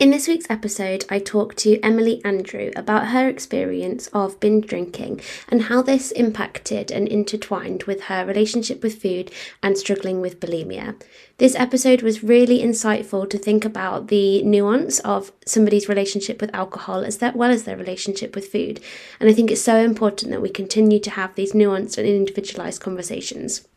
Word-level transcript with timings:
In 0.00 0.10
this 0.10 0.26
week's 0.26 0.50
episode, 0.50 1.04
I 1.08 1.20
talked 1.20 1.56
to 1.58 1.78
Emily 1.78 2.20
Andrew 2.24 2.72
about 2.74 3.08
her 3.08 3.28
experience 3.28 4.08
of 4.08 4.40
binge 4.40 4.66
drinking 4.66 5.20
and 5.48 5.62
how 5.62 5.82
this 5.82 6.10
impacted 6.10 6.90
and 6.90 7.06
intertwined 7.06 7.84
with 7.84 8.02
her 8.02 8.26
relationship 8.26 8.82
with 8.82 9.00
food 9.00 9.30
and 9.62 9.78
struggling 9.78 10.20
with 10.20 10.40
bulimia. 10.40 11.00
This 11.38 11.54
episode 11.54 12.02
was 12.02 12.24
really 12.24 12.58
insightful 12.58 13.30
to 13.30 13.38
think 13.38 13.64
about 13.64 14.08
the 14.08 14.42
nuance 14.42 14.98
of 15.00 15.30
somebody's 15.46 15.88
relationship 15.88 16.40
with 16.40 16.52
alcohol 16.52 17.04
as 17.04 17.20
well 17.20 17.52
as 17.52 17.62
their 17.62 17.76
relationship 17.76 18.34
with 18.34 18.48
food. 18.48 18.80
And 19.20 19.30
I 19.30 19.32
think 19.32 19.52
it's 19.52 19.62
so 19.62 19.76
important 19.76 20.32
that 20.32 20.42
we 20.42 20.50
continue 20.50 20.98
to 20.98 21.10
have 21.10 21.36
these 21.36 21.52
nuanced 21.52 21.98
and 21.98 22.08
individualized 22.08 22.82
conversations. 22.82 23.68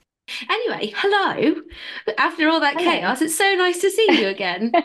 Anyway, 0.49 0.94
hello. 0.95 1.61
After 2.17 2.49
all 2.49 2.59
that 2.61 2.77
hello. 2.77 2.91
chaos, 2.91 3.22
it's 3.22 3.38
so 3.38 3.53
nice 3.53 3.80
to 3.81 3.91
see 3.91 4.20
you 4.20 4.30
again. 4.30 4.72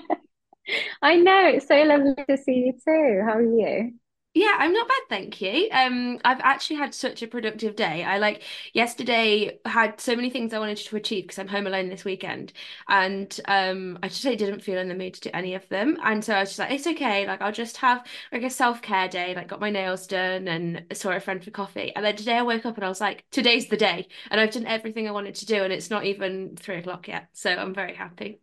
I 1.02 1.16
know 1.16 1.46
it's 1.48 1.68
so 1.68 1.82
lovely 1.82 2.14
to 2.28 2.36
see 2.36 2.54
you 2.66 2.72
too. 2.72 3.22
How 3.24 3.34
are 3.38 3.42
you? 3.42 3.92
Yeah, 4.34 4.56
I'm 4.58 4.72
not 4.72 4.88
bad, 4.88 5.02
thank 5.10 5.42
you. 5.42 5.68
Um, 5.70 6.18
I've 6.24 6.40
actually 6.40 6.76
had 6.76 6.94
such 6.94 7.22
a 7.22 7.26
productive 7.26 7.76
day. 7.76 8.02
I 8.02 8.16
like 8.16 8.42
yesterday 8.72 9.58
had 9.66 10.00
so 10.00 10.16
many 10.16 10.30
things 10.30 10.54
I 10.54 10.58
wanted 10.58 10.78
to 10.78 10.96
achieve 10.96 11.24
because 11.24 11.38
I'm 11.38 11.48
home 11.48 11.66
alone 11.66 11.90
this 11.90 12.02
weekend, 12.06 12.54
and 12.88 13.38
um, 13.46 13.98
I 14.02 14.08
just 14.08 14.24
I 14.24 14.34
didn't 14.34 14.60
feel 14.60 14.78
in 14.78 14.88
the 14.88 14.94
mood 14.94 15.12
to 15.14 15.20
do 15.20 15.30
any 15.34 15.54
of 15.54 15.68
them. 15.68 15.98
And 16.02 16.24
so 16.24 16.32
I 16.34 16.40
was 16.40 16.48
just 16.48 16.58
like, 16.60 16.70
it's 16.70 16.86
okay. 16.86 17.26
Like 17.26 17.42
I'll 17.42 17.52
just 17.52 17.76
have 17.78 18.06
like 18.32 18.42
a 18.42 18.48
self 18.48 18.80
care 18.80 19.06
day. 19.06 19.34
Like 19.34 19.48
got 19.48 19.60
my 19.60 19.68
nails 19.68 20.06
done 20.06 20.48
and 20.48 20.86
saw 20.94 21.10
a 21.10 21.20
friend 21.20 21.44
for 21.44 21.50
coffee. 21.50 21.94
And 21.94 22.02
then 22.02 22.16
today 22.16 22.38
I 22.38 22.42
woke 22.42 22.64
up 22.64 22.76
and 22.76 22.86
I 22.86 22.88
was 22.88 23.02
like, 23.02 23.26
today's 23.32 23.68
the 23.68 23.76
day, 23.76 24.08
and 24.30 24.40
I've 24.40 24.52
done 24.52 24.66
everything 24.66 25.06
I 25.08 25.10
wanted 25.12 25.34
to 25.36 25.46
do, 25.46 25.62
and 25.62 25.72
it's 25.74 25.90
not 25.90 26.06
even 26.06 26.56
three 26.56 26.76
o'clock 26.78 27.06
yet. 27.06 27.28
So 27.34 27.50
I'm 27.54 27.74
very 27.74 27.94
happy. 27.94 28.40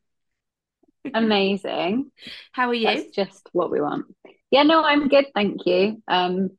Amazing. 1.14 2.12
How 2.52 2.70
are 2.70 2.74
you? 2.74 2.88
That's 2.88 3.16
just 3.16 3.50
what 3.52 3.72
we 3.72 3.82
want. 3.82 4.06
Yeah, 4.52 4.64
no, 4.64 4.84
I'm 4.84 5.08
good, 5.08 5.28
thank 5.34 5.66
you. 5.66 6.02
Um, 6.08 6.52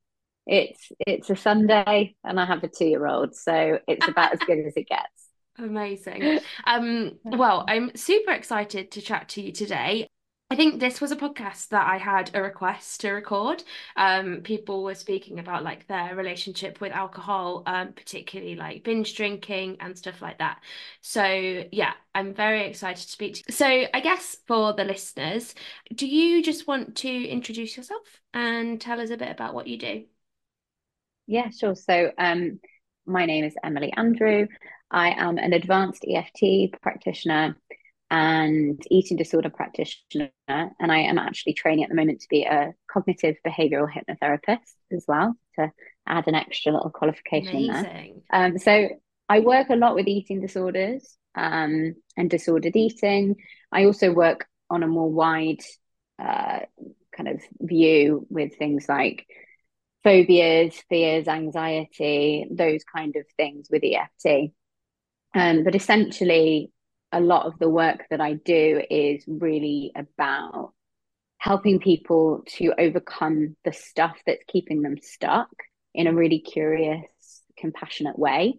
it's 0.47 0.91
it's 1.07 1.31
a 1.31 1.37
Sunday 1.37 2.15
and 2.25 2.41
I 2.41 2.45
have 2.47 2.65
a 2.65 2.69
two 2.69 2.87
year 2.87 3.07
old, 3.07 3.35
so 3.37 3.79
it's 3.87 4.09
about 4.09 4.33
as 4.33 4.41
good 4.41 4.59
as 4.67 4.77
it 4.77 4.89
gets. 4.89 5.05
Amazing. 5.59 6.41
Um, 6.67 7.19
well, 7.25 7.65
I'm 7.69 7.95
super 7.95 8.33
excited 8.33 8.91
to 8.93 9.01
chat 9.01 9.29
to 9.31 9.43
you 9.43 9.53
today. 9.53 10.09
I 10.53 10.57
think 10.57 10.81
this 10.81 11.01
was 11.01 11.13
a 11.13 11.17
podcast 11.17 11.69
that 11.69 11.87
I 11.87 11.97
had 11.97 12.33
a 12.35 12.43
request 12.43 13.03
to 13.03 13.13
record. 13.13 13.63
Um, 13.97 14.41
people 14.43 14.83
were 14.83 14.97
speaking 14.97 15.39
about 15.39 15.63
like 15.63 15.87
their 15.87 16.17
relationship 16.17 16.81
with 16.81 16.91
alcohol, 16.91 17.63
um, 17.67 17.93
particularly 17.93 18.57
like 18.57 18.83
binge 18.83 19.15
drinking 19.15 19.77
and 19.79 19.97
stuff 19.97 20.21
like 20.21 20.39
that. 20.39 20.61
So 21.03 21.23
yeah, 21.71 21.93
I'm 22.17 22.35
very 22.35 22.65
excited 22.67 23.05
to 23.05 23.13
speak 23.13 23.35
to 23.35 23.43
you. 23.47 23.55
So 23.55 23.67
I 23.95 24.01
guess 24.01 24.39
for 24.49 24.73
the 24.73 24.83
listeners, 24.83 25.55
do 25.95 26.09
you 26.09 26.43
just 26.43 26.67
want 26.67 26.97
to 26.97 27.09
introduce 27.09 27.77
yourself 27.77 28.21
and 28.35 28.81
tell 28.81 29.01
us 29.01 29.11
a 29.11 29.17
bit 29.17 29.31
about 29.31 29.55
what 29.55 29.69
you 29.69 29.79
do? 29.79 30.05
Yeah, 31.29 31.51
sure. 31.51 31.77
So 31.77 32.11
um, 32.19 32.59
my 33.07 33.25
name 33.25 33.45
is 33.45 33.55
Emily 33.63 33.93
Andrew. 33.97 34.49
I 34.91 35.11
am 35.11 35.39
an 35.39 35.53
advanced 35.53 36.05
EFT 36.09 36.73
practitioner 36.83 37.57
and 38.11 38.83
eating 38.91 39.17
disorder 39.17 39.51
practitioner. 39.51 40.31
And 40.49 40.91
I 40.91 40.99
am 40.99 41.19
actually 41.19 41.55
training 41.55 41.85
at 41.85 41.91
the 41.91 41.97
moment 41.97 42.21
to 42.21 42.29
be 42.29 42.45
a 42.45 42.73
cognitive 42.91 43.37
behavioral 43.47 43.89
hypnotherapist 43.89 44.75
as 44.93 45.05
well, 45.07 45.37
to 45.59 45.71
add 46.07 46.27
an 46.27 46.35
extra 46.35 46.73
little 46.73 46.91
qualification 46.91 47.71
Amazing. 47.71 48.23
there. 48.31 48.45
Um, 48.45 48.59
so 48.59 48.89
I 49.29 49.41
work 49.41 49.71
a 49.71 49.77
lot 49.77 49.95
with 49.95 50.09
eating 50.09 50.41
disorders 50.41 51.17
um, 51.37 51.95
and 52.17 52.29
disordered 52.29 52.75
eating. 52.75 53.37
I 53.71 53.85
also 53.85 54.13
work 54.13 54.47
on 54.69 54.83
a 54.83 54.89
more 54.89 55.11
wide 55.11 55.63
uh, 56.19 56.61
kind 57.17 57.29
of 57.29 57.41
view 57.61 58.27
with 58.29 58.57
things 58.57 58.87
like 58.89 59.27
phobias, 60.03 60.75
fears, 60.89 61.29
anxiety, 61.29 62.47
those 62.51 62.83
kind 62.85 63.15
of 63.17 63.25
things 63.37 63.69
with 63.71 63.83
EFT. 63.85 64.53
Um, 65.35 65.63
but 65.63 65.75
essentially, 65.75 66.73
a 67.13 67.21
lot 67.21 67.47
of 67.47 67.59
the 67.59 67.69
work 67.69 68.05
that 68.11 68.21
I 68.21 68.35
do 68.35 68.83
is 68.91 69.25
really 69.27 69.93
about 69.97 70.73
helping 71.39 71.81
people 71.81 72.43
to 72.47 72.73
overcome 72.79 73.57
the 73.65 73.73
stuff 73.73 74.17
that's 74.27 74.45
keeping 74.47 74.83
them 74.83 74.97
stuck 75.01 75.49
in 75.95 76.07
a 76.07 76.15
really 76.15 76.41
curious, 76.41 77.09
compassionate 77.57 78.19
way 78.19 78.55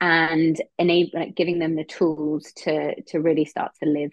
and 0.00 0.60
enable 0.78 1.20
like, 1.20 1.34
giving 1.34 1.58
them 1.58 1.74
the 1.74 1.84
tools 1.84 2.52
to 2.54 3.00
to 3.04 3.18
really 3.18 3.44
start 3.44 3.72
to 3.82 3.88
live 3.88 4.10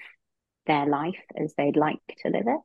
their 0.66 0.86
life 0.86 1.20
as 1.36 1.54
they'd 1.58 1.76
like 1.76 2.00
to 2.20 2.30
live 2.30 2.46
it. 2.48 2.60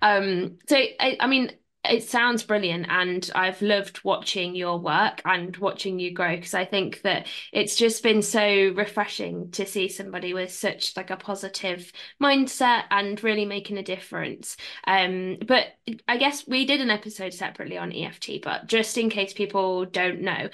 Um 0.00 0.58
so 0.68 0.76
I, 0.76 1.18
I 1.20 1.26
mean 1.26 1.52
it 1.84 2.04
sounds 2.04 2.44
brilliant 2.44 2.86
and 2.88 3.28
I've 3.34 3.60
loved 3.60 4.04
watching 4.04 4.54
your 4.54 4.78
work 4.78 5.20
and 5.24 5.56
watching 5.56 5.98
you 5.98 6.12
grow 6.12 6.36
because 6.36 6.54
I 6.54 6.64
think 6.64 7.02
that 7.02 7.26
it's 7.52 7.74
just 7.74 8.04
been 8.04 8.22
so 8.22 8.72
refreshing 8.74 9.50
to 9.52 9.66
see 9.66 9.88
somebody 9.88 10.32
with 10.32 10.52
such 10.52 10.96
like 10.96 11.10
a 11.10 11.16
positive 11.16 11.92
mindset 12.22 12.84
and 12.90 13.22
really 13.24 13.44
making 13.44 13.78
a 13.78 13.82
difference. 13.82 14.56
Um 14.86 15.38
but 15.46 15.66
I 16.06 16.18
guess 16.18 16.46
we 16.46 16.64
did 16.64 16.80
an 16.80 16.90
episode 16.90 17.34
separately 17.34 17.78
on 17.78 17.92
EFT 17.92 18.40
but 18.40 18.66
just 18.68 18.96
in 18.96 19.10
case 19.10 19.32
people 19.32 19.84
don't 19.84 20.20
know 20.20 20.50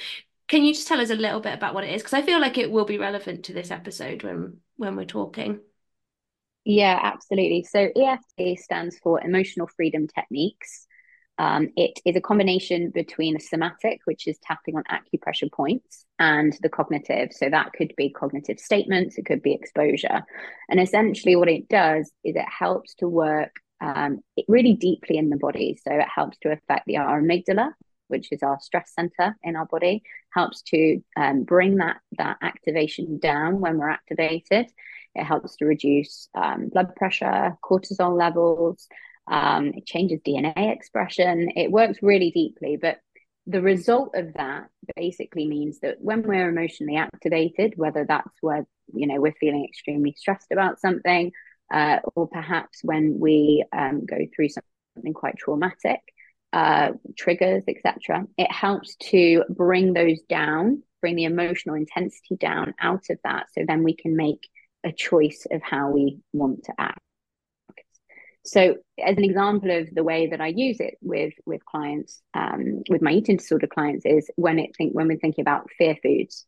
can 0.49 0.65
you 0.65 0.73
just 0.73 0.89
tell 0.89 1.01
us 1.01 1.11
a 1.11 1.15
little 1.15 1.41
bit 1.41 1.53
about 1.53 1.75
what 1.75 1.85
it 1.85 1.95
is 1.95 2.03
because 2.03 2.15
I 2.15 2.23
feel 2.23 2.41
like 2.41 2.57
it 2.57 2.71
will 2.71 2.87
be 2.87 2.97
relevant 2.97 3.45
to 3.45 3.53
this 3.53 3.71
episode 3.71 4.23
when 4.23 4.61
when 4.77 4.97
we're 4.97 5.05
talking. 5.05 5.61
Yeah, 6.65 6.99
absolutely. 7.03 7.65
So 7.65 7.89
EFT 7.97 8.59
stands 8.59 8.99
for 8.99 9.21
Emotional 9.21 9.67
Freedom 9.67 10.07
Techniques. 10.07 10.88
Um, 11.39 11.69
it 11.77 12.01
is 12.05 12.17
a 12.17 12.21
combination 12.21 12.91
between 12.91 13.35
the 13.35 13.41
somatic, 13.41 14.01
which 14.05 14.27
is 14.27 14.39
tapping 14.43 14.77
on 14.77 14.83
acupressure 14.91 15.51
points, 15.51 16.05
and 16.19 16.57
the 16.63 16.69
cognitive. 16.69 17.33
So 17.33 17.49
that 17.49 17.73
could 17.73 17.95
be 17.97 18.11
cognitive 18.11 18.59
statements, 18.59 19.19
it 19.19 19.27
could 19.27 19.43
be 19.43 19.53
exposure. 19.53 20.25
And 20.69 20.81
essentially, 20.81 21.37
what 21.37 21.49
it 21.49 21.69
does 21.69 22.11
is 22.25 22.35
it 22.35 22.49
helps 22.49 22.95
to 22.97 23.09
work 23.09 23.55
um, 23.81 24.21
really 24.49 24.75
deeply 24.75 25.17
in 25.17 25.31
the 25.31 25.37
body. 25.37 25.79
So 25.83 25.95
it 25.95 26.09
helps 26.13 26.39
to 26.39 26.51
affect 26.51 26.87
the 26.87 26.97
our 26.99 27.23
amygdala, 27.23 27.71
which 28.09 28.33
is 28.33 28.43
our 28.43 28.59
stress 28.61 28.93
center 28.93 29.37
in 29.43 29.55
our 29.55 29.67
body, 29.67 30.03
helps 30.31 30.63
to 30.63 31.01
um, 31.17 31.45
bring 31.45 31.77
that 31.77 31.99
that 32.19 32.39
activation 32.43 33.19
down 33.19 33.61
when 33.61 33.79
we're 33.79 33.91
activated. 33.91 34.67
It 35.15 35.25
helps 35.25 35.57
to 35.57 35.67
reduce 35.67 36.29
um, 36.35 36.69
blood 36.69 36.95
pressure, 36.97 37.57
cortisol 37.63 38.17
levels, 38.17 38.89
um, 39.31 39.73
it 39.75 39.87
changes 39.87 40.21
DNA 40.27 40.75
expression. 40.75 41.51
It 41.57 41.71
works 41.71 41.99
really 42.03 42.31
deeply, 42.31 42.77
but 42.77 42.99
the 43.47 43.63
result 43.63 44.15
of 44.15 44.35
that 44.35 44.69
basically 44.95 45.47
means 45.47 45.81
that 45.81 45.97
when 46.01 46.23
we're 46.23 46.49
emotionally 46.51 46.97
activated, 46.97 47.73
whether 47.77 48.05
that's 48.07 48.37
where 48.43 48.67
you 48.93 49.07
know 49.07 49.21
we're 49.21 49.35
feeling 49.41 49.65
extremely 49.65 50.15
stressed 50.17 50.53
about 50.53 50.81
something, 50.81 51.33
uh, 51.73 51.99
or 52.15 52.29
perhaps 52.29 52.81
when 52.83 53.19
we 53.19 53.65
um, 53.73 54.05
go 54.05 54.19
through 54.35 54.51
something 54.51 55.15
quite 55.15 55.37
traumatic, 55.39 56.01
uh, 56.53 56.91
triggers, 57.17 57.63
etc., 57.69 58.27
it 58.37 58.53
helps 58.53 58.97
to 58.97 59.45
bring 59.49 59.95
those 59.95 60.21
down, 60.29 60.83
bring 61.01 61.17
the 61.17 61.25
emotional 61.25 61.75
intensity 61.75 62.37
down 62.37 62.75
out 62.81 63.05
of 63.11 63.19
that, 63.25 63.47
so 63.53 63.65
then 63.67 63.83
we 63.83 63.95
can 63.95 64.15
make 64.15 64.47
a 64.85 64.93
choice 64.93 65.47
of 65.51 65.63
how 65.63 65.91
we 65.91 66.19
want 66.33 66.65
to 66.65 66.73
act. 66.79 67.01
So, 68.49 68.77
as 69.05 69.17
an 69.19 69.25
example 69.25 69.71
of 69.71 69.95
the 69.95 70.03
way 70.03 70.29
that 70.29 70.41
I 70.41 70.47
use 70.47 70.81
it 70.81 70.97
with 71.03 71.35
with 71.45 71.65
clients, 71.67 72.23
um, 72.33 72.83
with 72.89 73.03
my 73.03 73.13
eating 73.13 73.37
disorder 73.37 73.67
clients, 73.67 74.07
is 74.07 74.31
when 74.37 74.59
it 74.59 74.75
think 74.75 74.95
when 74.95 75.07
we're 75.07 75.19
thinking 75.19 75.43
about 75.43 75.71
fear 75.77 75.97
foods. 76.03 76.47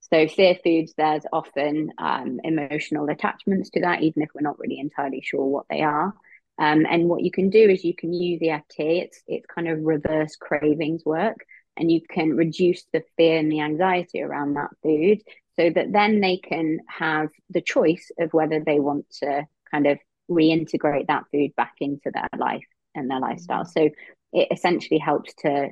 So, 0.00 0.26
fear 0.28 0.56
foods, 0.64 0.94
there's 0.96 1.24
often 1.30 1.92
um, 1.98 2.40
emotional 2.42 3.08
attachments 3.10 3.68
to 3.70 3.80
that, 3.82 4.02
even 4.02 4.22
if 4.22 4.30
we're 4.34 4.40
not 4.40 4.58
really 4.58 4.78
entirely 4.78 5.20
sure 5.20 5.44
what 5.44 5.66
they 5.68 5.82
are. 5.82 6.14
Um, 6.58 6.86
and 6.88 7.08
what 7.08 7.22
you 7.22 7.30
can 7.30 7.50
do 7.50 7.68
is 7.68 7.84
you 7.84 7.94
can 7.94 8.14
use 8.14 8.40
EFT. 8.42 8.78
It's 8.78 9.22
it's 9.26 9.46
kind 9.46 9.68
of 9.68 9.82
reverse 9.82 10.36
cravings 10.36 11.04
work, 11.04 11.44
and 11.76 11.92
you 11.92 12.00
can 12.08 12.34
reduce 12.34 12.82
the 12.94 13.02
fear 13.18 13.36
and 13.38 13.52
the 13.52 13.60
anxiety 13.60 14.22
around 14.22 14.54
that 14.54 14.70
food, 14.82 15.20
so 15.56 15.68
that 15.68 15.92
then 15.92 16.20
they 16.22 16.38
can 16.38 16.78
have 16.88 17.28
the 17.50 17.60
choice 17.60 18.10
of 18.18 18.32
whether 18.32 18.60
they 18.60 18.80
want 18.80 19.04
to 19.20 19.46
kind 19.70 19.86
of 19.86 19.98
reintegrate 20.34 21.06
that 21.08 21.24
food 21.32 21.54
back 21.56 21.74
into 21.80 22.10
their 22.12 22.28
life 22.36 22.66
and 22.94 23.10
their 23.10 23.20
lifestyle. 23.20 23.64
So 23.64 23.90
it 24.32 24.48
essentially 24.50 24.98
helps 24.98 25.34
to 25.40 25.70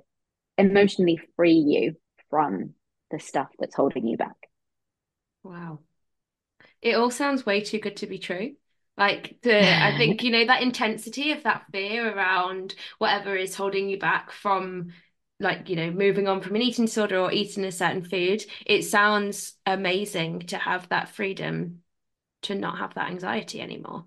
emotionally 0.58 1.20
free 1.36 1.54
you 1.54 1.96
from 2.28 2.74
the 3.10 3.18
stuff 3.18 3.48
that's 3.58 3.74
holding 3.74 4.06
you 4.06 4.16
back. 4.16 4.36
Wow. 5.42 5.80
It 6.82 6.94
all 6.94 7.10
sounds 7.10 7.44
way 7.44 7.60
too 7.60 7.78
good 7.78 7.96
to 7.98 8.06
be 8.06 8.18
true. 8.18 8.56
Like 8.96 9.38
the, 9.42 9.58
I 9.58 9.94
think, 9.98 10.22
you 10.22 10.30
know, 10.30 10.46
that 10.46 10.62
intensity 10.62 11.32
of 11.32 11.42
that 11.44 11.64
fear 11.72 12.14
around 12.14 12.74
whatever 12.98 13.36
is 13.36 13.54
holding 13.54 13.88
you 13.88 13.98
back 13.98 14.30
from 14.30 14.92
like, 15.38 15.70
you 15.70 15.76
know, 15.76 15.90
moving 15.90 16.28
on 16.28 16.42
from 16.42 16.56
an 16.56 16.62
eating 16.62 16.84
disorder 16.84 17.18
or 17.18 17.32
eating 17.32 17.64
a 17.64 17.72
certain 17.72 18.04
food, 18.04 18.44
it 18.66 18.82
sounds 18.82 19.54
amazing 19.64 20.40
to 20.40 20.58
have 20.58 20.88
that 20.90 21.08
freedom 21.08 21.82
to 22.42 22.54
not 22.54 22.78
have 22.78 22.94
that 22.94 23.10
anxiety 23.10 23.60
anymore. 23.60 24.04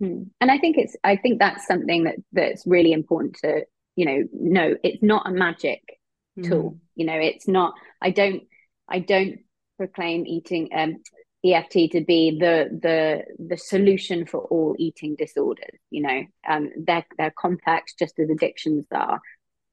Hmm. 0.00 0.24
And 0.40 0.50
I 0.50 0.58
think 0.58 0.76
it's 0.78 0.96
I 1.02 1.16
think 1.16 1.38
that's 1.38 1.66
something 1.66 2.04
that 2.04 2.16
that's 2.32 2.66
really 2.66 2.92
important 2.92 3.36
to, 3.42 3.64
you 3.96 4.04
know, 4.04 4.24
know 4.32 4.76
it's 4.82 5.02
not 5.02 5.26
a 5.26 5.32
magic 5.32 5.82
tool. 6.42 6.72
Mm. 6.72 6.78
You 6.94 7.06
know, 7.06 7.18
it's 7.18 7.48
not 7.48 7.74
I 8.00 8.10
don't 8.10 8.42
I 8.88 9.00
don't 9.00 9.40
proclaim 9.76 10.26
eating 10.26 10.68
um 10.74 10.96
EFT 11.44 11.92
to 11.92 12.04
be 12.04 12.36
the 12.38 12.68
the 12.82 13.22
the 13.38 13.56
solution 13.56 14.26
for 14.26 14.40
all 14.40 14.74
eating 14.78 15.14
disorders. 15.16 15.78
You 15.90 16.02
know, 16.02 16.22
um, 16.48 16.70
they're 16.76 17.06
they're 17.16 17.34
complex, 17.38 17.94
just 17.94 18.18
as 18.18 18.28
addictions 18.30 18.86
are, 18.92 19.20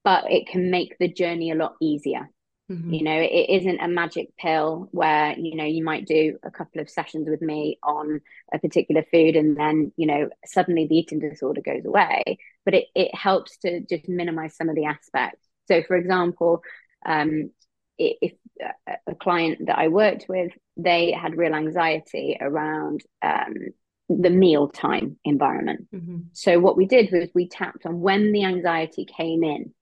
but 0.04 0.32
it 0.32 0.48
can 0.48 0.70
make 0.70 0.96
the 1.00 1.12
journey 1.12 1.52
a 1.52 1.56
lot 1.56 1.76
easier. 1.82 2.30
Mm-hmm. 2.72 2.94
You 2.94 3.04
know, 3.04 3.20
it 3.20 3.50
isn't 3.62 3.80
a 3.80 3.88
magic 3.88 4.36
pill 4.38 4.90
where 4.92 5.38
you 5.38 5.56
know 5.56 5.66
you 5.66 5.84
might 5.84 6.08
do 6.08 6.38
a 6.44 6.50
couple 6.50 6.82
of 6.82 6.90
sessions 6.90 7.30
with 7.30 7.42
me 7.42 7.78
on 7.84 8.22
a 8.54 8.58
particular 8.58 9.04
food 9.12 9.36
and 9.36 9.56
then 9.56 9.92
you 9.98 10.08
know 10.08 10.30
suddenly 10.46 10.88
the 10.88 10.98
eating 10.98 11.20
disorder 11.20 11.62
goes 11.62 11.86
away. 11.86 12.40
But 12.64 12.74
it 12.74 12.86
it 12.96 13.14
helps 13.14 13.58
to 13.60 13.82
just 13.82 14.10
minimize 14.10 14.56
some 14.56 14.70
of 14.70 14.76
the 14.76 14.86
aspects. 14.86 15.48
So, 15.68 15.84
for 15.84 15.96
example, 15.96 16.64
um, 17.06 17.52
if 17.98 18.34
a 19.08 19.16
client 19.16 19.68
that 19.68 19.78
I 19.78 19.88
worked 19.88 20.26
with, 20.28 20.52
they 20.78 21.12
had 21.12 21.38
real 21.38 21.54
anxiety 21.54 22.38
around 22.40 23.04
um, 23.22 23.54
the 24.10 24.30
mealtime 24.30 25.18
environment. 25.24 25.88
Mm-hmm. 25.94 26.18
So 26.34 26.60
what 26.60 26.78
we 26.78 26.86
did 26.86 27.12
was 27.12 27.30
we 27.34 27.48
tapped 27.48 27.86
on 27.86 28.02
when 28.02 28.32
the 28.32 28.44
anxiety 28.44 29.06
came 29.06 29.44
in. 29.44 29.74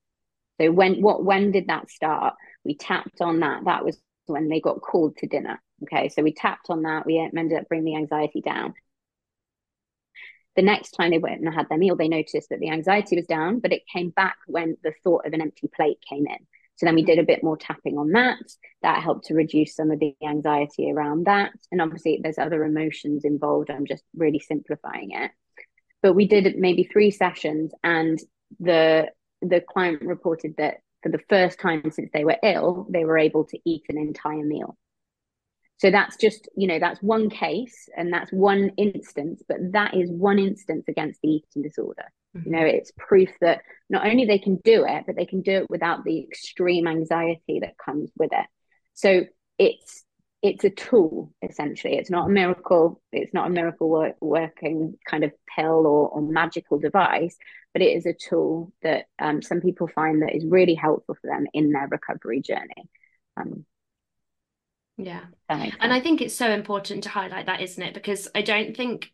So 0.61 0.71
when 0.71 1.01
what 1.01 1.23
when 1.23 1.51
did 1.51 1.67
that 1.67 1.89
start? 1.89 2.35
We 2.63 2.75
tapped 2.75 3.21
on 3.21 3.39
that. 3.41 3.65
That 3.65 3.85
was 3.85 3.97
when 4.25 4.49
they 4.49 4.59
got 4.59 4.81
called 4.81 5.17
to 5.17 5.27
dinner. 5.27 5.61
Okay, 5.83 6.09
so 6.09 6.23
we 6.23 6.33
tapped 6.33 6.69
on 6.69 6.83
that. 6.83 7.05
We 7.05 7.19
ended 7.19 7.57
up 7.57 7.67
bringing 7.67 7.85
the 7.85 7.97
anxiety 7.97 8.41
down. 8.41 8.73
The 10.55 10.61
next 10.61 10.91
time 10.91 11.11
they 11.11 11.17
went 11.17 11.41
and 11.41 11.53
had 11.53 11.67
their 11.67 11.77
meal, 11.77 11.95
they 11.95 12.07
noticed 12.07 12.49
that 12.49 12.59
the 12.59 12.69
anxiety 12.69 13.15
was 13.15 13.25
down, 13.25 13.59
but 13.59 13.73
it 13.73 13.87
came 13.91 14.11
back 14.11 14.37
when 14.45 14.77
the 14.83 14.93
thought 15.03 15.25
of 15.25 15.33
an 15.33 15.41
empty 15.41 15.67
plate 15.75 15.97
came 16.07 16.27
in. 16.27 16.37
So 16.75 16.85
then 16.85 16.95
we 16.95 17.03
did 17.03 17.19
a 17.19 17.23
bit 17.23 17.43
more 17.43 17.57
tapping 17.57 17.97
on 17.97 18.11
that. 18.11 18.39
That 18.81 19.01
helped 19.01 19.25
to 19.25 19.35
reduce 19.35 19.75
some 19.75 19.91
of 19.91 19.99
the 19.99 20.15
anxiety 20.23 20.91
around 20.91 21.25
that. 21.25 21.51
And 21.71 21.81
obviously, 21.81 22.19
there's 22.21 22.37
other 22.37 22.63
emotions 22.63 23.25
involved. 23.25 23.69
I'm 23.69 23.85
just 23.85 24.03
really 24.15 24.39
simplifying 24.39 25.11
it. 25.11 25.31
But 26.01 26.13
we 26.13 26.27
did 26.27 26.57
maybe 26.57 26.83
three 26.83 27.11
sessions, 27.11 27.71
and 27.83 28.19
the 28.59 29.09
the 29.41 29.61
client 29.61 30.01
reported 30.01 30.55
that 30.57 30.77
for 31.03 31.09
the 31.09 31.19
first 31.29 31.59
time 31.59 31.91
since 31.91 32.09
they 32.13 32.23
were 32.23 32.37
ill, 32.41 32.87
they 32.89 33.05
were 33.05 33.17
able 33.17 33.43
to 33.45 33.59
eat 33.65 33.83
an 33.89 33.97
entire 33.97 34.43
meal. 34.43 34.77
So 35.77 35.91
that's 35.91 36.15
just, 36.15 36.47
you 36.55 36.67
know, 36.67 36.79
that's 36.79 37.01
one 37.01 37.29
case 37.29 37.89
and 37.95 38.11
that's 38.11 38.31
one 38.31 38.71
instance, 38.77 39.43
but 39.47 39.57
that 39.73 39.95
is 39.95 40.09
one 40.09 40.39
instance 40.39 40.85
against 40.87 41.19
the 41.21 41.29
eating 41.29 41.61
disorder. 41.61 42.05
Mm-hmm. 42.35 42.45
You 42.45 42.51
know, 42.57 42.65
it's 42.65 42.93
proof 42.97 43.29
that 43.41 43.61
not 43.89 44.07
only 44.07 44.25
they 44.25 44.39
can 44.39 44.59
do 44.63 44.85
it, 44.87 45.03
but 45.05 45.17
they 45.17 45.25
can 45.25 45.41
do 45.41 45.63
it 45.63 45.69
without 45.69 46.05
the 46.05 46.23
extreme 46.23 46.87
anxiety 46.87 47.59
that 47.59 47.77
comes 47.77 48.11
with 48.17 48.31
it. 48.31 48.45
So 48.93 49.25
it's 49.57 50.05
it's 50.43 50.65
a 50.65 50.69
tool 50.69 51.31
essentially. 51.41 51.95
It's 51.95 52.11
not 52.11 52.27
a 52.27 52.31
miracle. 52.31 53.01
It's 53.13 53.33
not 53.33 53.47
a 53.47 53.49
miracle 53.49 53.89
work, 53.89 54.17
working 54.19 54.97
kind 55.09 55.23
of 55.23 55.31
pill 55.55 55.87
or, 55.87 56.09
or 56.09 56.21
magical 56.21 56.77
device, 56.77 57.37
but 57.71 57.81
it 57.81 57.95
is 57.95 58.05
a 58.05 58.13
tool 58.13 58.73
that 58.83 59.05
um, 59.17 59.41
some 59.41 59.61
people 59.61 59.87
find 59.87 60.21
that 60.21 60.35
is 60.35 60.45
really 60.45 60.75
helpful 60.75 61.15
for 61.19 61.27
them 61.27 61.47
in 61.53 61.71
their 61.71 61.87
recovery 61.87 62.41
journey. 62.41 62.89
Um, 63.37 63.65
yeah. 64.97 65.21
And 65.49 65.93
I 65.93 66.01
think 66.01 66.21
it's 66.21 66.35
so 66.35 66.51
important 66.51 67.03
to 67.03 67.09
highlight 67.09 67.45
that, 67.45 67.61
isn't 67.61 67.81
it? 67.81 67.93
Because 67.93 68.27
I 68.35 68.41
don't 68.41 68.75
think 68.75 69.11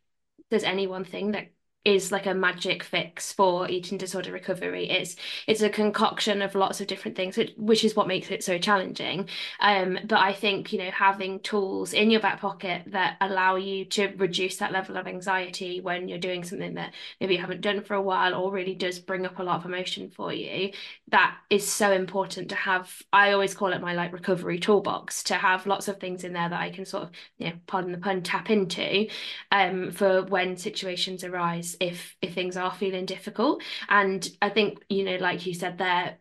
there's 0.50 0.64
any 0.64 0.88
one 0.88 1.06
thing 1.06 1.34
that 1.34 1.52
is 1.86 2.12
like 2.12 2.26
a 2.26 2.34
magic 2.34 2.84
fix 2.84 3.32
for 3.32 3.70
eating 3.70 3.98
disorder 3.98 4.32
recovery. 4.32 4.90
It's 4.90 5.16
it's 5.48 5.62
a 5.62 5.70
concoction 5.70 6.42
of 6.42 6.54
lots 6.54 6.82
of 6.82 6.88
different 6.88 7.16
things, 7.16 7.38
which, 7.38 7.54
which 7.58 7.86
is 7.86 7.96
what 7.96 8.08
makes 8.08 8.30
it 8.32 8.44
so 8.44 8.58
challenging. 8.58 9.30
Um, 9.62 9.98
but 10.06 10.20
I 10.20 10.34
think 10.34 10.74
you 10.74 10.80
know 10.80 10.92
having 10.92 11.40
tools 11.40 11.94
in 11.94 12.12
your 12.12 12.20
back 12.20 12.42
pocket 12.42 12.84
that 12.88 13.18
allow 13.22 13.56
you 13.56 13.86
to 13.86 14.08
reduce 14.18 14.58
that 14.58 14.74
level 14.74 14.98
of 14.98 15.08
anxiety 15.08 15.80
when 15.80 16.08
you're 16.10 16.18
doing 16.18 16.44
something 16.44 16.74
that 16.74 16.94
maybe 17.22 17.36
you 17.36 17.42
haven't 17.42 17.62
done 17.62 17.82
for 17.82 17.94
a 17.94 18.02
while 18.02 18.36
or 18.36 18.52
really 18.52 18.76
does 18.76 19.00
bring 19.00 19.26
up 19.26 19.40
a 19.40 19.44
lot 19.44 19.60
of 19.60 19.66
emotion 19.66 20.10
for 20.10 20.34
you. 20.34 20.72
That 21.10 21.38
is 21.50 21.66
so 21.68 21.94
important 21.94 22.50
to 22.50 22.56
have. 22.56 22.94
I 23.14 23.32
always 23.32 23.54
call 23.54 23.72
it 23.74 23.82
my 23.82 23.94
like 23.94 24.12
recovery 24.12 24.60
toolbox 24.60 25.24
to 25.24 25.36
have 25.36 25.66
lots 25.66 25.88
of 25.88 26.00
things 26.00 26.26
in 26.26 26.34
there 26.34 26.50
that 26.50 26.60
I 26.60 26.72
can 26.72 26.86
sort 26.86 27.04
of 27.04 27.12
you 27.38 27.48
know 27.48 27.54
pardon 27.68 27.94
the 27.94 27.98
pun 27.98 28.22
tap 28.22 28.50
into 28.50 29.08
um, 29.52 29.92
for 29.92 30.24
when 30.24 30.58
situations 30.58 31.24
arise 31.24 31.69
if 31.80 32.16
if 32.22 32.34
things 32.34 32.58
are 32.58 32.72
feeling 32.74 33.06
difficult. 33.06 33.64
And 33.90 34.28
i 34.42 34.50
think 34.50 34.84
you 34.90 35.04
know 35.04 35.16
like 35.18 35.46
you 35.46 35.54
said 35.54 35.78
there 35.78 36.18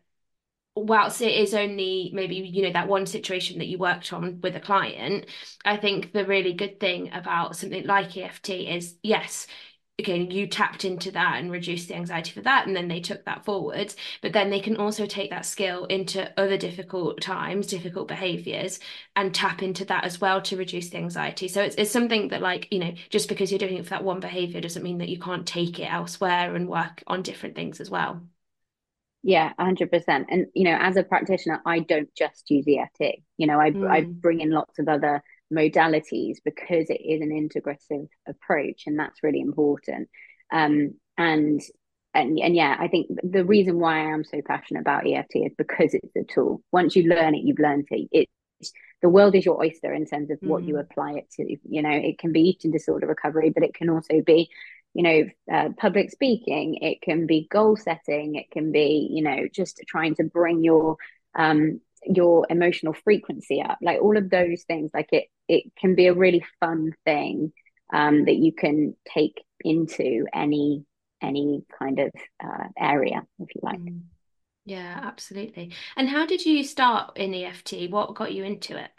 whilst 0.74 1.20
it 1.22 1.32
is 1.32 1.54
only 1.54 2.10
maybe 2.14 2.36
you 2.36 2.62
know 2.62 2.72
that 2.72 2.88
one 2.88 3.06
situation 3.06 3.58
that 3.58 3.66
you 3.66 3.78
worked 3.78 4.12
on 4.12 4.40
with 4.40 4.54
a 4.54 4.60
client 4.60 5.26
i 5.64 5.76
think 5.76 6.12
the 6.12 6.24
really 6.24 6.52
good 6.52 6.78
thing 6.78 7.12
about 7.12 7.56
something 7.56 7.84
like 7.84 8.16
eft 8.16 8.48
is 8.48 8.94
yes 9.02 9.46
again 9.98 10.30
you 10.30 10.46
tapped 10.46 10.84
into 10.84 11.10
that 11.10 11.36
and 11.38 11.50
reduced 11.50 11.88
the 11.88 11.94
anxiety 11.96 12.30
for 12.30 12.40
that 12.42 12.66
and 12.66 12.76
then 12.76 12.88
they 12.88 13.00
took 13.00 13.24
that 13.24 13.44
forwards. 13.44 13.96
But 14.22 14.32
then 14.32 14.50
they 14.50 14.60
can 14.60 14.76
also 14.76 15.06
take 15.06 15.30
that 15.30 15.44
skill 15.44 15.84
into 15.86 16.32
other 16.38 16.56
difficult 16.56 17.20
times 17.20 17.66
difficult 17.66 18.08
behaviors 18.08 18.78
and 19.16 19.34
tap 19.34 19.62
into 19.62 19.84
that 19.86 20.04
as 20.04 20.20
well 20.20 20.40
to 20.42 20.56
reduce 20.56 20.90
the 20.90 20.98
anxiety. 20.98 21.48
So 21.48 21.62
it's, 21.62 21.76
it's 21.76 21.90
something 21.90 22.28
that 22.28 22.42
like 22.42 22.68
you 22.70 22.78
know 22.78 22.92
just 23.10 23.28
because 23.28 23.50
you're 23.50 23.58
doing 23.58 23.76
it 23.76 23.84
for 23.84 23.90
that 23.90 24.04
one 24.04 24.20
behavior 24.20 24.60
doesn't 24.60 24.82
mean 24.82 24.98
that 24.98 25.08
you 25.08 25.18
can't 25.18 25.46
take 25.46 25.78
it 25.80 25.92
elsewhere 25.92 26.54
and 26.54 26.68
work 26.68 27.02
on 27.06 27.22
different 27.22 27.56
things 27.56 27.80
as 27.80 27.90
well. 27.90 28.22
Yeah 29.24 29.52
100% 29.58 30.26
and 30.28 30.46
you 30.54 30.62
know 30.62 30.78
as 30.80 30.96
a 30.96 31.02
practitioner 31.02 31.60
i 31.66 31.80
don't 31.80 32.08
just 32.14 32.48
use 32.50 32.66
eft 32.68 33.16
you 33.36 33.48
know 33.48 33.58
i, 33.58 33.70
mm. 33.72 33.90
I 33.90 34.02
bring 34.02 34.40
in 34.40 34.50
lots 34.50 34.78
of 34.78 34.88
other 34.88 35.24
modalities 35.52 36.36
because 36.44 36.90
it 36.90 37.00
is 37.04 37.20
an 37.20 37.30
integrative 37.30 38.08
approach 38.26 38.84
and 38.86 38.98
that's 38.98 39.22
really 39.22 39.40
important. 39.40 40.08
Um, 40.52 40.94
and 41.16 41.60
and 42.14 42.38
and 42.38 42.54
yeah 42.56 42.76
i 42.78 42.88
think 42.88 43.06
the 43.22 43.44
reason 43.44 43.78
why 43.78 43.98
i 43.98 44.12
am 44.12 44.24
so 44.24 44.40
passionate 44.46 44.80
about 44.80 45.06
eft 45.06 45.30
is 45.34 45.52
because 45.58 45.94
it's 45.94 46.16
a 46.16 46.24
tool. 46.32 46.62
Once 46.72 46.96
you 46.96 47.08
learn 47.08 47.34
it 47.34 47.44
you've 47.44 47.58
learned 47.58 47.86
it. 47.90 48.08
It's 48.60 48.72
the 49.02 49.08
world 49.08 49.36
is 49.36 49.44
your 49.44 49.60
oyster 49.60 49.92
in 49.92 50.06
terms 50.06 50.30
of 50.30 50.38
what 50.40 50.62
mm. 50.62 50.68
you 50.68 50.78
apply 50.78 51.12
it 51.12 51.30
to. 51.36 51.56
You 51.64 51.82
know 51.82 51.90
it 51.90 52.18
can 52.18 52.32
be 52.32 52.40
eating 52.40 52.72
disorder 52.72 53.06
recovery 53.06 53.50
but 53.50 53.62
it 53.62 53.74
can 53.74 53.90
also 53.90 54.22
be 54.24 54.48
you 54.94 55.02
know 55.02 55.24
uh, 55.52 55.68
public 55.76 56.10
speaking. 56.10 56.78
It 56.80 57.00
can 57.02 57.26
be 57.26 57.46
goal 57.50 57.76
setting. 57.76 58.34
It 58.34 58.50
can 58.50 58.72
be 58.72 59.08
you 59.10 59.22
know 59.22 59.46
just 59.52 59.80
trying 59.86 60.16
to 60.16 60.24
bring 60.24 60.64
your 60.64 60.96
um 61.36 61.80
your 62.04 62.46
emotional 62.50 62.92
frequency 62.92 63.62
up. 63.62 63.78
Like 63.82 64.00
all 64.00 64.16
of 64.16 64.30
those 64.30 64.62
things 64.64 64.90
like 64.94 65.08
it 65.12 65.24
it 65.48 65.64
can 65.78 65.94
be 65.94 66.06
a 66.06 66.14
really 66.14 66.44
fun 66.60 66.94
thing 67.04 67.52
um, 67.92 68.24
that 68.26 68.36
you 68.36 68.52
can 68.52 68.94
take 69.12 69.42
into 69.60 70.26
any 70.32 70.84
any 71.20 71.64
kind 71.76 71.98
of 71.98 72.10
uh, 72.42 72.68
area 72.78 73.22
if 73.40 73.48
you 73.54 73.60
like. 73.62 73.80
Mm. 73.80 74.02
yeah 74.64 75.00
absolutely. 75.02 75.72
And 75.96 76.08
how 76.08 76.26
did 76.26 76.44
you 76.44 76.64
start 76.64 77.16
in 77.16 77.34
eft 77.34 77.74
what 77.90 78.14
got 78.14 78.32
you 78.32 78.44
into 78.44 78.76
it? 78.76 78.90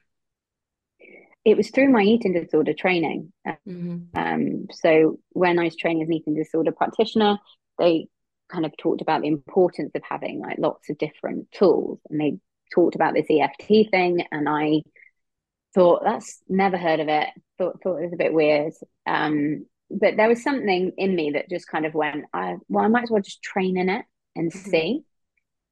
It 1.45 1.55
was 1.55 1.69
through 1.69 1.89
my 1.89 2.01
eating 2.01 2.33
disorder 2.33 2.73
training. 2.73 3.31
Mm-hmm. 3.47 4.17
um, 4.19 4.67
so 4.71 5.19
when 5.29 5.57
i 5.57 5.63
was 5.63 5.75
training 5.75 6.03
as 6.03 6.09
an 6.09 6.13
eating 6.13 6.35
disorder 6.35 6.71
practitioner 6.71 7.37
they 7.79 8.07
kind 8.49 8.65
of 8.65 8.75
talked 8.77 9.01
about 9.01 9.21
the 9.21 9.27
importance 9.27 9.91
of 9.95 10.01
having 10.07 10.39
like 10.39 10.57
lots 10.59 10.89
of 10.89 10.97
different 10.97 11.51
tools 11.51 11.99
and 12.09 12.19
they 12.19 12.37
talked 12.73 12.95
about 12.95 13.13
this 13.13 13.27
EFT 13.29 13.91
thing, 13.91 14.23
and 14.31 14.47
I 14.47 14.83
thought 15.73 16.03
that's 16.03 16.41
never 16.47 16.77
heard 16.77 16.99
of 16.99 17.07
it. 17.07 17.27
Thought 17.57 17.81
thought 17.81 17.97
it 17.97 18.05
was 18.05 18.13
a 18.13 18.17
bit 18.17 18.33
weird. 18.33 18.73
Um, 19.05 19.65
but 19.91 20.17
there 20.17 20.29
was 20.29 20.43
something 20.43 20.91
in 20.97 21.15
me 21.15 21.31
that 21.31 21.49
just 21.49 21.67
kind 21.67 21.85
of 21.85 21.93
went, 21.93 22.25
I 22.33 22.57
well, 22.67 22.85
I 22.85 22.87
might 22.87 23.03
as 23.03 23.09
well 23.09 23.21
just 23.21 23.41
train 23.41 23.77
in 23.77 23.89
it 23.89 24.05
and 24.35 24.51
mm-hmm. 24.51 24.69
see. 24.69 25.03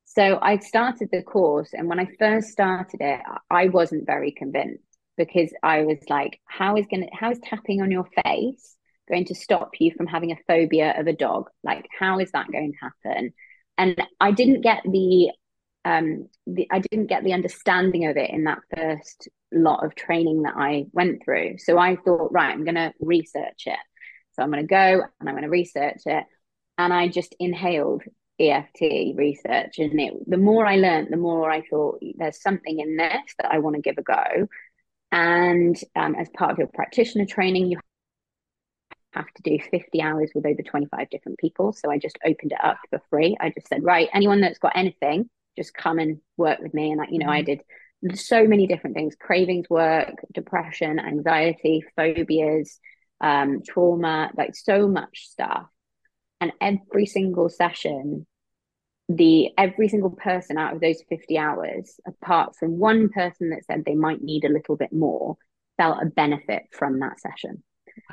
So 0.06 0.39
I 0.42 0.58
started 0.60 1.10
the 1.12 1.22
course, 1.22 1.70
and 1.74 1.88
when 1.88 2.00
I 2.00 2.08
first 2.18 2.50
started 2.50 3.01
it, 3.01 3.22
I 3.50 3.68
wasn't 3.68 4.08
very 4.08 4.32
convinced 4.32 4.84
because 5.18 5.51
I 5.63 5.82
was 5.82 5.98
like, 6.10 6.39
how 6.46 6.77
is 6.77 6.86
gonna 6.89 7.08
how 7.12 7.32
is 7.32 7.39
tapping 7.39 7.82
on 7.82 7.92
your 7.92 8.08
face 8.24 8.75
going 9.10 9.25
to 9.25 9.36
stop 9.36 9.72
you 9.80 9.92
from 9.96 10.06
having 10.08 10.32
a 10.32 10.38
phobia 10.48 10.94
of 10.98 11.08
a 11.08 11.13
dog? 11.13 11.50
Like, 11.63 11.88
how 11.98 12.20
is 12.20 12.32
that 12.32 12.51
going 12.51 12.74
to 12.74 12.77
happen? 12.80 13.34
And 13.77 14.01
I 14.20 14.32
didn't 14.32 14.62
get 14.62 14.82
the 14.84 15.32
um 15.88 16.27
the, 16.46 16.67
I 16.72 16.79
didn't 16.79 17.08
get 17.08 17.24
the 17.24 17.34
understanding 17.34 18.06
of 18.08 18.17
it 18.17 18.29
in 18.29 18.44
that 18.44 18.60
first 18.75 19.29
lot 19.53 19.86
of 19.86 19.96
training 19.96 20.44
that 20.44 20.56
I 20.58 20.86
went 20.91 21.24
through. 21.24 21.58
So 21.60 21.77
I 21.77 21.96
thought, 21.96 22.32
right, 22.34 22.53
I'm 22.53 22.65
gonna 22.65 22.94
research 23.00 23.63
it. 23.65 23.79
So 24.34 24.44
I'm 24.44 24.50
gonna 24.50 24.63
go 24.63 25.01
and 25.20 25.29
I'm 25.29 25.36
gonna 25.36 25.50
research 25.50 26.01
it. 26.06 26.25
And 26.77 26.94
I 26.94 27.08
just 27.08 27.36
inhaled 27.39 28.03
EFT 28.39 29.15
research. 29.15 29.79
And 29.79 30.00
it, 30.00 30.13
the 30.29 30.38
more 30.38 30.65
I 30.65 30.75
learned, 30.75 31.08
the 31.10 31.17
more 31.17 31.50
I 31.50 31.63
thought 31.67 32.00
there's 32.17 32.41
something 32.41 32.79
in 32.79 32.98
this 32.98 33.34
that 33.39 33.51
I 33.51 33.60
want 33.60 33.75
to 33.75 33.82
give 33.82 33.98
a 33.98 34.03
go. 34.03 34.48
And 35.12 35.75
um, 35.96 36.15
as 36.15 36.29
part 36.38 36.51
of 36.51 36.58
your 36.58 36.67
practitioner 36.67 37.25
training, 37.25 37.72
you 37.72 37.79
have 39.13 39.25
to 39.34 39.41
do 39.44 39.58
50 39.72 40.01
hours 40.01 40.32
with 40.36 40.46
over 40.46 40.62
25 40.62 41.10
different 41.10 41.39
people. 41.39 41.74
So 41.74 41.89
I 41.89 41.98
just 41.98 42.17
opened 42.25 42.51
it 42.51 42.63
up 42.63 42.77
for 42.89 43.01
free. 43.10 43.38
I 43.39 43.50
just 43.50 43.67
said, 43.70 43.84
right, 43.84 44.10
anyone 44.13 44.41
that's 44.41 44.60
got 44.60 44.74
anything, 44.75 45.29
just 45.58 45.74
come 45.74 46.00
and 46.00 46.20
work 46.38 46.60
with 46.60 46.74
me. 46.74 46.92
And, 46.92 47.02
I, 47.02 47.06
you 47.10 47.20
know, 47.20 47.26
mm-hmm. 47.26 47.32
I 47.32 47.42
did 47.42 47.62
so 48.16 48.48
many 48.48 48.68
different 48.68 48.96
things 48.96 49.16
cravings 49.20 49.70
work, 49.70 50.14
depression, 50.34 51.00
anxiety, 51.00 51.84
phobias, 51.96 52.80
um, 53.22 53.62
trauma, 53.68 54.32
like 54.38 54.56
so 54.56 54.88
much 54.88 55.28
stuff. 55.28 55.66
And 56.40 56.54
every 56.62 57.08
single 57.08 57.50
session, 57.50 58.28
the 59.10 59.50
every 59.58 59.88
single 59.88 60.12
person 60.12 60.58
out 60.58 60.76
of 60.76 60.82
those 60.82 61.02
50 61.10 61.38
hours, 61.38 62.00
apart 62.06 62.56
from 62.56 62.78
one 62.78 63.10
person 63.10 63.50
that 63.50 63.66
said 63.66 63.84
they 63.86 63.96
might 63.96 64.22
need 64.22 64.44
a 64.44 64.50
little 64.50 64.76
bit 64.76 64.94
more, 64.94 65.38
felt 65.78 66.02
a 66.02 66.06
benefit 66.06 66.64
from 66.72 67.00
that 67.00 67.20
session. 67.20 67.64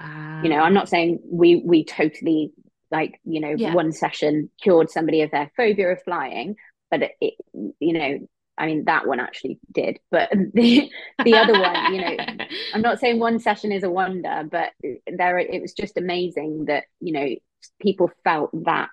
Wow. 0.00 0.40
You 0.42 0.48
know, 0.48 0.60
I'm 0.60 0.72
not 0.72 0.88
saying 0.88 1.18
we 1.24 1.56
we 1.56 1.84
totally 1.84 2.52
like, 2.90 3.20
you 3.24 3.40
know, 3.40 3.54
yeah. 3.56 3.74
one 3.74 3.92
session 3.92 4.50
cured 4.62 4.88
somebody 4.88 5.22
of 5.22 5.30
their 5.30 5.50
phobia 5.56 5.92
of 5.92 6.02
flying, 6.02 6.56
but 6.94 7.02
it, 7.02 7.12
it 7.20 7.34
you 7.80 7.92
know, 7.92 8.28
I 8.56 8.66
mean 8.66 8.84
that 8.84 9.06
one 9.06 9.20
actually 9.20 9.58
did, 9.72 9.98
but 10.10 10.30
the 10.54 10.90
the 11.24 11.34
other 11.34 11.52
one, 11.52 11.94
you 11.94 12.00
know, 12.00 12.16
I'm 12.72 12.82
not 12.82 13.00
saying 13.00 13.18
one 13.18 13.38
session 13.38 13.72
is 13.72 13.82
a 13.82 13.90
wonder, 13.90 14.44
but 14.50 14.72
there 15.06 15.38
it 15.38 15.60
was 15.60 15.72
just 15.72 15.96
amazing 15.96 16.66
that, 16.66 16.84
you 17.00 17.12
know, 17.12 17.34
people 17.80 18.10
felt 18.22 18.50
that 18.64 18.90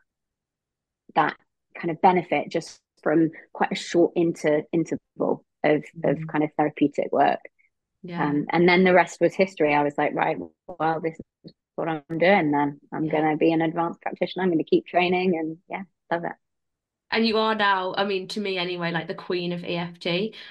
that 1.15 1.36
kind 1.77 1.91
of 1.91 2.01
benefit 2.01 2.50
just 2.50 2.79
from 3.03 3.31
quite 3.53 3.72
a 3.72 3.75
short 3.75 4.13
inter 4.15 4.63
interval 4.72 5.43
of 5.63 5.81
mm-hmm. 5.81 6.10
of 6.10 6.27
kind 6.27 6.43
of 6.43 6.51
therapeutic 6.58 7.12
work. 7.12 7.39
Yeah. 8.03 8.24
Um, 8.24 8.46
and 8.50 8.67
then 8.67 8.84
the 8.84 8.96
rest 8.96 9.22
was 9.22 9.36
history. 9.36 9.75
I 9.75 9.84
was 9.84 9.93
like, 9.96 10.15
right, 10.15 10.38
well, 10.67 11.01
this 11.01 11.20
is 11.43 11.53
what 11.75 11.88
I'm 11.88 12.01
doing 12.10 12.50
then. 12.50 12.79
I'm 12.91 13.05
yeah. 13.05 13.12
going 13.12 13.31
to 13.31 13.38
be 13.38 13.51
an 13.51 13.62
advanced 13.62 14.01
practitioner. 14.01 14.41
I'm 14.41 14.50
going 14.50 14.58
to 14.58 14.63
keep 14.63 14.88
training 14.88 15.38
and 15.38 15.58
yeah, 15.70 15.84
love 16.12 16.24
it 16.25 16.31
and 17.12 17.25
you 17.27 17.38
are 17.38 17.56
now 17.56 17.94
i 17.98 18.03
mean 18.03 18.27
to 18.27 18.39
me 18.39 18.58
anyway 18.58 18.91
like 18.91 19.08
the 19.08 19.13
queen 19.13 19.51
of 19.51 19.63
eft 19.63 20.08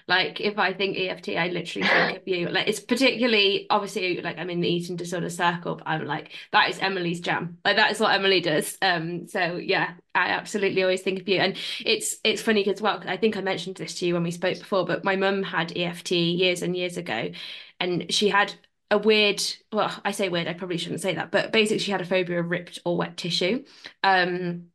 like 0.07 0.41
if 0.41 0.59
i 0.59 0.73
think 0.73 0.99
eft 0.99 1.29
i 1.29 1.49
literally 1.49 1.87
think 1.87 2.19
of 2.19 2.29
you. 2.29 2.49
Like 2.49 2.69
it's 2.69 2.81
particularly 2.81 3.67
obviously 3.71 4.21
like 4.21 4.39
i'm 4.39 4.51
in 4.51 4.61
the 4.61 4.69
eating 4.69 4.97
disorder 4.97 5.31
circle 5.31 5.77
but 5.77 5.89
i'm 5.89 6.05
like 6.07 6.33
that 6.53 6.69
is 6.69 6.79
emily's 6.79 7.21
jam. 7.21 7.59
Like 7.65 7.77
that 7.77 7.91
is 7.93 8.01
what 8.01 8.15
emily 8.15 8.41
does. 8.41 8.77
Um 8.83 9.27
so 9.27 9.57
yeah 9.57 9.95
i 10.15 10.29
absolutely 10.31 10.83
always 10.83 11.03
think 11.03 11.21
of 11.21 11.29
you. 11.29 11.39
And 11.39 11.57
it's 11.85 12.17
it's 12.25 12.43
funny 12.43 12.67
as 12.67 12.83
well 12.83 13.03
i 13.07 13.17
think 13.17 13.37
i 13.37 13.41
mentioned 13.41 13.77
this 13.77 13.95
to 13.97 14.07
you 14.07 14.15
when 14.15 14.23
we 14.23 14.31
spoke 14.31 14.59
before 14.59 14.85
but 14.85 15.05
my 15.05 15.17
mum 15.17 15.43
had 15.43 15.77
eft 15.77 16.11
years 16.11 16.63
and 16.63 16.77
years 16.77 16.97
ago 16.97 17.31
and 17.79 18.13
she 18.13 18.29
had 18.29 18.53
a 18.91 18.99
weird 18.99 19.43
well 19.73 19.93
i 20.05 20.11
say 20.11 20.29
weird 20.29 20.49
i 20.49 20.53
probably 20.53 20.77
shouldn't 20.77 21.01
say 21.01 21.15
that 21.15 21.31
but 21.31 21.53
basically 21.53 21.79
she 21.79 21.93
had 21.93 22.01
a 22.01 22.05
phobia 22.05 22.41
of 22.41 22.51
ripped 22.51 22.81
or 22.85 22.97
wet 22.97 23.17
tissue. 23.17 23.65
Um 24.03 24.70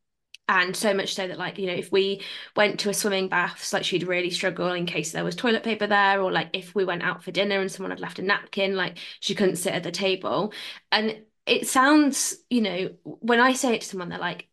and 0.47 0.75
so 0.75 0.93
much 0.93 1.15
so 1.15 1.27
that 1.27 1.39
like 1.39 1.57
you 1.57 1.65
know 1.65 1.73
if 1.73 1.91
we 1.91 2.21
went 2.55 2.79
to 2.79 2.89
a 2.89 2.93
swimming 2.93 3.27
baths 3.27 3.73
like 3.73 3.83
she'd 3.83 4.07
really 4.07 4.29
struggle 4.29 4.71
in 4.71 4.85
case 4.85 5.11
there 5.11 5.23
was 5.23 5.35
toilet 5.35 5.63
paper 5.63 5.87
there 5.87 6.21
or 6.21 6.31
like 6.31 6.49
if 6.53 6.75
we 6.75 6.85
went 6.85 7.01
out 7.03 7.23
for 7.23 7.31
dinner 7.31 7.59
and 7.59 7.71
someone 7.71 7.91
had 7.91 7.99
left 7.99 8.19
a 8.19 8.21
napkin 8.21 8.75
like 8.75 8.97
she 9.19 9.33
couldn't 9.33 9.55
sit 9.55 9.73
at 9.73 9.83
the 9.83 9.91
table 9.91 10.53
and 10.91 11.17
it 11.47 11.67
sounds 11.67 12.35
you 12.49 12.61
know 12.61 12.89
when 13.03 13.39
i 13.39 13.53
say 13.53 13.73
it 13.75 13.81
to 13.81 13.87
someone 13.87 14.09
they're 14.09 14.19
like 14.19 14.47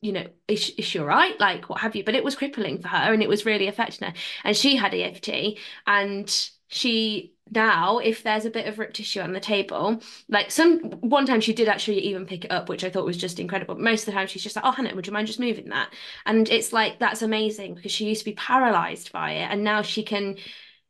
you 0.00 0.12
know, 0.12 0.26
is, 0.48 0.70
is 0.76 0.84
she 0.84 0.98
all 0.98 1.06
right? 1.06 1.38
Like, 1.40 1.70
what 1.70 1.80
have 1.80 1.96
you? 1.96 2.04
But 2.04 2.14
it 2.14 2.22
was 2.22 2.36
crippling 2.36 2.82
for 2.82 2.88
her 2.88 3.12
and 3.14 3.22
it 3.22 3.28
was 3.28 3.46
really 3.46 3.68
affecting 3.68 4.06
her. 4.06 4.14
And 4.44 4.54
she 4.54 4.76
had 4.76 4.92
EFT 4.92 5.58
and 5.86 6.50
she 6.68 7.34
now 7.50 7.98
if 7.98 8.22
there's 8.22 8.46
a 8.46 8.50
bit 8.50 8.66
of 8.66 8.78
ripped 8.78 8.96
tissue 8.96 9.20
on 9.20 9.32
the 9.32 9.40
table 9.40 10.00
like 10.28 10.50
some 10.50 10.78
one 11.00 11.26
time 11.26 11.40
she 11.40 11.52
did 11.52 11.68
actually 11.68 11.98
even 12.00 12.24
pick 12.26 12.44
it 12.44 12.50
up 12.50 12.68
which 12.68 12.84
i 12.84 12.90
thought 12.90 13.04
was 13.04 13.16
just 13.16 13.38
incredible. 13.38 13.74
Most 13.76 14.02
of 14.02 14.06
the 14.06 14.12
time 14.12 14.26
she's 14.26 14.42
just 14.42 14.56
like 14.56 14.64
oh 14.64 14.70
hannah 14.72 14.94
would 14.94 15.06
you 15.06 15.12
mind 15.12 15.26
just 15.26 15.40
moving 15.40 15.68
that? 15.68 15.92
And 16.26 16.48
it's 16.48 16.72
like 16.72 16.98
that's 16.98 17.22
amazing 17.22 17.74
because 17.74 17.92
she 17.92 18.06
used 18.08 18.22
to 18.22 18.30
be 18.30 18.34
paralyzed 18.34 19.12
by 19.12 19.32
it 19.32 19.50
and 19.50 19.62
now 19.62 19.82
she 19.82 20.02
can 20.02 20.36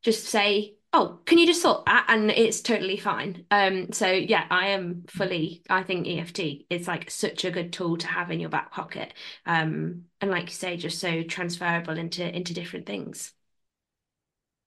just 0.02 0.24
say 0.26 0.76
oh 0.92 1.20
can 1.26 1.38
you 1.38 1.46
just 1.46 1.62
sort 1.62 1.84
that? 1.86 2.06
And 2.08 2.30
it's 2.30 2.60
totally 2.60 2.96
fine. 2.98 3.44
Um 3.50 3.92
so 3.92 4.10
yeah 4.10 4.46
i 4.50 4.68
am 4.68 5.04
fully 5.08 5.62
i 5.68 5.82
think 5.82 6.06
eft 6.08 6.38
is 6.70 6.86
like 6.86 7.10
such 7.10 7.44
a 7.44 7.50
good 7.50 7.72
tool 7.72 7.96
to 7.98 8.06
have 8.06 8.30
in 8.30 8.40
your 8.40 8.50
back 8.50 8.70
pocket 8.70 9.12
um 9.46 10.02
and 10.20 10.30
like 10.30 10.44
you 10.44 10.54
say 10.54 10.76
just 10.76 11.00
so 11.00 11.22
transferable 11.24 11.98
into 11.98 12.24
into 12.24 12.54
different 12.54 12.86
things 12.86 13.32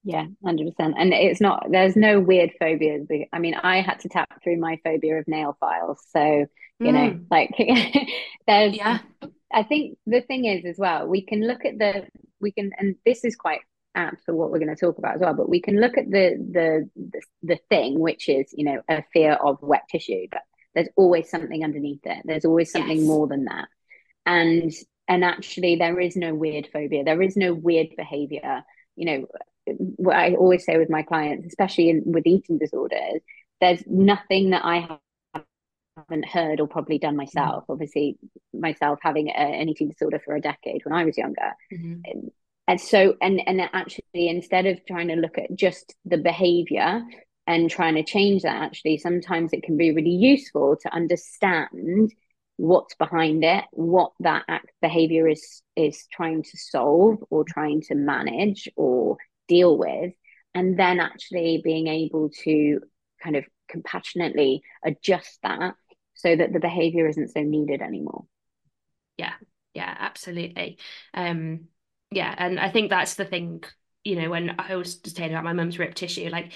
yeah, 0.04 0.26
100%. 0.44 0.72
And 0.78 1.12
it's 1.12 1.40
not, 1.40 1.66
there's 1.70 1.96
no 1.96 2.20
weird 2.20 2.52
phobias. 2.58 3.06
I 3.32 3.38
mean, 3.38 3.54
I 3.54 3.80
had 3.80 4.00
to 4.00 4.08
tap 4.08 4.42
through 4.42 4.58
my 4.58 4.78
phobia 4.84 5.18
of 5.18 5.28
nail 5.28 5.56
files. 5.58 5.98
So, 6.10 6.46
you 6.78 6.86
mm. 6.86 6.92
know, 6.92 7.20
like 7.30 7.50
there's, 8.46 8.76
yeah. 8.76 8.98
I 9.52 9.62
think 9.62 9.98
the 10.06 10.20
thing 10.20 10.44
is 10.44 10.64
as 10.64 10.78
well, 10.78 11.06
we 11.06 11.22
can 11.22 11.46
look 11.46 11.64
at 11.64 11.78
the, 11.78 12.06
we 12.40 12.52
can, 12.52 12.70
and 12.78 12.96
this 13.04 13.24
is 13.24 13.34
quite 13.34 13.60
apt 13.94 14.24
for 14.24 14.34
what 14.34 14.50
we're 14.50 14.60
going 14.60 14.74
to 14.74 14.76
talk 14.76 14.98
about 14.98 15.16
as 15.16 15.20
well, 15.20 15.34
but 15.34 15.48
we 15.48 15.60
can 15.60 15.80
look 15.80 15.98
at 15.98 16.10
the, 16.10 16.36
the, 16.52 16.90
the, 16.94 17.22
the 17.42 17.58
thing, 17.68 17.98
which 17.98 18.28
is, 18.28 18.52
you 18.52 18.64
know, 18.64 18.80
a 18.88 19.02
fear 19.12 19.32
of 19.32 19.58
wet 19.62 19.84
tissue, 19.90 20.26
but 20.30 20.42
there's 20.74 20.88
always 20.96 21.28
something 21.28 21.64
underneath 21.64 22.04
it. 22.04 22.22
There's 22.24 22.44
always 22.44 22.70
something 22.70 22.98
yes. 22.98 23.06
more 23.06 23.26
than 23.26 23.46
that. 23.46 23.68
And, 24.24 24.72
and 25.08 25.24
actually 25.24 25.76
there 25.76 25.98
is 25.98 26.14
no 26.14 26.34
weird 26.34 26.68
phobia. 26.72 27.02
There 27.02 27.22
is 27.22 27.36
no 27.36 27.52
weird 27.54 27.88
behavior 27.96 28.62
you 28.98 29.04
know 29.06 29.26
what 29.78 30.16
I 30.16 30.34
always 30.34 30.64
say 30.64 30.78
with 30.78 30.90
my 30.90 31.02
clients, 31.02 31.46
especially 31.46 31.90
in, 31.90 32.02
with 32.06 32.26
eating 32.26 32.58
disorders, 32.58 33.20
there's 33.60 33.82
nothing 33.86 34.50
that 34.50 34.64
I 34.64 34.98
haven't 35.96 36.28
heard 36.28 36.60
or 36.60 36.68
probably 36.68 36.98
done 36.98 37.16
myself. 37.16 37.64
Mm-hmm. 37.64 37.72
Obviously, 37.72 38.18
myself 38.52 38.98
having 39.02 39.28
a, 39.28 39.32
an 39.32 39.68
eating 39.68 39.88
disorder 39.88 40.20
for 40.24 40.34
a 40.36 40.40
decade 40.40 40.82
when 40.84 40.94
I 40.94 41.04
was 41.04 41.18
younger. 41.18 41.52
Mm-hmm. 41.72 42.28
And, 42.66 42.80
so, 42.80 43.16
and 43.20 43.40
and 43.46 43.60
actually, 43.72 44.28
instead 44.28 44.66
of 44.66 44.84
trying 44.86 45.08
to 45.08 45.16
look 45.16 45.38
at 45.38 45.54
just 45.54 45.94
the 46.04 46.18
behavior 46.18 47.02
and 47.46 47.70
trying 47.70 47.94
to 47.94 48.04
change 48.04 48.42
that, 48.42 48.62
actually, 48.62 48.98
sometimes 48.98 49.52
it 49.52 49.62
can 49.62 49.76
be 49.76 49.92
really 49.92 50.10
useful 50.10 50.76
to 50.82 50.94
understand 50.94 52.12
what's 52.58 52.94
behind 52.96 53.44
it, 53.44 53.64
what 53.70 54.12
that 54.20 54.44
behavior 54.82 55.28
is 55.28 55.62
is 55.76 56.06
trying 56.12 56.42
to 56.42 56.56
solve 56.56 57.18
or 57.30 57.44
trying 57.44 57.80
to 57.80 57.94
manage 57.94 58.68
or 58.76 59.16
deal 59.48 59.76
with 59.76 60.12
and 60.54 60.78
then 60.78 61.00
actually 61.00 61.60
being 61.62 61.86
able 61.86 62.30
to 62.44 62.80
kind 63.22 63.36
of 63.36 63.44
compassionately 63.68 64.62
adjust 64.84 65.38
that 65.42 65.74
so 66.14 66.34
that 66.34 66.52
the 66.52 66.60
behavior 66.60 67.08
isn't 67.08 67.28
so 67.28 67.42
needed 67.42 67.82
anymore. 67.82 68.24
Yeah 69.16 69.34
yeah 69.74 69.94
absolutely. 69.98 70.78
Um 71.14 71.68
yeah 72.10 72.34
and 72.38 72.58
i 72.58 72.70
think 72.70 72.88
that's 72.88 73.16
the 73.16 73.24
thing 73.26 73.62
you 74.02 74.16
know 74.16 74.30
when 74.30 74.54
i 74.58 74.76
was 74.76 74.98
saying 75.04 75.30
about 75.30 75.44
my 75.44 75.52
mum's 75.52 75.78
ripped 75.78 75.98
tissue 75.98 76.30
like 76.30 76.52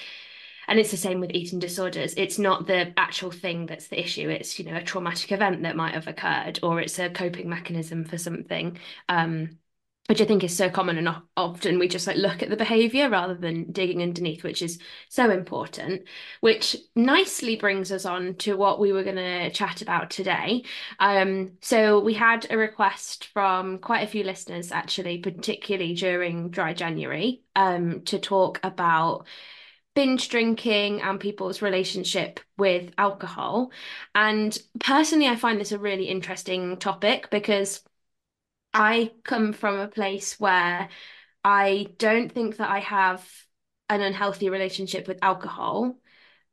and 0.68 0.78
it's 0.78 0.90
the 0.90 0.96
same 0.96 1.20
with 1.20 1.32
eating 1.32 1.58
disorders. 1.58 2.14
It's 2.16 2.38
not 2.38 2.66
the 2.66 2.92
actual 2.96 3.32
thing 3.32 3.66
that's 3.66 3.88
the 3.88 4.00
issue. 4.00 4.28
It's 4.28 4.58
you 4.58 4.64
know 4.64 4.76
a 4.76 4.82
traumatic 4.82 5.32
event 5.32 5.62
that 5.64 5.76
might 5.76 5.94
have 5.94 6.06
occurred 6.06 6.60
or 6.62 6.80
it's 6.80 6.98
a 6.98 7.10
coping 7.10 7.48
mechanism 7.48 8.04
for 8.04 8.16
something. 8.16 8.78
Um 9.08 9.58
which 10.08 10.20
I 10.20 10.24
think 10.24 10.42
is 10.42 10.56
so 10.56 10.68
common 10.68 10.98
and 10.98 11.08
often 11.36 11.78
we 11.78 11.86
just 11.86 12.06
like 12.06 12.16
look 12.16 12.42
at 12.42 12.50
the 12.50 12.56
behavior 12.56 13.08
rather 13.08 13.34
than 13.34 13.70
digging 13.70 14.02
underneath, 14.02 14.42
which 14.42 14.60
is 14.60 14.78
so 15.08 15.30
important. 15.30 16.02
Which 16.40 16.76
nicely 16.96 17.56
brings 17.56 17.92
us 17.92 18.04
on 18.04 18.34
to 18.36 18.56
what 18.56 18.80
we 18.80 18.92
were 18.92 19.04
going 19.04 19.16
to 19.16 19.50
chat 19.50 19.80
about 19.80 20.10
today. 20.10 20.64
Um, 20.98 21.52
so 21.60 22.00
we 22.00 22.14
had 22.14 22.46
a 22.50 22.58
request 22.58 23.28
from 23.32 23.78
quite 23.78 24.02
a 24.02 24.10
few 24.10 24.24
listeners, 24.24 24.72
actually, 24.72 25.18
particularly 25.18 25.94
during 25.94 26.50
dry 26.50 26.74
January, 26.74 27.42
um, 27.54 28.02
to 28.02 28.18
talk 28.18 28.58
about 28.64 29.26
binge 29.94 30.28
drinking 30.30 31.00
and 31.02 31.20
people's 31.20 31.62
relationship 31.62 32.40
with 32.58 32.92
alcohol. 32.98 33.70
And 34.14 34.56
personally, 34.80 35.28
I 35.28 35.36
find 35.36 35.60
this 35.60 35.72
a 35.72 35.78
really 35.78 36.04
interesting 36.04 36.76
topic 36.78 37.28
because 37.30 37.82
I 38.74 39.12
come 39.24 39.52
from 39.52 39.78
a 39.78 39.88
place 39.88 40.38
where 40.40 40.88
I 41.44 41.88
don't 41.98 42.32
think 42.32 42.56
that 42.56 42.70
I 42.70 42.80
have 42.80 43.28
an 43.88 44.00
unhealthy 44.00 44.48
relationship 44.50 45.08
with 45.08 45.18
alcohol. 45.22 45.96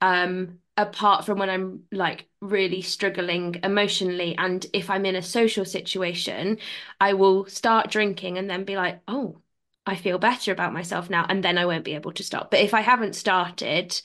Um, 0.01 0.59
apart 0.77 1.25
from 1.25 1.39
when 1.39 1.49
I'm 1.49 1.83
like 1.91 2.29
really 2.39 2.81
struggling 2.81 3.59
emotionally. 3.63 4.35
And 4.37 4.65
if 4.73 4.89
I'm 4.89 5.05
in 5.05 5.15
a 5.17 5.21
social 5.21 5.65
situation, 5.65 6.57
I 7.01 7.13
will 7.13 7.45
start 7.47 7.91
drinking 7.91 8.37
and 8.37 8.49
then 8.49 8.63
be 8.63 8.77
like, 8.77 9.01
oh, 9.07 9.41
I 9.85 9.95
feel 9.95 10.17
better 10.19 10.53
about 10.53 10.71
myself 10.73 11.09
now. 11.09 11.25
And 11.27 11.43
then 11.43 11.57
I 11.57 11.65
won't 11.65 11.83
be 11.83 11.95
able 11.95 12.13
to 12.13 12.23
stop. 12.23 12.49
But 12.51 12.61
if 12.61 12.73
I 12.73 12.81
haven't 12.81 13.15
started, 13.15 14.01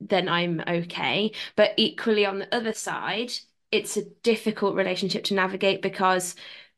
then 0.00 0.28
I'm 0.28 0.62
okay. 0.66 1.30
But 1.54 1.74
equally, 1.76 2.26
on 2.26 2.40
the 2.40 2.54
other 2.54 2.72
side, 2.72 3.32
it's 3.70 3.96
a 3.96 4.04
difficult 4.22 4.74
relationship 4.74 5.24
to 5.24 5.34
navigate 5.34 5.80
because 5.80 6.34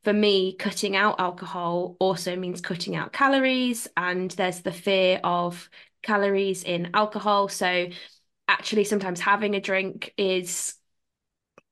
for 0.09 0.15
me, 0.15 0.55
cutting 0.55 0.97
out 0.97 1.21
alcohol 1.21 1.95
also 2.01 2.35
means 2.35 2.63
cutting 2.63 2.97
out 2.97 3.13
calories, 3.13 3.87
and 3.95 4.31
there's 4.31 4.63
the 4.63 4.73
fear 4.73 5.21
of 5.23 5.69
calories 6.03 6.65
in 6.65 6.89
alcohol. 6.95 7.49
So 7.49 7.89
actually 8.49 8.85
sometimes 8.85 9.21
having 9.21 9.55
a 9.55 9.61
drink 9.61 10.15
is 10.17 10.77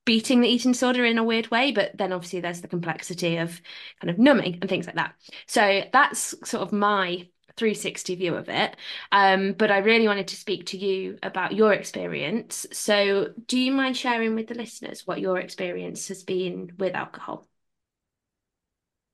beating 0.04 0.42
the 0.42 0.48
eating 0.48 0.72
disorder 0.72 1.06
in 1.06 1.16
a 1.16 1.24
weird 1.24 1.50
way 1.50 1.72
but 1.72 1.96
then 1.96 2.12
obviously 2.12 2.40
there's 2.40 2.60
the 2.60 2.68
complexity 2.68 3.38
of 3.38 3.58
kind 4.02 4.10
of 4.10 4.18
numbing 4.18 4.58
and 4.60 4.68
things 4.68 4.84
like 4.84 4.96
that. 4.96 5.14
So 5.46 5.84
that's 5.94 6.34
sort 6.44 6.62
of 6.62 6.72
my 6.72 7.26
360 7.56 8.16
view 8.16 8.34
of 8.34 8.50
it. 8.50 8.76
Um, 9.12 9.54
but 9.54 9.70
i 9.70 9.78
really 9.78 10.08
wanted 10.08 10.28
to 10.28 10.36
speak 10.36 10.66
to 10.66 10.76
you 10.76 11.16
about 11.22 11.54
your 11.54 11.72
experience. 11.72 12.66
So 12.70 13.32
do 13.46 13.58
you 13.58 13.72
mind 13.72 13.96
sharing 13.96 14.34
with 14.34 14.48
the 14.48 14.54
listeners 14.54 15.06
what 15.06 15.20
your 15.20 15.38
experience 15.38 16.08
has 16.08 16.22
been 16.22 16.72
with 16.78 16.94
alcohol 16.94 17.48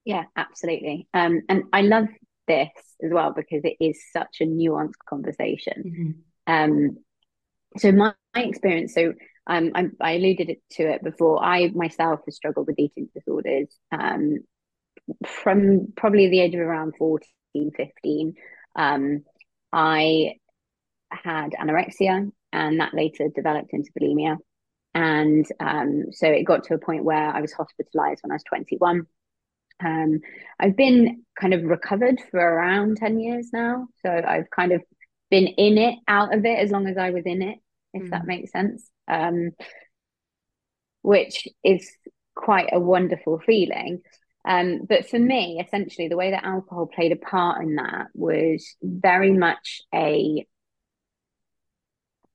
yeah 0.04 0.24
absolutely. 0.36 1.08
Um, 1.14 1.42
and 1.48 1.64
i 1.72 1.82
love 1.82 2.08
this 2.48 2.70
as 3.04 3.10
well 3.12 3.32
because 3.32 3.62
it 3.64 3.76
is 3.80 4.00
such 4.12 4.38
a 4.40 4.44
nuanced 4.44 4.92
conversation. 5.08 6.24
Mm-hmm. 6.48 6.52
um, 6.52 6.96
so 7.78 7.90
my, 7.92 8.12
my 8.34 8.42
experience 8.42 8.94
so 8.94 9.14
um, 9.46 9.72
I, 9.74 9.86
I, 10.00 10.12
alluded 10.12 10.56
to 10.72 10.82
it 10.84 11.02
before. 11.02 11.44
I 11.44 11.68
myself 11.74 12.20
have 12.26 12.34
struggled 12.34 12.68
with 12.68 12.78
eating 12.78 13.08
disorders 13.12 13.76
um, 13.90 14.38
from 15.26 15.92
probably 15.96 16.28
the 16.28 16.40
age 16.40 16.54
of 16.54 16.60
around 16.60 16.94
14 16.96 17.72
15 17.76 18.34
um, 18.76 19.24
i 19.72 20.34
had 21.10 21.52
anorexia 21.60 22.30
and 22.52 22.80
that 22.80 22.94
later 22.94 23.28
developed 23.34 23.72
into 23.72 23.90
bulimia. 23.98 24.36
And 24.94 25.46
um, 25.58 26.04
so 26.12 26.26
it 26.26 26.44
got 26.44 26.64
to 26.64 26.74
a 26.74 26.78
point 26.78 27.04
where 27.04 27.30
i 27.30 27.40
was 27.40 27.52
hospitalized 27.52 28.20
when 28.22 28.30
i 28.30 28.34
was 28.34 28.44
21 28.44 29.06
um, 29.84 30.20
I've 30.58 30.76
been 30.76 31.22
kind 31.40 31.54
of 31.54 31.62
recovered 31.64 32.20
for 32.30 32.40
around 32.40 32.98
10 32.98 33.20
years 33.20 33.50
now. 33.52 33.88
So 34.04 34.10
I've 34.10 34.50
kind 34.50 34.72
of 34.72 34.82
been 35.30 35.46
in 35.46 35.78
it, 35.78 35.98
out 36.06 36.34
of 36.34 36.44
it, 36.44 36.58
as 36.58 36.70
long 36.70 36.86
as 36.86 36.96
I 36.96 37.10
was 37.10 37.24
in 37.26 37.42
it 37.42 37.58
if 37.92 38.02
mm. 38.02 38.10
that 38.10 38.26
makes 38.26 38.52
sense. 38.52 38.88
Um, 39.08 39.50
which 41.02 41.48
is 41.64 41.90
quite 42.34 42.70
a 42.72 42.80
wonderful 42.80 43.40
feeling. 43.44 44.02
Um, 44.44 44.82
but 44.88 45.08
for 45.08 45.18
me, 45.18 45.60
essentially, 45.64 46.08
the 46.08 46.16
way 46.16 46.30
that 46.30 46.44
alcohol 46.44 46.86
played 46.86 47.12
a 47.12 47.16
part 47.16 47.62
in 47.62 47.76
that 47.76 48.08
was 48.14 48.76
very 48.82 49.32
much 49.32 49.82
a 49.94 50.46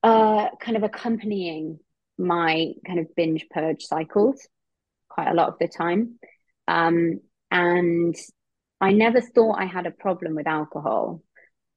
uh, 0.04 0.50
kind 0.60 0.78
of 0.78 0.84
accompanying 0.84 1.80
my 2.18 2.74
kind 2.86 3.00
of 3.00 3.16
binge 3.16 3.46
purge 3.50 3.84
cycles 3.84 4.48
quite 5.10 5.30
a 5.30 5.34
lot 5.34 5.50
of 5.50 5.56
the 5.60 5.68
time. 5.68 6.20
Um, 6.68 7.22
and 7.52 8.16
I 8.80 8.92
never 8.92 9.22
thought 9.22 9.60
I 9.60 9.66
had 9.66 9.86
a 9.86 9.92
problem 9.92 10.36
with 10.36 10.48
alcohol 10.48 11.22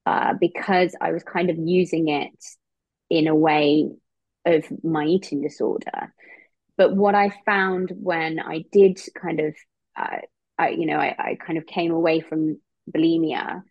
uh, 0.07 0.35
because 0.39 0.95
I 1.01 1.13
was 1.13 1.23
kind 1.23 1.51
of 1.51 1.57
using 1.59 2.09
it 2.09 2.45
in 3.09 3.27
a 3.27 3.35
way 3.35 3.91
of 4.45 4.65
my 4.83 5.05
eating 5.05 5.43
disorder. 5.43 6.15
But 6.77 6.95
what 6.97 7.15
I 7.15 7.33
found 7.45 7.93
when 7.95 8.41
I 8.41 8.65
did 8.73 8.99
kind 9.21 9.41
of, 9.41 9.55
uh, 9.97 10.19
I, 10.59 10.71
you 10.71 10.87
know, 10.87 10.99
I, 10.99 11.15
I 11.19 11.39
kind 11.45 11.59
of 11.59 11.67
came 11.67 11.91
away 11.91 12.21
from 12.21 12.59
bulimia 12.91 13.63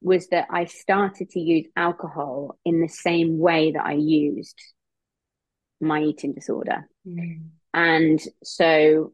was 0.00 0.28
that 0.28 0.46
I 0.50 0.66
started 0.66 1.30
to 1.30 1.40
use 1.40 1.66
alcohol 1.76 2.58
in 2.64 2.80
the 2.80 2.88
same 2.88 3.38
way 3.38 3.72
that 3.72 3.84
I 3.84 3.94
used 3.94 4.60
my 5.80 6.02
eating 6.02 6.34
disorder. 6.34 6.88
Mm. 7.06 7.48
And 7.72 8.20
so 8.42 9.12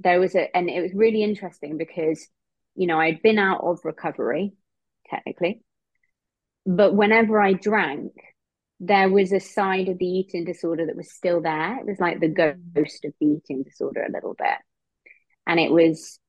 there 0.00 0.20
was 0.20 0.34
a, 0.34 0.54
and 0.56 0.68
it 0.70 0.80
was 0.80 0.92
really 0.94 1.22
interesting 1.22 1.76
because, 1.76 2.26
you 2.74 2.86
know, 2.86 2.98
I'd 2.98 3.22
been 3.22 3.38
out 3.38 3.62
of 3.62 3.80
recovery, 3.84 4.54
technically, 5.10 5.62
but 6.66 6.94
whenever 6.94 7.40
I 7.40 7.54
drank, 7.54 8.12
there 8.80 9.08
was 9.08 9.32
a 9.32 9.40
side 9.40 9.88
of 9.88 9.98
the 9.98 10.06
eating 10.06 10.44
disorder 10.44 10.86
that 10.86 10.96
was 10.96 11.12
still 11.12 11.40
there. 11.40 11.78
It 11.78 11.86
was 11.86 11.98
like 11.98 12.20
the 12.20 12.28
ghost 12.28 13.04
of 13.04 13.12
the 13.20 13.26
eating 13.26 13.64
disorder 13.64 14.04
a 14.04 14.12
little 14.12 14.34
bit. 14.34 14.58
And 15.46 15.58
it 15.58 15.72
was 15.72 16.20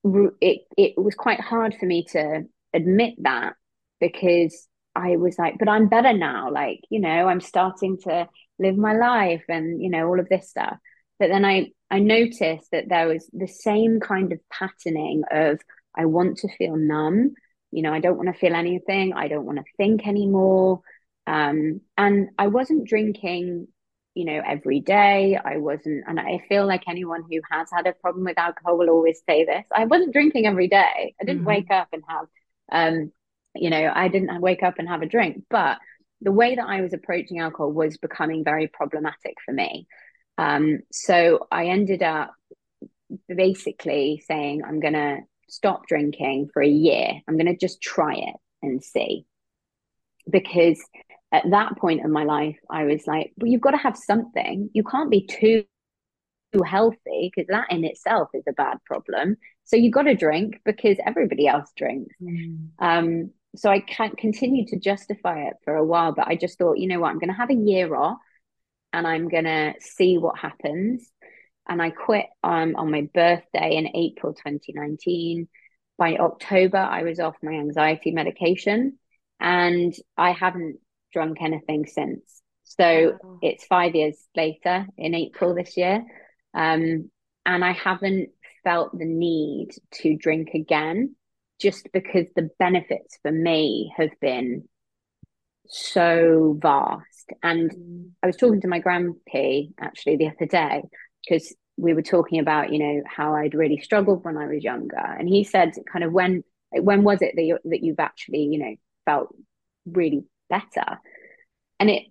it 0.41 0.61
it 0.77 0.93
was 0.97 1.13
quite 1.13 1.41
hard 1.41 1.75
for 1.77 1.85
me 1.85 2.05
to 2.11 2.43
admit 2.73 3.15
that 3.19 3.53
because 3.99 4.67
I 4.95 5.17
was 5.17 5.37
like, 5.37 5.55
but 5.59 5.69
I'm 5.69 5.89
better 5.89 6.13
now. 6.13 6.51
Like, 6.51 6.79
you 6.89 6.99
know, 6.99 7.27
I'm 7.27 7.41
starting 7.41 7.97
to 8.03 8.27
live 8.57 8.77
my 8.77 8.93
life 8.93 9.43
and, 9.49 9.81
you 9.81 9.89
know, 9.89 10.07
all 10.07 10.19
of 10.19 10.29
this 10.29 10.49
stuff. 10.49 10.77
But 11.19 11.29
then 11.29 11.45
I 11.45 11.71
I 11.91 11.99
noticed 11.99 12.71
that 12.71 12.87
there 12.87 13.07
was 13.07 13.29
the 13.33 13.47
same 13.47 13.99
kind 13.99 14.31
of 14.31 14.39
patterning 14.49 15.23
of 15.31 15.59
I 15.95 16.05
want 16.05 16.37
to 16.39 16.55
feel 16.55 16.75
numb. 16.75 17.33
You 17.71 17.83
know, 17.83 17.93
I 17.93 17.99
don't 17.99 18.17
want 18.17 18.33
to 18.33 18.39
feel 18.39 18.55
anything. 18.55 19.13
I 19.13 19.27
don't 19.27 19.45
want 19.45 19.59
to 19.59 19.63
think 19.77 20.07
anymore. 20.07 20.81
Um, 21.27 21.81
and 21.97 22.29
I 22.39 22.47
wasn't 22.47 22.87
drinking, 22.87 23.67
you 24.15 24.25
know, 24.25 24.41
every 24.45 24.79
day. 24.79 25.37
I 25.37 25.57
wasn't, 25.57 26.05
and 26.07 26.19
I 26.19 26.43
feel 26.49 26.65
like 26.65 26.87
anyone 26.87 27.23
who 27.29 27.39
has 27.51 27.67
had 27.71 27.85
a 27.85 27.93
problem 27.93 28.25
with 28.25 28.39
alcohol 28.39 28.77
will 28.77 28.89
always 28.89 29.21
say 29.29 29.45
this. 29.45 29.63
I 29.71 29.85
wasn't 29.85 30.13
drinking 30.13 30.47
every 30.47 30.67
day. 30.67 31.13
I 31.21 31.23
didn't 31.23 31.41
mm-hmm. 31.41 31.47
wake 31.47 31.71
up 31.71 31.89
and 31.93 32.03
have, 32.07 32.25
um, 32.71 33.11
you 33.55 33.69
know, 33.69 33.91
I 33.93 34.07
didn't 34.07 34.41
wake 34.41 34.63
up 34.63 34.79
and 34.79 34.87
have 34.87 35.03
a 35.03 35.07
drink. 35.07 35.43
But 35.49 35.77
the 36.21 36.31
way 36.31 36.55
that 36.55 36.67
I 36.67 36.81
was 36.81 36.93
approaching 36.93 37.39
alcohol 37.39 37.71
was 37.71 37.97
becoming 37.97 38.43
very 38.43 38.67
problematic 38.67 39.35
for 39.45 39.53
me. 39.53 39.87
Um, 40.39 40.79
so 40.89 41.47
I 41.51 41.65
ended 41.65 42.01
up 42.01 42.31
basically 43.27 44.23
saying, 44.25 44.63
I'm 44.65 44.79
going 44.79 44.93
to 44.93 45.17
stop 45.49 45.85
drinking 45.87 46.49
for 46.53 46.61
a 46.61 46.67
year. 46.67 47.21
I'm 47.27 47.35
going 47.35 47.53
to 47.53 47.57
just 47.57 47.81
try 47.81 48.13
it 48.13 48.35
and 48.61 48.81
see. 48.81 49.25
Because 50.29 50.81
at 51.33 51.43
that 51.51 51.77
point 51.77 52.05
in 52.05 52.11
my 52.11 52.23
life, 52.23 52.57
I 52.69 52.85
was 52.85 53.05
like, 53.05 53.33
well, 53.37 53.51
you've 53.51 53.59
got 53.59 53.71
to 53.71 53.77
have 53.77 53.97
something. 53.97 54.69
You 54.73 54.83
can't 54.83 55.11
be 55.11 55.25
too 55.25 55.65
too 56.53 56.63
healthy 56.63 57.31
because 57.35 57.47
that 57.47 57.67
in 57.69 57.83
itself 57.83 58.29
is 58.33 58.43
a 58.49 58.53
bad 58.53 58.77
problem. 58.85 59.37
So 59.65 59.75
you've 59.75 59.93
got 59.93 60.03
to 60.03 60.15
drink 60.15 60.61
because 60.65 60.97
everybody 61.05 61.47
else 61.47 61.69
drinks. 61.75 62.15
Mm. 62.19 62.69
Um, 62.79 63.31
so 63.55 63.69
I 63.69 63.81
can't 63.81 64.17
continue 64.17 64.65
to 64.67 64.79
justify 64.79 65.43
it 65.43 65.53
for 65.63 65.75
a 65.75 65.85
while, 65.85 66.11
but 66.11 66.27
I 66.27 66.35
just 66.35 66.57
thought, 66.57 66.79
you 66.79 66.87
know 66.87 66.99
what, 66.99 67.09
I'm 67.09 67.19
going 67.19 67.29
to 67.29 67.35
have 67.35 67.51
a 67.51 67.53
year 67.53 67.95
off 67.95 68.17
and 68.93 69.05
I'm 69.07 69.29
going 69.29 69.45
to 69.45 69.73
see 69.79 70.17
what 70.17 70.37
happens. 70.37 71.09
And 71.67 71.81
I 71.81 71.91
quit 71.91 72.25
um, 72.43 72.75
on 72.75 72.91
my 72.91 73.07
birthday 73.13 73.75
in 73.75 73.95
April 73.95 74.33
2019. 74.33 75.47
By 75.97 76.15
October, 76.15 76.77
I 76.77 77.03
was 77.03 77.19
off 77.19 77.35
my 77.43 77.51
anxiety 77.51 78.11
medication 78.11 78.97
and 79.39 79.93
I 80.17 80.31
haven't 80.31 80.77
drunk 81.13 81.37
anything 81.41 81.85
since. 81.85 82.41
So 82.63 83.17
wow. 83.21 83.39
it's 83.41 83.65
five 83.65 83.95
years 83.95 84.15
later 84.35 84.87
in 84.97 85.13
April 85.13 85.53
this 85.53 85.75
year. 85.77 86.03
Um, 86.53 87.11
and 87.45 87.65
I 87.65 87.71
haven't 87.71 88.29
felt 88.63 88.97
the 88.97 89.05
need 89.05 89.69
to 90.01 90.15
drink 90.15 90.49
again 90.53 91.15
just 91.59 91.89
because 91.93 92.25
the 92.35 92.49
benefits 92.57 93.17
for 93.21 93.31
me 93.31 93.91
have 93.97 94.11
been 94.21 94.67
so 95.67 96.57
vast. 96.61 97.08
And 97.43 97.71
mm. 97.71 98.09
I 98.23 98.27
was 98.27 98.37
talking 98.37 98.61
to 98.61 98.67
my 98.67 98.79
grandpa 98.79 99.61
actually 99.79 100.17
the 100.17 100.27
other 100.27 100.45
day 100.45 100.83
because 101.23 101.55
we 101.77 101.93
were 101.93 102.01
talking 102.01 102.39
about, 102.39 102.73
you 102.73 102.79
know, 102.79 103.03
how 103.07 103.35
I'd 103.35 103.53
really 103.53 103.79
struggled 103.79 104.23
when 104.23 104.37
I 104.37 104.47
was 104.47 104.63
younger. 104.63 104.97
And 104.97 105.29
he 105.29 105.43
said, 105.43 105.73
kind 105.91 106.03
of, 106.03 106.11
when 106.11 106.43
when 106.71 107.03
was 107.03 107.21
it 107.21 107.33
that 107.35 107.43
you 107.43 107.57
that 107.65 107.83
you've 107.83 107.99
actually, 107.99 108.43
you 108.43 108.59
know, 108.59 108.75
felt 109.05 109.33
really 109.85 110.23
better 110.49 110.99
and 111.79 111.89
it 111.89 112.03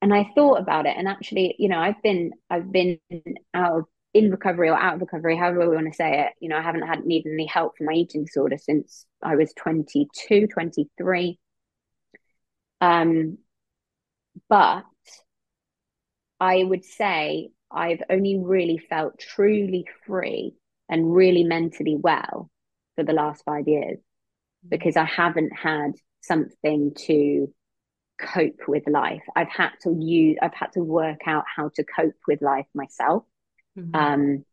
and 0.00 0.12
i 0.12 0.30
thought 0.34 0.60
about 0.60 0.86
it 0.86 0.96
and 0.96 1.08
actually 1.08 1.54
you 1.58 1.68
know 1.68 1.78
i've 1.78 2.00
been 2.02 2.32
i've 2.50 2.70
been 2.70 2.98
out 3.54 3.78
of 3.78 3.84
in 4.14 4.30
recovery 4.30 4.68
or 4.68 4.76
out 4.76 4.94
of 4.94 5.00
recovery 5.00 5.36
however 5.36 5.68
we 5.68 5.74
want 5.74 5.86
to 5.86 5.96
say 5.96 6.20
it 6.20 6.32
you 6.40 6.48
know 6.48 6.56
i 6.56 6.62
haven't 6.62 6.86
had 6.86 7.04
needed 7.04 7.32
any 7.32 7.46
help 7.46 7.76
for 7.76 7.84
my 7.84 7.92
eating 7.92 8.24
disorder 8.24 8.58
since 8.58 9.06
i 9.22 9.36
was 9.36 9.52
22 9.54 10.46
23 10.48 11.38
um 12.80 13.38
but 14.48 14.84
i 16.40 16.62
would 16.62 16.84
say 16.84 17.50
i've 17.70 18.02
only 18.10 18.38
really 18.38 18.78
felt 18.78 19.18
truly 19.18 19.86
free 20.06 20.54
and 20.88 21.14
really 21.14 21.44
mentally 21.44 21.96
well 21.98 22.50
for 22.96 23.04
the 23.04 23.12
last 23.12 23.42
five 23.44 23.66
years 23.66 23.98
because 24.68 24.96
i 24.96 25.04
haven't 25.04 25.52
had 25.54 25.92
something 26.22 26.92
to 26.94 27.52
cope 28.22 28.68
with 28.68 28.88
life. 28.88 29.22
I've 29.34 29.48
had 29.48 29.70
to 29.82 29.94
use, 29.98 30.38
I've 30.40 30.54
had 30.54 30.72
to 30.72 30.80
work 30.80 31.20
out 31.26 31.44
how 31.54 31.70
to 31.74 31.84
cope 31.84 32.14
with 32.26 32.40
life 32.40 32.66
myself. 32.74 33.24
Mm-hmm. 33.78 33.94
Um, 33.94 34.44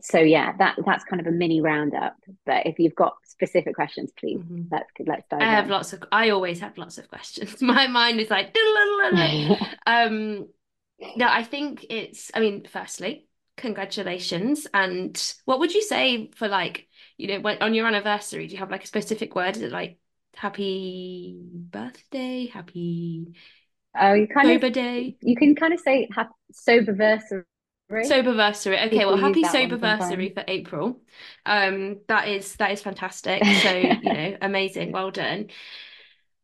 so 0.00 0.18
yeah, 0.18 0.52
that 0.58 0.76
that's 0.84 1.04
kind 1.04 1.20
of 1.20 1.26
a 1.26 1.32
mini 1.32 1.60
roundup. 1.60 2.16
But 2.46 2.66
if 2.66 2.78
you've 2.78 2.94
got 2.94 3.14
specific 3.24 3.74
questions, 3.74 4.12
please 4.16 4.38
mm-hmm. 4.38 4.62
let's 4.70 4.90
let's 5.04 5.26
dive. 5.28 5.40
I 5.40 5.44
in. 5.44 5.54
have 5.54 5.68
lots 5.68 5.92
of. 5.92 6.04
I 6.12 6.30
always 6.30 6.60
have 6.60 6.78
lots 6.78 6.98
of 6.98 7.08
questions. 7.08 7.60
My 7.62 7.86
mind 7.88 8.20
is 8.20 8.30
like. 8.30 8.56
um, 9.86 10.48
no, 11.16 11.26
I 11.28 11.42
think 11.42 11.86
it's. 11.90 12.30
I 12.32 12.40
mean, 12.40 12.64
firstly, 12.70 13.26
congratulations. 13.56 14.66
And 14.72 15.20
what 15.44 15.58
would 15.58 15.74
you 15.74 15.82
say 15.82 16.30
for 16.36 16.46
like 16.46 16.86
you 17.16 17.28
know 17.28 17.40
when 17.40 17.60
on 17.60 17.74
your 17.74 17.86
anniversary? 17.86 18.46
Do 18.46 18.52
you 18.52 18.58
have 18.60 18.70
like 18.70 18.84
a 18.84 18.88
specific 18.88 19.34
word? 19.34 19.56
Is 19.56 19.62
it 19.62 19.72
like 19.72 19.98
happy 20.36 21.40
birthday, 21.42 22.46
happy 22.46 23.34
oh, 24.00 24.12
you 24.12 24.28
kind 24.28 24.46
sober 24.46 24.66
of, 24.66 24.72
day? 24.72 25.16
You 25.20 25.34
can 25.34 25.56
kind 25.56 25.74
of 25.74 25.80
say 25.80 26.08
happy 26.14 26.30
soberversary. 26.52 27.44
Soberversary. 27.90 28.86
Okay, 28.86 28.98
People 28.98 29.14
well, 29.14 29.16
happy 29.16 29.42
soberversary 29.42 30.34
for 30.34 30.44
April. 30.46 31.00
Um, 31.46 32.00
that 32.08 32.28
is 32.28 32.56
that 32.56 32.72
is 32.72 32.82
fantastic. 32.82 33.42
So 33.62 33.74
you 33.76 34.00
know, 34.02 34.36
amazing. 34.42 34.92
Well 34.92 35.10
done. 35.10 35.48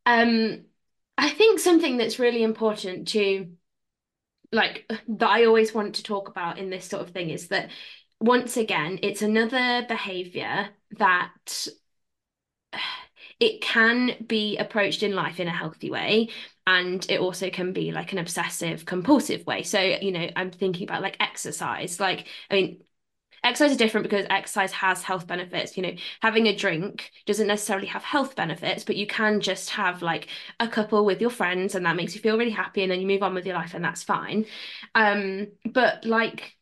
Um, 0.06 0.64
I 1.16 1.30
think 1.30 1.60
something 1.60 1.96
that's 1.96 2.18
really 2.18 2.42
important 2.42 3.08
to 3.08 3.48
like 4.52 4.90
that 5.08 5.28
I 5.28 5.44
always 5.44 5.74
want 5.74 5.96
to 5.96 6.02
talk 6.02 6.28
about 6.28 6.58
in 6.58 6.70
this 6.70 6.86
sort 6.86 7.02
of 7.02 7.10
thing 7.10 7.30
is 7.30 7.48
that 7.48 7.70
once 8.20 8.56
again, 8.56 8.98
it's 9.02 9.22
another 9.22 9.84
behavior 9.86 10.68
that 10.98 11.68
it 13.40 13.60
can 13.60 14.24
be 14.26 14.56
approached 14.56 15.02
in 15.02 15.14
life 15.14 15.40
in 15.40 15.48
a 15.48 15.52
healthy 15.56 15.90
way 15.90 16.30
and 16.66 17.04
it 17.10 17.20
also 17.20 17.50
can 17.50 17.72
be 17.72 17.92
like 17.92 18.12
an 18.12 18.18
obsessive 18.18 18.84
compulsive 18.86 19.46
way. 19.46 19.62
So 19.62 19.80
you 19.80 20.12
know 20.12 20.28
i'm 20.36 20.50
thinking 20.50 20.88
about 20.88 21.02
like 21.02 21.16
exercise. 21.20 22.00
Like 22.00 22.26
i 22.50 22.54
mean 22.54 22.82
exercise 23.44 23.72
is 23.72 23.76
different 23.76 24.04
because 24.08 24.26
exercise 24.30 24.72
has 24.72 25.02
health 25.02 25.26
benefits. 25.26 25.76
You 25.76 25.82
know 25.84 25.94
having 26.22 26.46
a 26.46 26.56
drink 26.56 27.10
doesn't 27.26 27.46
necessarily 27.46 27.86
have 27.88 28.02
health 28.04 28.36
benefits 28.36 28.84
but 28.84 28.96
you 28.96 29.06
can 29.06 29.40
just 29.40 29.70
have 29.70 30.02
like 30.02 30.28
a 30.60 30.68
couple 30.68 31.04
with 31.04 31.20
your 31.20 31.30
friends 31.30 31.74
and 31.74 31.86
that 31.86 31.96
makes 31.96 32.14
you 32.14 32.20
feel 32.20 32.38
really 32.38 32.50
happy 32.50 32.82
and 32.82 32.90
then 32.92 33.00
you 33.00 33.06
move 33.06 33.22
on 33.22 33.34
with 33.34 33.46
your 33.46 33.56
life 33.56 33.74
and 33.74 33.84
that's 33.84 34.02
fine. 34.02 34.46
Um 34.94 35.48
but 35.66 36.04
like 36.04 36.56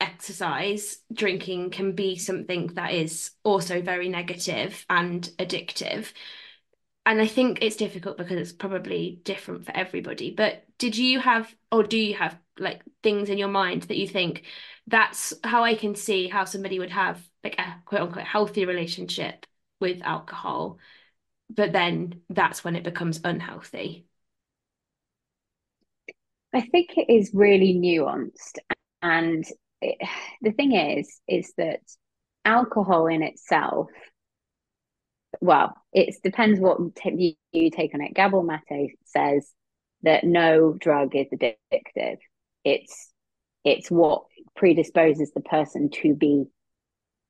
exercise, 0.00 0.98
drinking 1.12 1.70
can 1.70 1.92
be 1.94 2.16
something 2.16 2.68
that 2.74 2.92
is 2.92 3.30
also 3.42 3.80
very 3.80 4.08
negative 4.08 4.84
and 4.90 5.22
addictive. 5.38 6.12
And 7.06 7.20
I 7.20 7.26
think 7.26 7.58
it's 7.60 7.76
difficult 7.76 8.16
because 8.16 8.38
it's 8.38 8.52
probably 8.52 9.20
different 9.24 9.66
for 9.66 9.76
everybody. 9.76 10.30
But 10.30 10.64
did 10.78 10.96
you 10.96 11.20
have, 11.20 11.54
or 11.70 11.82
do 11.82 11.98
you 11.98 12.14
have, 12.14 12.38
like 12.58 12.82
things 13.02 13.28
in 13.28 13.36
your 13.36 13.48
mind 13.48 13.82
that 13.82 13.98
you 13.98 14.06
think 14.08 14.44
that's 14.86 15.34
how 15.42 15.64
I 15.64 15.74
can 15.74 15.94
see 15.96 16.28
how 16.28 16.44
somebody 16.44 16.78
would 16.78 16.90
have 16.90 17.20
like 17.42 17.58
a 17.58 17.82
quote 17.84 18.02
unquote 18.02 18.24
healthy 18.24 18.64
relationship 18.64 19.44
with 19.80 20.02
alcohol, 20.02 20.78
but 21.50 21.72
then 21.72 22.22
that's 22.30 22.64
when 22.64 22.76
it 22.76 22.84
becomes 22.84 23.20
unhealthy? 23.24 24.06
I 26.54 26.60
think 26.60 26.90
it 26.96 27.12
is 27.12 27.32
really 27.34 27.74
nuanced 27.74 28.58
and 29.02 29.44
it, 29.80 29.98
the 30.40 30.52
thing 30.52 30.72
is, 30.72 31.20
is 31.28 31.52
that 31.58 31.80
alcohol 32.44 33.08
in 33.08 33.22
itself, 33.22 33.90
well, 35.40 35.74
it 35.92 36.14
depends 36.22 36.60
what 36.60 36.94
t- 36.96 37.36
you 37.52 37.70
take 37.70 37.94
on 37.94 38.00
it. 38.00 38.14
Gabor 38.14 38.42
Mate 38.42 38.96
says 39.04 39.46
that 40.02 40.24
no 40.24 40.74
drug 40.78 41.14
is 41.14 41.28
addictive. 41.28 42.18
It's 42.64 43.10
it's 43.64 43.90
what 43.90 44.24
predisposes 44.56 45.32
the 45.32 45.40
person 45.40 45.90
to 45.90 46.14
be 46.14 46.44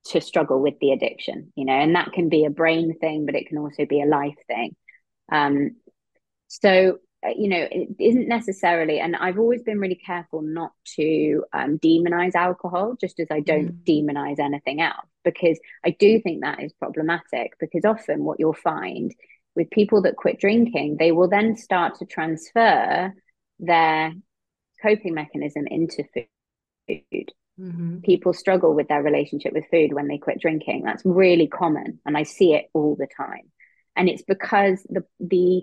to 0.07 0.21
struggle 0.21 0.61
with 0.61 0.75
the 0.81 0.91
addiction, 0.93 1.53
you 1.57 1.65
know, 1.65 1.73
and 1.73 1.95
that 1.95 2.13
can 2.13 2.29
be 2.29 2.45
a 2.45 2.51
brain 2.51 2.99
thing, 2.99 3.25
but 3.25 3.35
it 3.35 3.47
can 3.47 3.59
also 3.59 3.87
be 3.87 4.03
a 4.03 4.07
life 4.07 4.35
thing. 4.47 4.77
Um, 5.33 5.77
so 6.49 6.99
you 7.37 7.49
know, 7.49 7.67
it 7.71 7.89
isn't 7.99 8.29
necessarily, 8.29 9.01
and 9.01 9.17
I've 9.17 9.39
always 9.39 9.63
been 9.63 9.79
really 9.79 9.95
careful 9.95 10.43
not 10.43 10.73
to 10.97 11.45
um, 11.53 11.79
demonize 11.79 12.35
alcohol, 12.35 12.97
just 13.01 13.19
as 13.21 13.29
I 13.31 13.41
don't 13.41 13.85
mm. 13.85 14.05
demonize 14.05 14.39
anything 14.39 14.81
else, 14.81 15.07
because 15.25 15.59
I 15.85 15.91
do 15.91 16.21
think 16.21 16.43
that 16.43 16.63
is 16.63 16.73
problematic. 16.75 17.53
Because 17.59 17.85
often 17.85 18.25
what 18.25 18.39
you'll 18.39 18.53
find 18.53 19.15
with 19.57 19.71
people 19.71 20.03
that 20.03 20.17
quit 20.17 20.41
drinking, 20.41 20.97
they 20.99 21.13
will 21.13 21.29
then 21.29 21.57
start 21.57 21.99
to 22.01 22.07
transfer 22.07 23.15
their 23.59 24.13
coping 24.83 25.15
mechanism 25.15 25.67
into 25.67 26.05
food. 26.13 27.33
Mm-hmm. 27.59 28.01
People 28.01 28.33
struggle 28.33 28.75
with 28.75 28.89
their 28.89 29.03
relationship 29.03 29.53
with 29.53 29.65
food 29.71 29.93
when 29.93 30.09
they 30.09 30.19
quit 30.19 30.41
drinking. 30.41 30.83
That's 30.83 31.05
really 31.05 31.47
common, 31.47 32.01
and 32.05 32.17
I 32.17 32.25
see 32.25 32.55
it 32.55 32.67
all 32.75 32.97
the 32.97 33.07
time. 33.17 33.51
And 33.97 34.09
it's 34.09 34.23
because 34.23 34.85
the 34.91 35.05
the 35.21 35.63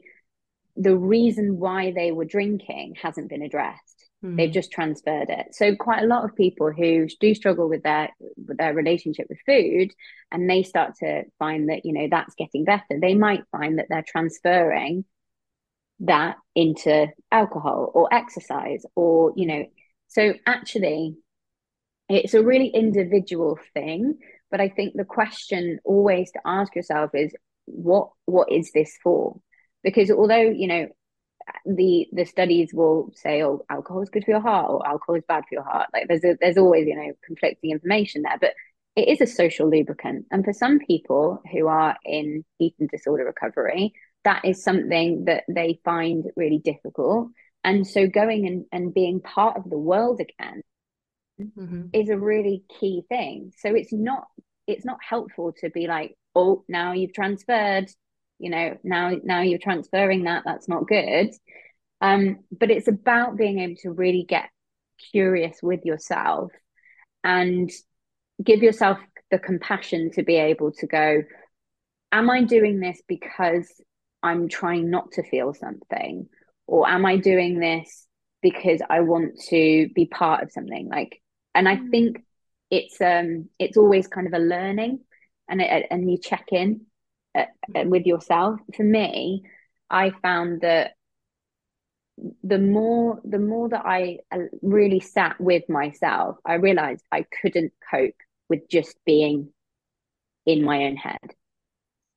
the 0.75 0.95
reason 0.95 1.59
why 1.59 1.91
they 1.91 2.11
were 2.11 2.25
drinking 2.25 2.95
hasn't 3.01 3.29
been 3.29 3.41
addressed. 3.41 4.09
Mm. 4.23 4.37
They've 4.37 4.51
just 4.51 4.71
transferred 4.71 5.29
it. 5.29 5.53
So 5.53 5.75
quite 5.75 6.03
a 6.03 6.07
lot 6.07 6.25
of 6.25 6.35
people 6.35 6.71
who 6.71 7.07
do 7.19 7.33
struggle 7.33 7.67
with 7.67 7.83
their 7.83 8.09
with 8.37 8.57
their 8.57 8.73
relationship 8.73 9.27
with 9.29 9.39
food 9.45 9.91
and 10.31 10.49
they 10.49 10.63
start 10.63 10.95
to 10.99 11.23
find 11.39 11.69
that, 11.69 11.85
you 11.85 11.93
know, 11.93 12.07
that's 12.09 12.35
getting 12.35 12.63
better, 12.63 12.99
they 13.01 13.15
might 13.15 13.43
find 13.51 13.79
that 13.79 13.87
they're 13.89 14.05
transferring 14.07 15.05
that 16.01 16.37
into 16.55 17.07
alcohol 17.31 17.91
or 17.93 18.13
exercise 18.13 18.83
or, 18.95 19.33
you 19.35 19.45
know, 19.45 19.65
so 20.07 20.33
actually 20.45 21.15
it's 22.09 22.33
a 22.33 22.43
really 22.43 22.67
individual 22.67 23.57
thing. 23.73 24.17
But 24.49 24.61
I 24.61 24.69
think 24.69 24.93
the 24.95 25.05
question 25.05 25.79
always 25.85 26.31
to 26.31 26.41
ask 26.45 26.75
yourself 26.75 27.11
is 27.13 27.33
what 27.65 28.09
what 28.25 28.51
is 28.51 28.71
this 28.73 28.97
for? 29.03 29.39
Because 29.83 30.11
although 30.11 30.41
you 30.41 30.67
know 30.67 30.87
the 31.65 32.07
the 32.11 32.25
studies 32.25 32.71
will 32.73 33.11
say 33.15 33.43
oh 33.43 33.65
alcohol 33.69 34.01
is 34.01 34.09
good 34.09 34.23
for 34.23 34.31
your 34.31 34.41
heart 34.41 34.69
or 34.69 34.87
alcohol 34.87 35.15
is 35.15 35.23
bad 35.27 35.43
for 35.49 35.55
your 35.55 35.63
heart 35.63 35.87
like 35.93 36.07
there's 36.07 36.23
a, 36.23 36.37
there's 36.39 36.57
always 36.57 36.87
you 36.87 36.95
know 36.95 37.11
conflicting 37.25 37.71
information 37.71 38.21
there. 38.23 38.37
But 38.39 38.53
it 38.95 39.07
is 39.07 39.21
a 39.21 39.25
social 39.25 39.69
lubricant. 39.69 40.25
And 40.31 40.43
for 40.43 40.51
some 40.51 40.79
people 40.79 41.41
who 41.51 41.67
are 41.67 41.97
in 42.03 42.43
eating 42.59 42.87
disorder 42.91 43.23
recovery 43.23 43.93
that 44.23 44.45
is 44.45 44.63
something 44.63 45.25
that 45.25 45.43
they 45.49 45.79
find 45.83 46.25
really 46.35 46.59
difficult. 46.59 47.29
And 47.63 47.87
so 47.87 48.07
going 48.07 48.45
and, 48.45 48.65
and 48.71 48.93
being 48.93 49.19
part 49.19 49.57
of 49.57 49.69
the 49.69 49.77
world 49.77 50.19
again 50.19 50.61
mm-hmm. 51.39 51.85
is 51.93 52.09
a 52.09 52.17
really 52.17 52.63
key 52.79 53.03
thing. 53.09 53.51
So 53.57 53.73
it's 53.73 53.93
not 53.93 54.27
it's 54.67 54.85
not 54.85 54.99
helpful 55.07 55.53
to 55.59 55.69
be 55.69 55.87
like 55.87 56.15
oh 56.35 56.63
now 56.69 56.93
you've 56.93 57.13
transferred 57.13 57.89
you 58.41 58.49
know 58.49 58.77
now 58.83 59.11
now 59.23 59.41
you're 59.41 59.59
transferring 59.59 60.23
that 60.23 60.43
that's 60.45 60.67
not 60.67 60.87
good. 60.87 61.29
Um 62.01 62.39
but 62.51 62.71
it's 62.71 62.87
about 62.87 63.37
being 63.37 63.59
able 63.59 63.75
to 63.83 63.91
really 63.91 64.25
get 64.27 64.49
curious 65.11 65.57
with 65.61 65.85
yourself 65.85 66.51
and 67.23 67.69
give 68.43 68.63
yourself 68.63 68.97
the 69.29 69.39
compassion 69.39 70.11
to 70.11 70.23
be 70.23 70.35
able 70.35 70.71
to 70.71 70.87
go 70.87 71.23
am 72.11 72.29
i 72.29 72.43
doing 72.43 72.79
this 72.79 73.01
because 73.07 73.67
i'm 74.23 74.47
trying 74.49 74.89
not 74.89 75.11
to 75.13 75.23
feel 75.23 75.53
something? 75.53 76.27
Or 76.67 76.87
am 76.89 77.05
i 77.05 77.17
doing 77.17 77.59
this 77.59 78.07
because 78.41 78.81
i 78.89 79.01
want 79.01 79.39
to 79.49 79.89
be 79.93 80.05
part 80.05 80.43
of 80.43 80.51
something? 80.51 80.89
Like 80.89 81.21
and 81.53 81.69
i 81.69 81.75
mm. 81.75 81.91
think 81.91 82.23
it's 82.71 82.99
um 83.01 83.49
it's 83.59 83.77
always 83.77 84.07
kind 84.07 84.27
of 84.27 84.33
a 84.33 84.39
learning 84.39 85.01
and 85.49 85.61
it, 85.61 85.87
and 85.91 86.09
you 86.09 86.17
check 86.17 86.45
in 86.51 86.85
uh, 87.35 87.45
uh, 87.75 87.83
with 87.85 88.05
yourself. 88.05 88.59
For 88.75 88.83
me 88.83 89.43
i 89.93 90.09
found 90.21 90.61
that 90.61 90.93
the 92.43 92.57
more 92.57 93.19
the 93.25 93.39
more 93.39 93.67
that 93.67 93.83
i 93.85 94.19
uh, 94.31 94.37
really 94.61 95.01
sat 95.01 95.39
with 95.39 95.67
myself 95.67 96.37
i 96.45 96.53
realized 96.53 97.03
i 97.11 97.25
couldn't 97.41 97.73
cope 97.91 98.15
with 98.49 98.69
just 98.69 98.95
being 99.05 99.51
in 100.45 100.63
my 100.63 100.85
own 100.85 100.95
head. 100.97 101.35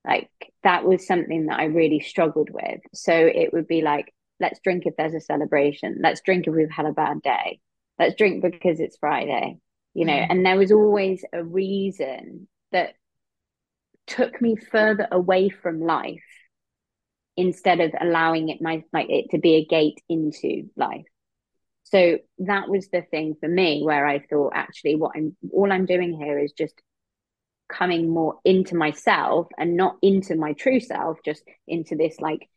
Like 0.07 0.31
that 0.62 0.85
was 0.85 1.07
something 1.07 1.46
that 1.46 1.59
i 1.59 1.64
really 1.64 2.00
struggled 2.00 2.50
with. 2.50 2.81
So 2.92 3.12
it 3.12 3.53
would 3.53 3.68
be 3.68 3.83
like 3.83 4.12
let's 4.40 4.61
drink 4.61 4.85
if 4.85 4.94
there's 4.96 5.14
a 5.14 5.20
celebration. 5.20 5.98
Let's 6.03 6.20
drink 6.20 6.46
if 6.46 6.55
we've 6.55 6.70
had 6.70 6.87
a 6.87 6.92
bad 6.92 7.22
day. 7.22 7.61
Let's 7.98 8.16
drink 8.16 8.42
because 8.42 8.81
it's 8.81 8.96
friday 8.96 9.59
you 9.94 10.05
know? 10.05 10.12
Mm. 10.12 10.27
and 10.29 10.46
there 10.46 10.59
was 10.59 10.72
always 10.72 11.24
a 11.33 11.42
reason 11.42 12.48
that 12.72 12.94
took 14.07 14.40
me 14.40 14.57
further 14.57 15.07
away 15.11 15.49
from 15.49 15.81
life 15.81 16.23
instead 17.37 17.81
of 17.81 17.93
allowing 18.01 18.49
it 18.49 18.62
my 18.62 18.83
like 18.93 19.11
it 19.11 19.31
to 19.31 19.38
be 19.38 19.55
a 19.55 19.64
gate 19.64 20.01
into 20.09 20.69
life 20.77 21.07
so 21.85 22.19
that 22.38 22.69
was 22.69 22.88
the 22.88 23.03
thing 23.03 23.35
for 23.40 23.49
me 23.49 23.83
where 23.83 24.07
i 24.07 24.19
thought 24.19 24.53
actually 24.55 24.95
what 24.95 25.12
i'm 25.17 25.37
all 25.53 25.73
i'm 25.73 25.87
doing 25.87 26.12
here 26.12 26.38
is 26.38 26.53
just 26.53 26.81
coming 27.69 28.09
more 28.09 28.37
into 28.45 28.77
myself 28.77 29.49
and 29.59 29.77
not 29.77 29.97
into 30.03 30.37
my 30.37 30.53
true 30.53 30.79
self 30.79 31.19
just 31.25 31.43
into 31.67 31.97
this 31.97 32.21
like 32.21 32.49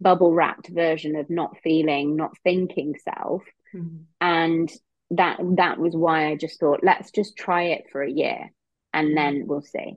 bubble 0.00 0.32
wrapped 0.32 0.68
version 0.68 1.16
of 1.16 1.30
not 1.30 1.56
feeling, 1.62 2.16
not 2.16 2.36
thinking 2.44 2.94
self. 3.02 3.42
Mm-hmm. 3.74 4.02
And 4.20 4.70
that 5.10 5.38
that 5.56 5.78
was 5.78 5.94
why 5.94 6.28
I 6.28 6.36
just 6.36 6.60
thought, 6.60 6.80
let's 6.82 7.10
just 7.10 7.36
try 7.36 7.64
it 7.64 7.84
for 7.90 8.02
a 8.02 8.10
year 8.10 8.50
and 8.92 9.08
mm-hmm. 9.08 9.16
then 9.16 9.44
we'll 9.46 9.62
see. 9.62 9.96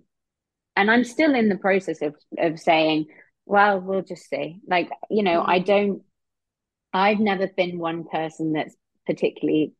And 0.81 0.89
I'm 0.89 1.03
still 1.03 1.35
in 1.35 1.47
the 1.47 1.57
process 1.57 2.01
of 2.01 2.15
of 2.39 2.59
saying, 2.59 3.05
well, 3.45 3.79
we'll 3.79 4.01
just 4.01 4.27
see. 4.27 4.59
Like, 4.67 4.89
you 5.11 5.21
know. 5.21 5.43
I 5.45 5.59
don't 5.59 6.01
I've 6.91 7.19
never 7.19 7.47
been 7.47 7.77
one 7.77 8.05
person 8.05 8.53
that's 8.53 8.75
particularly, 9.05 9.73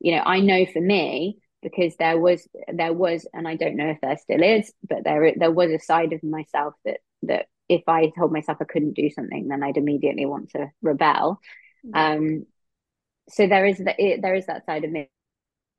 you 0.00 0.12
know, 0.12 0.22
I 0.24 0.40
know 0.40 0.64
for 0.64 0.80
me, 0.80 1.36
because 1.62 1.96
there 1.96 2.18
was 2.18 2.48
there 2.72 2.94
was 2.94 3.28
and 3.34 3.46
I 3.46 3.56
don't 3.56 3.76
know 3.76 3.90
if 3.90 4.00
there 4.00 4.16
still 4.16 4.42
is, 4.42 4.72
but 4.88 5.04
there 5.04 5.34
there 5.36 5.50
was 5.50 5.70
a 5.70 5.78
side 5.78 6.14
of 6.14 6.22
myself 6.22 6.72
that 6.86 7.00
that 7.24 7.46
if 7.68 7.82
I 7.86 8.10
told 8.18 8.32
myself 8.32 8.56
I 8.62 8.64
couldn't 8.64 8.94
do 8.94 9.10
something, 9.10 9.48
then 9.48 9.62
I'd 9.62 9.76
immediately 9.76 10.24
want 10.24 10.50
to 10.52 10.68
rebel. 10.80 11.40
Um, 11.92 12.46
so 13.28 13.46
there 13.46 13.66
is 13.66 13.78
that 13.78 13.96
there 13.98 14.34
is 14.34 14.46
that 14.46 14.64
side 14.64 14.84
of 14.84 14.90
me, 14.90 15.10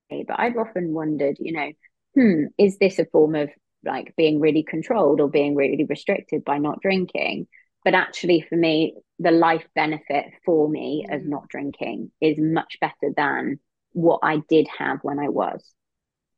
but 0.09 0.39
I've 0.39 0.57
often 0.57 0.93
wondered, 0.93 1.37
you 1.39 1.53
know, 1.53 1.71
hmm, 2.13 2.43
is 2.59 2.77
this 2.77 2.99
a 2.99 3.05
form 3.05 3.33
of 3.33 3.49
like 3.83 4.15
being 4.15 4.39
really 4.39 4.63
controlled 4.63 5.21
or 5.21 5.29
being 5.29 5.55
really 5.55 5.85
restricted 5.85 6.43
by 6.43 6.57
not 6.57 6.81
drinking? 6.81 7.47
But 7.83 7.93
actually, 7.93 8.41
for 8.41 8.55
me, 8.55 8.95
the 9.19 9.31
life 9.31 9.65
benefit 9.73 10.25
for 10.45 10.67
me 10.67 11.05
mm. 11.09 11.15
of 11.15 11.25
not 11.25 11.47
drinking 11.47 12.11
is 12.21 12.37
much 12.37 12.77
better 12.81 13.13
than 13.15 13.59
what 13.93 14.19
I 14.23 14.41
did 14.49 14.67
have 14.77 14.99
when 15.01 15.19
I 15.19 15.29
was. 15.29 15.63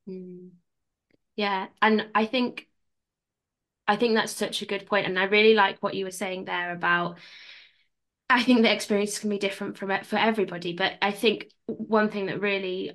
Mm. 0.08 0.52
Yeah, 1.36 1.68
and 1.82 2.08
I 2.14 2.26
think 2.26 2.68
I 3.88 3.96
think 3.96 4.16
that's 4.16 4.32
such 4.32 4.62
a 4.62 4.66
good 4.66 4.86
point, 4.86 5.08
and 5.08 5.18
I 5.18 5.24
really 5.26 5.54
like 5.54 5.82
what 5.82 5.96
you 5.96 6.06
were 6.06 6.12
saying 6.12 6.46
there 6.46 6.72
about. 6.72 7.18
I 8.30 8.44
think 8.44 8.62
the 8.62 8.72
experience 8.72 9.20
can 9.20 9.30
be 9.30 9.38
different 9.38 9.78
from 9.78 9.92
it 9.92 10.06
for 10.06 10.16
everybody, 10.16 10.74
but 10.74 10.94
I 11.02 11.12
think 11.12 11.48
one 11.66 12.10
thing 12.10 12.28
that 12.28 12.40
really 12.40 12.94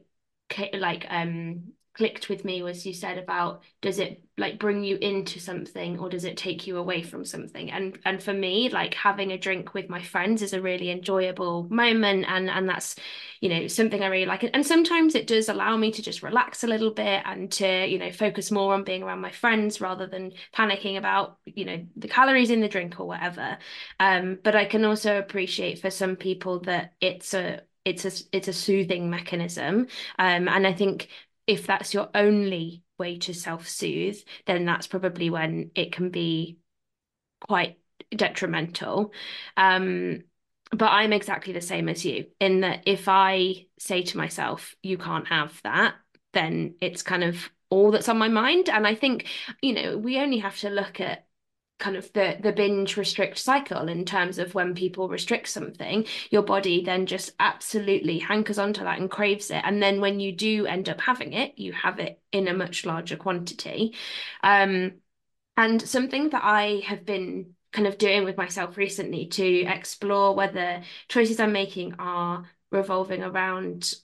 like 0.73 1.07
um 1.11 1.73
clicked 1.97 2.29
with 2.29 2.45
me 2.45 2.63
was 2.63 2.85
you 2.85 2.93
said 2.93 3.17
about 3.17 3.63
does 3.81 3.99
it 3.99 4.23
like 4.37 4.59
bring 4.59 4.85
you 4.85 4.99
into 5.01 5.41
something 5.41 5.99
or 5.99 6.11
does 6.11 6.25
it 6.25 6.37
take 6.37 6.67
you 6.67 6.77
away 6.77 7.03
from 7.03 7.25
something? 7.25 7.71
And 7.71 7.99
and 8.05 8.23
for 8.23 8.35
me 8.35 8.69
like 8.69 8.93
having 8.93 9.33
a 9.33 9.39
drink 9.39 9.73
with 9.73 9.89
my 9.89 10.03
friends 10.03 10.43
is 10.43 10.53
a 10.53 10.61
really 10.61 10.91
enjoyable 10.91 11.67
moment 11.71 12.27
and 12.29 12.51
and 12.51 12.69
that's 12.69 12.97
you 13.41 13.49
know 13.49 13.67
something 13.67 14.03
I 14.03 14.09
really 14.09 14.27
like. 14.27 14.49
And 14.53 14.67
sometimes 14.67 15.15
it 15.15 15.27
does 15.27 15.49
allow 15.49 15.77
me 15.79 15.91
to 15.93 16.03
just 16.03 16.23
relax 16.23 16.65
a 16.65 16.67
little 16.67 16.93
bit 16.93 17.23
and 17.25 17.51
to 17.53 17.87
you 17.87 17.99
know 17.99 18.13
focus 18.13 18.51
more 18.51 18.75
on 18.75 18.85
being 18.85 19.03
around 19.03 19.23
my 19.23 19.33
friends 19.33 19.81
rather 19.81 20.07
than 20.07 20.33
panicking 20.55 20.99
about 20.99 21.39
you 21.47 21.65
know 21.65 21.87
the 21.97 22.09
calories 22.09 22.51
in 22.51 22.61
the 22.61 22.69
drink 22.69 23.01
or 23.01 23.07
whatever. 23.07 23.57
Um 24.01 24.39
but 24.43 24.55
I 24.55 24.67
can 24.67 24.85
also 24.85 25.19
appreciate 25.19 25.79
for 25.81 25.91
some 25.91 26.17
people 26.17 26.61
that 26.61 26.93
it's 27.01 27.33
a 27.33 27.63
it's 27.87 28.05
a 28.05 28.37
it's 28.37 28.49
a 28.49 28.53
soothing 28.53 29.09
mechanism. 29.09 29.87
Um, 30.19 30.49
and 30.49 30.67
i 30.67 30.73
think 30.73 31.09
if 31.47 31.67
that's 31.67 31.95
your 31.95 32.09
only 32.15 32.83
way 32.99 33.19
to 33.19 33.35
self-soothe 33.35 34.19
then 34.47 34.65
that's 34.65 34.87
probably 34.87 35.31
when 35.31 35.71
it 35.75 35.93
can 35.93 36.11
be 36.11 36.59
quite 37.41 37.79
detrimental. 38.11 39.13
Um 39.57 40.23
but 40.73 40.89
i'm 40.91 41.13
exactly 41.13 41.53
the 41.53 41.61
same 41.61 41.89
as 41.89 42.05
you 42.05 42.27
in 42.41 42.63
that 42.63 42.83
if 42.87 43.07
i 43.07 43.67
say 43.79 44.03
to 44.03 44.17
myself 44.17 44.75
you 44.83 44.99
can't 44.99 45.29
have 45.29 45.61
that 45.63 45.95
then 46.33 46.75
it's 46.81 47.03
kind 47.05 47.23
of 47.23 47.51
all 47.71 47.91
that's 47.91 48.09
on 48.09 48.19
my 48.19 48.29
mind. 48.29 48.69
And 48.69 48.87
i 48.87 48.95
think 48.95 49.27
you 49.63 49.75
know 49.75 49.97
we 49.97 50.19
only 50.19 50.39
have 50.39 50.59
to 50.59 50.71
look 50.71 51.01
at 51.01 51.26
kind 51.79 51.97
of 51.97 52.11
the 52.15 52.37
the 52.41 52.53
binge 52.53 52.97
restrict 52.97 53.39
cycle 53.39 53.89
in 53.89 54.05
terms 54.05 54.39
of 54.39 54.55
when 54.55 54.75
people 54.75 55.09
restrict 55.09 55.49
something 55.49 56.07
your 56.31 56.43
body 56.43 56.83
then 56.83 57.05
just 57.05 57.33
absolutely 57.39 58.19
hankers 58.19 58.59
onto 58.59 58.83
that 58.83 58.99
and 58.99 59.11
craves 59.11 59.51
it. 59.51 59.63
And 59.65 59.83
then 59.83 60.01
when 60.01 60.19
you 60.21 60.33
do 60.33 60.67
end 60.67 60.89
up 60.89 61.01
having 61.01 61.33
it 61.35 61.59
you 61.59 61.73
have 61.73 61.99
it 61.99 62.21
in 62.33 62.49
a 62.49 62.55
much 62.55 62.87
larger 62.87 63.17
quantity. 63.17 63.95
Um, 64.43 64.93
and 65.57 65.81
something 65.83 66.31
that 66.31 66.45
i 66.45 66.83
have 66.85 67.05
been 67.05 67.55
kind 67.73 67.87
of 67.87 67.99
doing 67.99 68.25
with 68.25 68.37
myself 68.37 68.77
recently 68.77 69.27
to 69.27 69.63
explore 69.65 70.35
whether 70.35 70.83
choices 71.09 71.41
i'm 71.41 71.53
making 71.53 71.95
are 71.99 72.45
revolving 72.71 73.23
around 73.23 73.95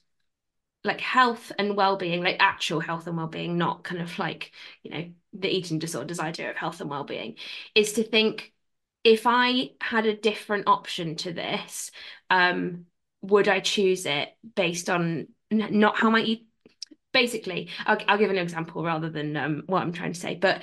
like 0.83 0.99
health 0.99 1.51
and 1.57 1.75
well-being 1.75 2.23
like 2.23 2.37
actual 2.39 2.79
health 2.79 3.07
and 3.07 3.17
well-being 3.17 3.57
not 3.57 3.83
kind 3.83 4.01
of 4.01 4.17
like 4.19 4.51
you 4.83 4.91
know 4.91 5.05
the 5.33 5.49
eating 5.49 5.79
disorders 5.79 6.19
idea 6.19 6.49
of 6.49 6.55
health 6.55 6.81
and 6.81 6.89
well-being 6.89 7.35
is 7.75 7.93
to 7.93 8.03
think 8.03 8.51
if 9.03 9.23
i 9.25 9.69
had 9.81 10.05
a 10.05 10.15
different 10.15 10.67
option 10.67 11.15
to 11.15 11.33
this 11.33 11.91
um 12.29 12.85
would 13.21 13.47
i 13.47 13.59
choose 13.59 14.05
it 14.05 14.29
based 14.55 14.89
on 14.89 15.27
not 15.51 15.97
how 15.97 16.09
much 16.09 16.25
eat 16.25 16.47
basically 17.11 17.69
I'll, 17.85 17.97
I'll 18.07 18.17
give 18.17 18.31
an 18.31 18.37
example 18.37 18.83
rather 18.83 19.09
than 19.09 19.37
um, 19.37 19.63
what 19.67 19.81
i'm 19.81 19.93
trying 19.93 20.13
to 20.13 20.19
say 20.19 20.35
but 20.35 20.61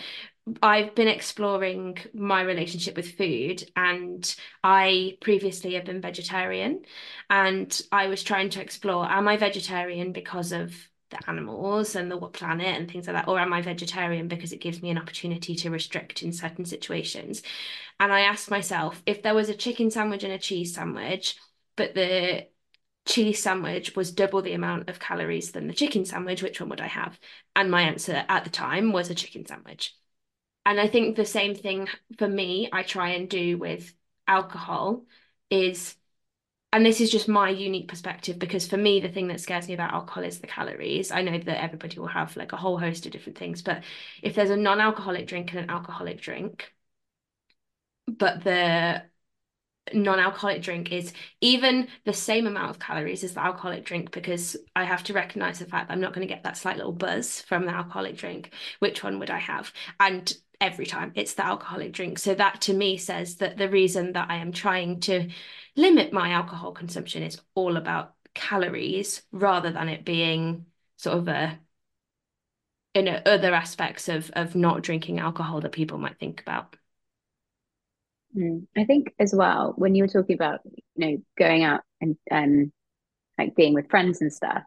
I've 0.62 0.94
been 0.94 1.08
exploring 1.08 1.98
my 2.14 2.42
relationship 2.42 2.96
with 2.96 3.16
food, 3.16 3.62
and 3.76 4.34
I 4.64 5.18
previously 5.20 5.74
have 5.74 5.84
been 5.84 6.00
vegetarian, 6.00 6.82
and 7.28 7.80
I 7.92 8.08
was 8.08 8.22
trying 8.22 8.50
to 8.50 8.60
explore: 8.60 9.04
am 9.04 9.28
I 9.28 9.36
vegetarian 9.36 10.12
because 10.12 10.52
of 10.52 10.74
the 11.10 11.18
animals 11.28 11.94
and 11.96 12.10
the 12.10 12.16
planet 12.18 12.66
and 12.66 12.90
things 12.90 13.06
like 13.06 13.16
that, 13.16 13.28
or 13.28 13.38
am 13.38 13.52
I 13.52 13.62
vegetarian 13.62 14.28
because 14.28 14.52
it 14.52 14.60
gives 14.60 14.82
me 14.82 14.90
an 14.90 14.98
opportunity 14.98 15.54
to 15.56 15.70
restrict 15.70 16.22
in 16.22 16.32
certain 16.32 16.64
situations? 16.64 17.42
And 18.00 18.12
I 18.12 18.20
asked 18.20 18.50
myself 18.50 19.02
if 19.06 19.22
there 19.22 19.34
was 19.34 19.48
a 19.48 19.54
chicken 19.54 19.90
sandwich 19.90 20.24
and 20.24 20.32
a 20.32 20.38
cheese 20.38 20.74
sandwich, 20.74 21.36
but 21.76 21.94
the 21.94 22.48
cheese 23.06 23.42
sandwich 23.42 23.96
was 23.96 24.12
double 24.12 24.42
the 24.42 24.52
amount 24.54 24.88
of 24.88 25.00
calories 25.00 25.52
than 25.52 25.66
the 25.68 25.74
chicken 25.74 26.04
sandwich, 26.04 26.42
which 26.42 26.60
one 26.60 26.70
would 26.70 26.80
I 26.80 26.88
have? 26.88 27.18
And 27.56 27.70
my 27.70 27.82
answer 27.82 28.24
at 28.28 28.44
the 28.44 28.50
time 28.50 28.92
was 28.92 29.10
a 29.10 29.14
chicken 29.14 29.46
sandwich 29.46 29.94
and 30.66 30.80
I 30.80 30.88
think 30.88 31.16
the 31.16 31.24
same 31.24 31.54
thing 31.54 31.88
for 32.18 32.28
me, 32.28 32.68
I 32.72 32.82
try 32.82 33.10
and 33.10 33.28
do 33.28 33.58
with 33.58 33.94
alcohol 34.26 35.04
is, 35.50 35.96
and 36.72 36.86
this 36.86 37.00
is 37.00 37.10
just 37.10 37.28
my 37.28 37.50
unique 37.50 37.88
perspective 37.88 38.38
because 38.38 38.66
for 38.68 38.76
me, 38.76 39.00
the 39.00 39.08
thing 39.08 39.28
that 39.28 39.40
scares 39.40 39.66
me 39.68 39.74
about 39.74 39.92
alcohol 39.92 40.22
is 40.24 40.38
the 40.40 40.46
calories. 40.46 41.10
I 41.10 41.22
know 41.22 41.38
that 41.38 41.62
everybody 41.62 41.98
will 41.98 42.06
have 42.08 42.36
like 42.36 42.52
a 42.52 42.56
whole 42.56 42.78
host 42.78 43.06
of 43.06 43.12
different 43.12 43.38
things, 43.38 43.62
but 43.62 43.82
if 44.22 44.34
there's 44.34 44.50
a 44.50 44.56
non 44.56 44.80
alcoholic 44.80 45.26
drink 45.26 45.50
and 45.52 45.60
an 45.60 45.70
alcoholic 45.70 46.20
drink, 46.20 46.72
but 48.06 48.44
the 48.44 49.02
non-alcoholic 49.92 50.62
drink 50.62 50.92
is 50.92 51.12
even 51.40 51.88
the 52.04 52.12
same 52.12 52.46
amount 52.46 52.70
of 52.70 52.78
calories 52.78 53.24
as 53.24 53.34
the 53.34 53.40
alcoholic 53.40 53.84
drink 53.84 54.10
because 54.12 54.56
I 54.76 54.84
have 54.84 55.02
to 55.04 55.12
recognize 55.12 55.58
the 55.58 55.66
fact 55.66 55.88
that 55.88 55.94
I'm 55.94 56.00
not 56.00 56.12
going 56.12 56.26
to 56.26 56.32
get 56.32 56.44
that 56.44 56.56
slight 56.56 56.76
little 56.76 56.92
buzz 56.92 57.40
from 57.42 57.66
the 57.66 57.72
alcoholic 57.72 58.16
drink. 58.16 58.52
Which 58.78 59.02
one 59.02 59.18
would 59.18 59.30
I 59.30 59.38
have? 59.38 59.72
And 59.98 60.32
every 60.60 60.86
time 60.86 61.12
it's 61.14 61.34
the 61.34 61.46
alcoholic 61.46 61.92
drink. 61.92 62.18
So 62.18 62.34
that 62.34 62.62
to 62.62 62.74
me 62.74 62.96
says 62.96 63.36
that 63.36 63.56
the 63.56 63.68
reason 63.68 64.12
that 64.12 64.30
I 64.30 64.36
am 64.36 64.52
trying 64.52 65.00
to 65.00 65.28
limit 65.76 66.12
my 66.12 66.30
alcohol 66.30 66.72
consumption 66.72 67.22
is 67.22 67.40
all 67.54 67.76
about 67.76 68.14
calories 68.34 69.22
rather 69.32 69.70
than 69.70 69.88
it 69.88 70.04
being 70.04 70.66
sort 70.96 71.18
of 71.18 71.28
a 71.28 71.58
you 72.94 73.02
know 73.02 73.20
other 73.24 73.54
aspects 73.54 74.08
of 74.08 74.30
of 74.34 74.54
not 74.54 74.82
drinking 74.82 75.18
alcohol 75.18 75.60
that 75.60 75.72
people 75.72 75.98
might 75.98 76.18
think 76.18 76.40
about. 76.40 76.76
Mm. 78.36 78.66
I 78.76 78.84
think 78.84 79.12
as 79.18 79.34
well 79.34 79.74
when 79.76 79.94
you 79.94 80.04
were 80.04 80.08
talking 80.08 80.34
about 80.34 80.60
you 80.94 81.06
know 81.10 81.22
going 81.38 81.64
out 81.64 81.82
and 82.00 82.16
um 82.30 82.72
like 83.38 83.56
being 83.56 83.74
with 83.74 83.90
friends 83.90 84.20
and 84.20 84.32
stuff 84.32 84.62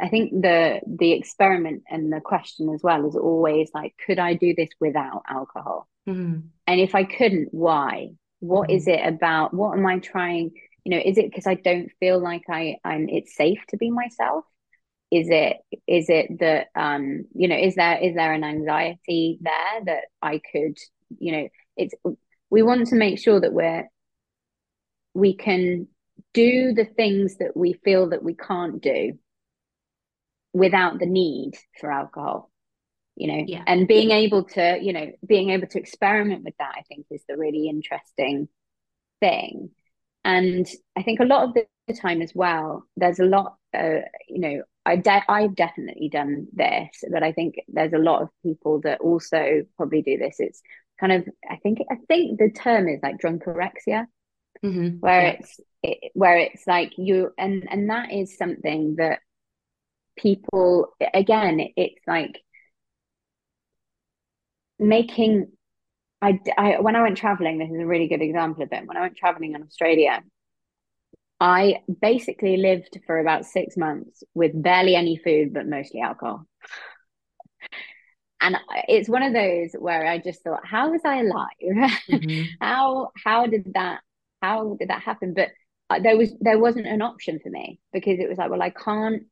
I 0.00 0.08
think 0.08 0.30
the 0.42 0.80
the 0.86 1.12
experiment 1.12 1.84
and 1.88 2.12
the 2.12 2.20
question 2.20 2.72
as 2.74 2.82
well 2.82 3.06
is 3.08 3.16
always 3.16 3.70
like, 3.72 3.94
could 4.04 4.18
I 4.18 4.34
do 4.34 4.54
this 4.54 4.68
without 4.80 5.22
alcohol? 5.28 5.88
Mm-hmm. 6.08 6.40
And 6.66 6.80
if 6.80 6.94
I 6.94 7.04
couldn't, 7.04 7.48
why? 7.52 8.10
What 8.40 8.68
mm-hmm. 8.68 8.76
is 8.76 8.88
it 8.88 9.00
about? 9.06 9.54
What 9.54 9.76
am 9.76 9.86
I 9.86 9.98
trying? 9.98 10.52
You 10.84 10.90
know, 10.90 11.02
is 11.04 11.18
it 11.18 11.30
because 11.30 11.46
I 11.46 11.54
don't 11.54 11.90
feel 11.98 12.20
like 12.20 12.44
I 12.50 12.76
I'm 12.84 13.08
it's 13.08 13.34
safe 13.34 13.60
to 13.68 13.76
be 13.76 13.90
myself? 13.90 14.44
Is 15.10 15.28
it 15.30 15.58
is 15.86 16.10
it 16.10 16.40
that 16.40 16.68
um 16.74 17.24
you 17.34 17.48
know 17.48 17.56
is 17.56 17.76
there 17.76 17.98
is 17.98 18.14
there 18.14 18.32
an 18.32 18.44
anxiety 18.44 19.38
there 19.40 19.84
that 19.86 20.04
I 20.20 20.40
could 20.52 20.76
you 21.18 21.32
know 21.32 21.48
it's 21.76 21.94
we 22.50 22.62
want 22.62 22.88
to 22.88 22.96
make 22.96 23.18
sure 23.18 23.40
that 23.40 23.52
we're 23.52 23.88
we 25.14 25.34
can 25.34 25.88
do 26.34 26.74
the 26.74 26.84
things 26.84 27.36
that 27.38 27.56
we 27.56 27.72
feel 27.72 28.10
that 28.10 28.22
we 28.22 28.34
can't 28.34 28.82
do 28.82 29.18
without 30.56 30.98
the 30.98 31.06
need 31.06 31.52
for 31.78 31.90
alcohol 31.92 32.50
you 33.14 33.28
know 33.28 33.44
yeah. 33.46 33.62
and 33.66 33.86
being 33.86 34.10
able 34.10 34.44
to 34.44 34.78
you 34.80 34.92
know 34.92 35.12
being 35.26 35.50
able 35.50 35.66
to 35.66 35.78
experiment 35.78 36.44
with 36.44 36.54
that 36.58 36.72
i 36.76 36.82
think 36.82 37.06
is 37.10 37.22
the 37.28 37.36
really 37.36 37.68
interesting 37.68 38.48
thing 39.20 39.70
and 40.24 40.66
i 40.96 41.02
think 41.02 41.20
a 41.20 41.24
lot 41.24 41.44
of 41.44 41.54
the 41.54 41.94
time 41.94 42.22
as 42.22 42.32
well 42.34 42.84
there's 42.96 43.20
a 43.20 43.24
lot 43.24 43.56
uh, 43.76 44.00
you 44.28 44.40
know 44.40 44.62
I 44.86 44.94
de- 44.94 45.24
I've 45.28 45.56
definitely 45.56 46.08
done 46.08 46.46
this, 46.52 47.02
but 47.10 47.24
I 47.24 47.32
think 47.32 47.56
there's 47.66 47.92
a 47.92 47.98
lot 47.98 48.22
of 48.22 48.28
people 48.44 48.80
that 48.82 49.00
also 49.00 49.64
probably 49.76 50.00
do 50.00 50.16
this. 50.16 50.36
It's 50.38 50.62
kind 51.00 51.12
of 51.12 51.28
I 51.50 51.56
think 51.56 51.80
I 51.90 51.96
think 52.06 52.38
the 52.38 52.50
term 52.50 52.88
is 52.88 53.00
like 53.02 53.18
drunkorexia, 53.18 54.06
mm-hmm. 54.64 54.98
where 55.00 55.22
yeah. 55.22 55.36
it's 55.40 55.60
it, 55.82 56.12
where 56.14 56.38
it's 56.38 56.68
like 56.68 56.92
you 56.98 57.32
and 57.36 57.66
and 57.68 57.90
that 57.90 58.12
is 58.12 58.38
something 58.38 58.94
that 58.98 59.18
people 60.16 60.88
again 61.14 61.60
it's 61.76 62.00
like 62.06 62.42
making 64.78 65.48
I, 66.22 66.40
I 66.56 66.80
when 66.80 66.96
I 66.96 67.02
went 67.02 67.18
traveling 67.18 67.58
this 67.58 67.70
is 67.70 67.80
a 67.80 67.86
really 67.86 68.08
good 68.08 68.22
example 68.22 68.62
of 68.62 68.72
it 68.72 68.86
when 68.86 68.96
I 68.96 69.02
went 69.02 69.16
traveling 69.16 69.54
in 69.54 69.62
Australia 69.62 70.22
I 71.38 71.82
basically 72.00 72.56
lived 72.56 72.98
for 73.06 73.18
about 73.18 73.44
six 73.44 73.76
months 73.76 74.24
with 74.34 74.60
barely 74.60 74.94
any 74.94 75.18
food 75.18 75.52
but 75.52 75.66
mostly 75.66 76.00
alcohol. 76.00 76.46
And 78.40 78.56
it's 78.88 79.08
one 79.08 79.22
of 79.22 79.32
those 79.32 79.72
where 79.78 80.06
I 80.06 80.18
just 80.18 80.42
thought 80.42 80.64
how 80.64 80.90
was 80.90 81.02
I 81.04 81.20
alive? 81.20 81.46
Mm-hmm. 82.10 82.42
how 82.60 83.10
how 83.22 83.46
did 83.46 83.72
that 83.74 84.00
how 84.40 84.76
did 84.78 84.88
that 84.88 85.02
happen? 85.02 85.34
But 85.34 85.50
uh, 85.90 86.00
there 86.00 86.16
was 86.16 86.32
there 86.40 86.58
wasn't 86.58 86.86
an 86.86 87.02
option 87.02 87.38
for 87.42 87.50
me 87.50 87.80
because 87.92 88.18
it 88.18 88.28
was 88.28 88.38
like 88.38 88.50
well 88.50 88.62
I 88.62 88.70
can't 88.70 89.24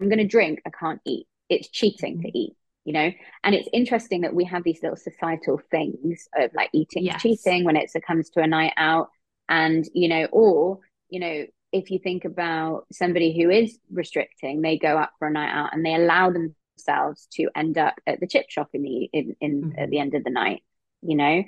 I'm 0.00 0.08
going 0.08 0.18
to 0.18 0.26
drink, 0.26 0.60
I 0.66 0.70
can't 0.70 1.00
eat. 1.04 1.26
It's 1.48 1.68
cheating 1.68 2.22
to 2.22 2.28
mm-hmm. 2.28 2.36
eat, 2.36 2.56
you 2.84 2.92
know? 2.92 3.10
And 3.42 3.54
it's 3.54 3.68
interesting 3.72 4.22
that 4.22 4.34
we 4.34 4.44
have 4.44 4.64
these 4.64 4.82
little 4.82 4.96
societal 4.96 5.60
things 5.70 6.28
of 6.36 6.50
like 6.54 6.70
eating 6.72 7.04
yes. 7.04 7.22
cheating 7.22 7.64
when 7.64 7.76
it 7.76 7.90
comes 8.06 8.30
to 8.30 8.40
a 8.40 8.46
night 8.46 8.72
out. 8.76 9.08
And, 9.48 9.84
you 9.92 10.08
know, 10.08 10.24
or, 10.32 10.80
you 11.10 11.20
know, 11.20 11.46
if 11.72 11.90
you 11.90 11.98
think 11.98 12.24
about 12.24 12.86
somebody 12.92 13.36
who 13.36 13.50
is 13.50 13.78
restricting, 13.92 14.62
they 14.62 14.78
go 14.78 14.96
out 14.96 15.10
for 15.18 15.28
a 15.28 15.32
night 15.32 15.52
out 15.52 15.70
and 15.72 15.84
they 15.84 15.94
allow 15.94 16.30
themselves 16.30 17.26
to 17.32 17.50
end 17.54 17.78
up 17.78 17.94
at 18.06 18.20
the 18.20 18.26
chip 18.26 18.48
shop 18.48 18.70
in 18.72 18.82
the 18.82 19.10
in, 19.12 19.36
in 19.40 19.62
mm-hmm. 19.62 19.78
at 19.78 19.90
the 19.90 19.98
end 19.98 20.14
of 20.14 20.24
the 20.24 20.30
night, 20.30 20.62
you 21.02 21.16
know? 21.16 21.42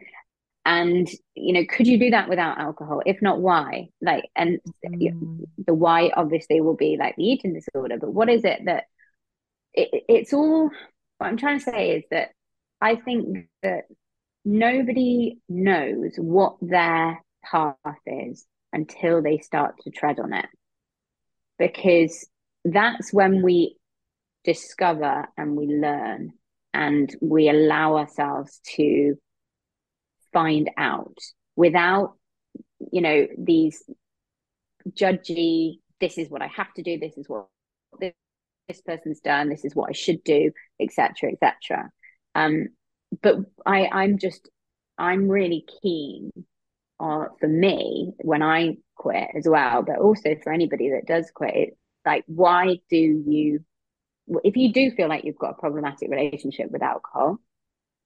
And 0.67 1.09
you 1.35 1.55
know 1.55 1.65
could 1.67 1.87
you 1.87 1.99
do 1.99 2.11
that 2.11 2.29
without 2.29 2.59
alcohol? 2.59 3.01
If 3.07 3.23
not 3.23 3.41
why? 3.41 3.89
Like 4.03 4.29
and 4.37 4.61
mm. 4.87 5.47
the 5.67 5.75
why 5.75 6.11
obviously 6.15 6.61
will 6.61 6.77
be 6.77 6.99
like 6.99 7.17
the 7.17 7.25
eating 7.25 7.55
disorder 7.55 7.97
but 7.99 8.13
what 8.13 8.29
is 8.29 8.45
it 8.45 8.61
that 8.67 8.85
it, 9.73 10.05
it's 10.09 10.33
all 10.33 10.71
what 11.19 11.27
i'm 11.27 11.37
trying 11.37 11.59
to 11.59 11.65
say 11.65 11.91
is 11.91 12.05
that 12.11 12.31
i 12.81 12.95
think 12.97 13.47
that 13.63 13.85
nobody 14.47 15.39
knows 15.49 16.13
what 16.17 16.57
their 16.63 17.21
path 17.45 17.77
is 18.07 18.47
until 18.73 19.21
they 19.21 19.39
start 19.39 19.75
to 19.83 19.91
tread 19.91 20.21
on 20.21 20.33
it. 20.33 20.47
Because 21.59 22.27
that's 22.65 23.13
when 23.13 23.43
we 23.43 23.77
discover 24.45 25.27
and 25.37 25.57
we 25.57 25.67
learn 25.67 26.33
and 26.73 27.15
we 27.21 27.49
allow 27.49 27.97
ourselves 27.97 28.61
to 28.77 29.17
find 30.37 30.69
out 30.77 31.17
without 31.57 32.13
you 32.93 33.01
know 33.01 33.27
these 33.39 33.83
judgy 34.91 35.79
this 35.99 36.19
is 36.19 36.29
what 36.29 36.43
i 36.43 36.47
have 36.47 36.71
to 36.75 36.83
do 36.83 36.99
this 36.99 37.17
is 37.17 37.27
what 37.27 37.47
this, 37.99 38.13
this 38.69 38.83
person's 38.83 39.21
done 39.21 39.49
this 39.49 39.65
is 39.65 39.75
what 39.75 39.89
i 39.89 39.93
should 39.93 40.23
do 40.25 40.51
etc 40.79 41.31
etc 41.33 41.91
um 42.35 42.67
but 43.23 43.37
i 43.65 43.87
i'm 43.87 44.19
just 44.19 44.51
i'm 44.99 45.27
really 45.27 45.65
keen 45.81 46.31
uh, 47.01 47.25
for 47.41 47.49
me 47.49 48.13
when 48.19 48.43
i 48.43 48.77
quit 48.95 49.29
as 49.35 49.49
well 49.49 49.83
but 49.83 49.99
also 49.99 50.37
for 50.45 50.53
anybody 50.53 50.91
that 50.91 51.07
does 51.07 51.31
quit 51.35 51.55
it's 51.55 51.77
like 52.05 52.25
why 52.27 52.77
do 52.91 52.99
you 52.99 53.65
if 54.45 54.55
you 54.55 54.71
do 54.71 54.91
feel 54.91 55.09
like 55.09 55.25
you've 55.25 55.39
got 55.39 55.53
a 55.53 55.61
problematic 55.61 56.11
relationship 56.11 56.71
with 56.71 56.83
alcohol 56.83 57.39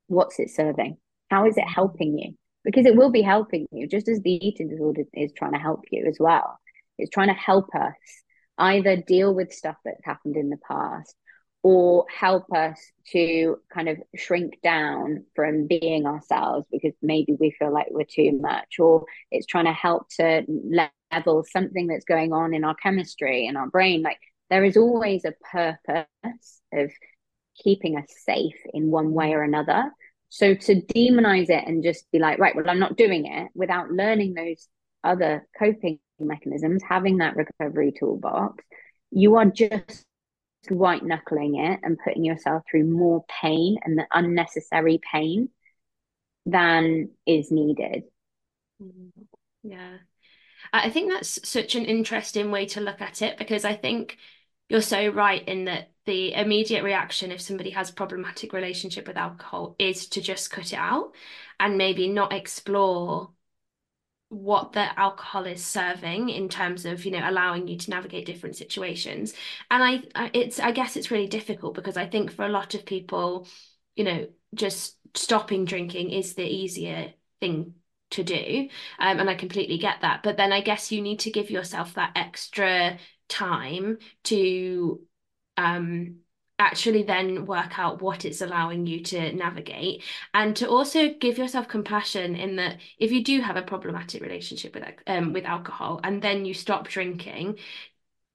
what's 0.07 0.39
it 0.39 0.49
serving 0.49 0.97
how 1.31 1.47
is 1.47 1.57
it 1.57 1.69
helping 1.69 2.19
you? 2.19 2.35
Because 2.65 2.87
it 2.87 2.97
will 2.97 3.11
be 3.11 3.23
helping 3.23 3.67
you, 3.73 3.87
just 3.87 4.09
as 4.09 4.21
the 4.21 4.47
eating 4.47 4.69
disorder 4.69 5.03
is 5.15 5.33
trying 5.33 5.53
to 5.53 5.59
help 5.59 5.85
you 5.91 6.05
as 6.07 6.17
well. 6.21 6.59
It's 6.99 7.11
trying 7.11 7.29
to 7.29 7.35
help 7.35 7.75
us 7.75 7.95
either 8.59 8.97
deal 8.97 9.35
with 9.35 9.53
stuff 9.53 9.77
that's 9.85 10.05
happened 10.05 10.37
in 10.37 10.51
the 10.51 10.59
past 10.59 11.15
or 11.63 12.07
help 12.15 12.45
us 12.55 12.79
to 13.13 13.57
kind 13.73 13.89
of 13.89 13.99
shrink 14.17 14.59
down 14.63 15.25
from 15.35 15.67
being 15.67 16.07
ourselves 16.07 16.67
because 16.71 16.95
maybe 17.03 17.37
we 17.39 17.51
feel 17.51 17.73
like 17.73 17.87
we're 17.91 18.05
too 18.05 18.39
much, 18.41 18.79
or 18.79 19.05
it's 19.31 19.47
trying 19.47 19.67
to 19.67 19.73
help 19.73 20.09
to 20.09 20.43
level 21.13 21.45
something 21.51 21.87
that's 21.87 22.05
going 22.05 22.33
on 22.33 22.55
in 22.55 22.65
our 22.65 22.75
chemistry 22.75 23.47
in 23.47 23.57
our 23.57 23.69
brain. 23.69 24.03
Like 24.03 24.19
there 24.49 24.65
is 24.65 24.77
always 24.77 25.25
a 25.25 25.35
purpose 25.53 26.63
of 26.73 26.91
keeping 27.63 27.99
us 27.99 28.07
safe 28.25 28.57
in 28.73 28.91
one 28.91 29.13
way 29.13 29.33
or 29.35 29.43
another. 29.43 29.91
So 30.31 30.55
to 30.55 30.81
demonize 30.81 31.51
it 31.51 31.67
and 31.67 31.83
just 31.83 32.11
be 32.13 32.19
like, 32.19 32.39
right, 32.39 32.55
well, 32.55 32.69
I'm 32.71 32.79
not 32.79 32.97
doing 32.97 33.27
it 33.27 33.51
without 33.55 33.91
learning 33.91 34.35
those 34.35 34.69
other 35.03 35.47
coping 35.59 35.99
mechanisms, 36.19 36.83
having 36.89 37.19
that 37.19 37.37
recovery 37.37 37.93
toolbox, 37.93 38.65
you 39.11 39.37
are 39.37 39.47
just 39.47 40.07
white 40.69 41.05
knuckling 41.05 41.57
it 41.57 41.81
and 41.83 41.99
putting 42.03 42.25
yourself 42.25 42.63
through 42.71 42.85
more 42.85 43.25
pain 43.41 43.79
and 43.85 43.99
the 43.99 44.07
unnecessary 44.13 45.01
pain 45.13 45.49
than 46.47 47.11
is 47.27 47.51
needed. 47.51 48.05
Mm-hmm. 48.83 49.23
Yeah. 49.63 49.97
I 50.73 50.91
think 50.91 51.11
that's 51.11 51.49
such 51.49 51.75
an 51.75 51.87
interesting 51.87 52.51
way 52.51 52.67
to 52.67 52.81
look 52.81 53.01
at 53.01 53.23
it 53.23 53.37
because 53.37 53.65
I 53.65 53.75
think 53.75 54.17
you're 54.69 54.81
so 54.81 55.09
right 55.09 55.47
in 55.47 55.65
that 55.65 55.91
the 56.07 56.33
immediate 56.35 56.83
reaction 56.83 57.31
if 57.31 57.41
somebody 57.41 57.71
has 57.71 57.91
problematic 57.91 58.53
relationship 58.53 59.07
with 59.07 59.17
alcohol 59.17 59.77
is 59.79 60.09
to 60.09 60.21
just 60.21 60.51
cut 60.51 60.73
it 60.73 60.79
out 60.79 61.13
and 61.59 61.77
maybe 61.77 62.09
not 62.09 62.33
explore 62.33 63.31
what 64.31 64.73
the 64.73 64.99
alcohol 64.99 65.45
is 65.45 65.65
serving 65.65 66.29
in 66.29 66.49
terms 66.49 66.87
of 66.87 67.05
you 67.05 67.11
know 67.11 67.29
allowing 67.29 67.67
you 67.67 67.77
to 67.77 67.91
navigate 67.91 68.25
different 68.25 68.57
situations. 68.57 69.35
And 69.71 69.83
I, 69.83 70.03
I 70.15 70.31
it's 70.33 70.61
i 70.61 70.71
guess 70.71 70.97
it's 70.97 71.11
really 71.11 71.27
difficult 71.27 71.75
because 71.75 71.97
i 71.97 72.07
think 72.07 72.33
for 72.33 72.45
a 72.47 72.49
lot 72.49 72.75
of 72.75 72.87
people 72.87 73.49
you 73.97 74.05
know 74.05 74.29
just 74.55 74.97
stopping 75.15 75.65
drinking 75.65 76.11
is 76.11 76.35
the 76.35 76.45
easier 76.45 77.13
thing 77.41 77.75
to 78.11 78.23
do 78.23 78.69
um, 79.01 79.19
and 79.19 79.29
i 79.29 79.35
completely 79.35 79.79
get 79.79 80.01
that. 80.03 80.23
But 80.23 80.37
then 80.37 80.53
i 80.53 80.61
guess 80.61 80.93
you 80.93 81.03
need 81.03 81.21
to 81.21 81.33
give 81.33 81.51
yourself 81.51 81.95
that 81.95 82.13
extra 82.15 82.99
time 83.29 83.99
to 84.25 85.01
um, 85.61 86.17
actually 86.59 87.03
then 87.03 87.47
work 87.47 87.79
out 87.79 88.03
what 88.03 88.25
it's 88.25 88.43
allowing 88.43 88.87
you 88.87 89.03
to 89.03 89.33
navigate. 89.33 90.05
And 90.35 90.55
to 90.57 90.69
also 90.69 91.15
give 91.15 91.39
yourself 91.39 91.69
compassion 91.69 92.37
in 92.37 92.57
that 92.57 92.79
if 92.99 93.11
you 93.11 93.25
do 93.25 93.41
have 93.41 93.57
a 93.57 93.63
problematic 93.63 94.23
relationship 94.23 94.75
with 94.75 94.85
um, 95.07 95.33
with 95.33 95.45
alcohol 95.45 96.01
and 96.05 96.23
then 96.23 96.45
you 96.45 96.55
stop 96.55 96.89
drinking 96.89 97.59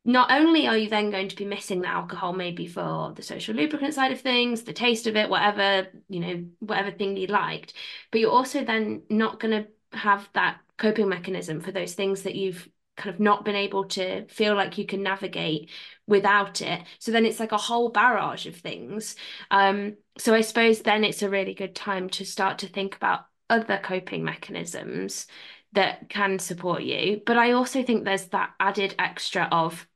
not 0.07 0.31
only 0.31 0.67
are 0.67 0.77
you 0.77 0.87
then 0.87 1.09
going 1.09 1.27
to 1.27 1.35
be 1.35 1.45
missing 1.45 1.81
the 1.81 1.87
alcohol 1.87 2.31
maybe 2.31 2.67
for 2.67 3.11
the 3.15 3.23
social 3.23 3.55
lubricant 3.55 3.93
side 3.93 4.11
of 4.11 4.21
things 4.21 4.61
the 4.61 4.73
taste 4.73 5.07
of 5.07 5.15
it 5.15 5.29
whatever 5.29 5.87
you 6.09 6.19
know 6.19 6.45
whatever 6.59 6.91
thing 6.91 7.17
you 7.17 7.25
liked 7.25 7.73
but 8.11 8.21
you're 8.21 8.31
also 8.31 8.63
then 8.63 9.01
not 9.09 9.39
going 9.39 9.63
to 9.63 9.97
have 9.97 10.29
that 10.33 10.59
coping 10.77 11.09
mechanism 11.09 11.59
for 11.59 11.71
those 11.71 11.95
things 11.95 12.21
that 12.21 12.35
you've 12.35 12.69
kind 12.95 13.13
of 13.13 13.19
not 13.19 13.45
been 13.45 13.55
able 13.55 13.85
to 13.85 14.25
feel 14.27 14.55
like 14.55 14.77
you 14.77 14.85
can 14.85 15.03
navigate 15.03 15.69
without 16.07 16.61
it. 16.61 16.83
So 16.99 17.11
then 17.11 17.25
it's 17.25 17.39
like 17.39 17.51
a 17.51 17.57
whole 17.57 17.89
barrage 17.89 18.45
of 18.45 18.55
things. 18.55 19.15
Um 19.51 19.97
so 20.17 20.33
i 20.33 20.41
suppose 20.41 20.81
then 20.81 21.03
it's 21.03 21.23
a 21.23 21.29
really 21.29 21.53
good 21.53 21.75
time 21.75 22.09
to 22.09 22.25
start 22.25 22.59
to 22.59 22.67
think 22.67 22.95
about 22.95 23.25
other 23.49 23.79
coping 23.83 24.23
mechanisms 24.23 25.27
that 25.73 26.09
can 26.09 26.39
support 26.39 26.83
you. 26.83 27.21
But 27.25 27.37
i 27.37 27.51
also 27.51 27.83
think 27.83 28.03
there's 28.05 28.27
that 28.27 28.51
added 28.59 28.95
extra 28.99 29.47
of 29.51 29.87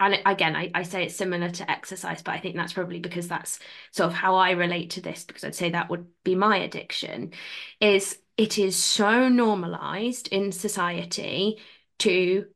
and 0.00 0.20
again 0.26 0.56
I, 0.56 0.70
I 0.74 0.82
say 0.82 1.04
it's 1.04 1.16
similar 1.16 1.50
to 1.50 1.70
exercise 1.70 2.22
but 2.22 2.32
i 2.34 2.40
think 2.40 2.56
that's 2.56 2.72
probably 2.72 2.98
because 3.00 3.28
that's 3.28 3.58
sort 3.92 4.08
of 4.08 4.14
how 4.14 4.36
i 4.36 4.52
relate 4.52 4.90
to 4.90 5.00
this 5.00 5.24
because 5.24 5.44
i'd 5.44 5.54
say 5.54 5.70
that 5.70 5.90
would 5.90 6.06
be 6.24 6.34
my 6.34 6.56
addiction 6.58 7.32
is 7.80 8.18
it 8.36 8.58
is 8.58 8.76
so 8.76 9.28
normalized 9.28 10.28
in 10.28 10.50
society 10.52 11.58
to 11.98 12.46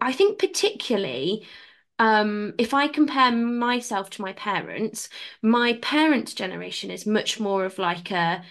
I 0.00 0.12
think 0.12 0.38
particularly 0.38 1.46
um, 1.98 2.54
if 2.58 2.74
I 2.74 2.88
compare 2.88 3.32
myself 3.32 4.10
to 4.10 4.22
my 4.22 4.32
parents, 4.34 5.08
my 5.42 5.74
parents' 5.82 6.34
generation 6.34 6.90
is 6.90 7.06
much 7.06 7.40
more 7.40 7.64
of 7.64 7.78
like 7.78 8.10
a 8.10 8.44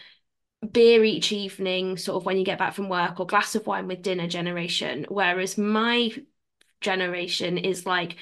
beer 0.72 1.04
each 1.04 1.32
evening, 1.32 1.98
sort 1.98 2.18
of 2.18 2.26
when 2.26 2.38
you 2.38 2.46
get 2.46 2.60
back 2.60 2.74
from 2.74 2.90
work, 2.90 3.20
or 3.20 3.28
glass 3.28 3.56
of 3.56 3.68
wine 3.68 3.88
with 3.88 4.02
dinner 4.02 4.28
generation. 4.28 5.06
Whereas 5.10 5.58
my 5.58 6.12
generation 6.82 7.58
is 7.58 7.86
like 7.86 8.16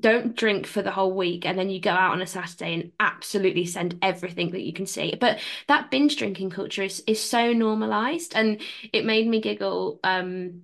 don't 0.00 0.36
drink 0.36 0.66
for 0.66 0.82
the 0.82 0.90
whole 0.90 1.12
week 1.12 1.46
and 1.46 1.58
then 1.58 1.70
you 1.70 1.80
go 1.80 1.90
out 1.90 2.12
on 2.12 2.20
a 2.22 2.26
Saturday 2.26 2.74
and 2.74 2.92
absolutely 2.98 3.64
send 3.64 3.98
everything 4.02 4.50
that 4.50 4.62
you 4.62 4.72
can 4.72 4.86
see. 4.86 5.14
But 5.18 5.38
that 5.68 5.90
binge 5.90 6.16
drinking 6.16 6.50
culture 6.50 6.82
is 6.82 7.02
is 7.06 7.22
so 7.22 7.52
normalized 7.52 8.34
and 8.34 8.60
it 8.92 9.04
made 9.04 9.28
me 9.28 9.40
giggle. 9.40 10.00
Um 10.04 10.62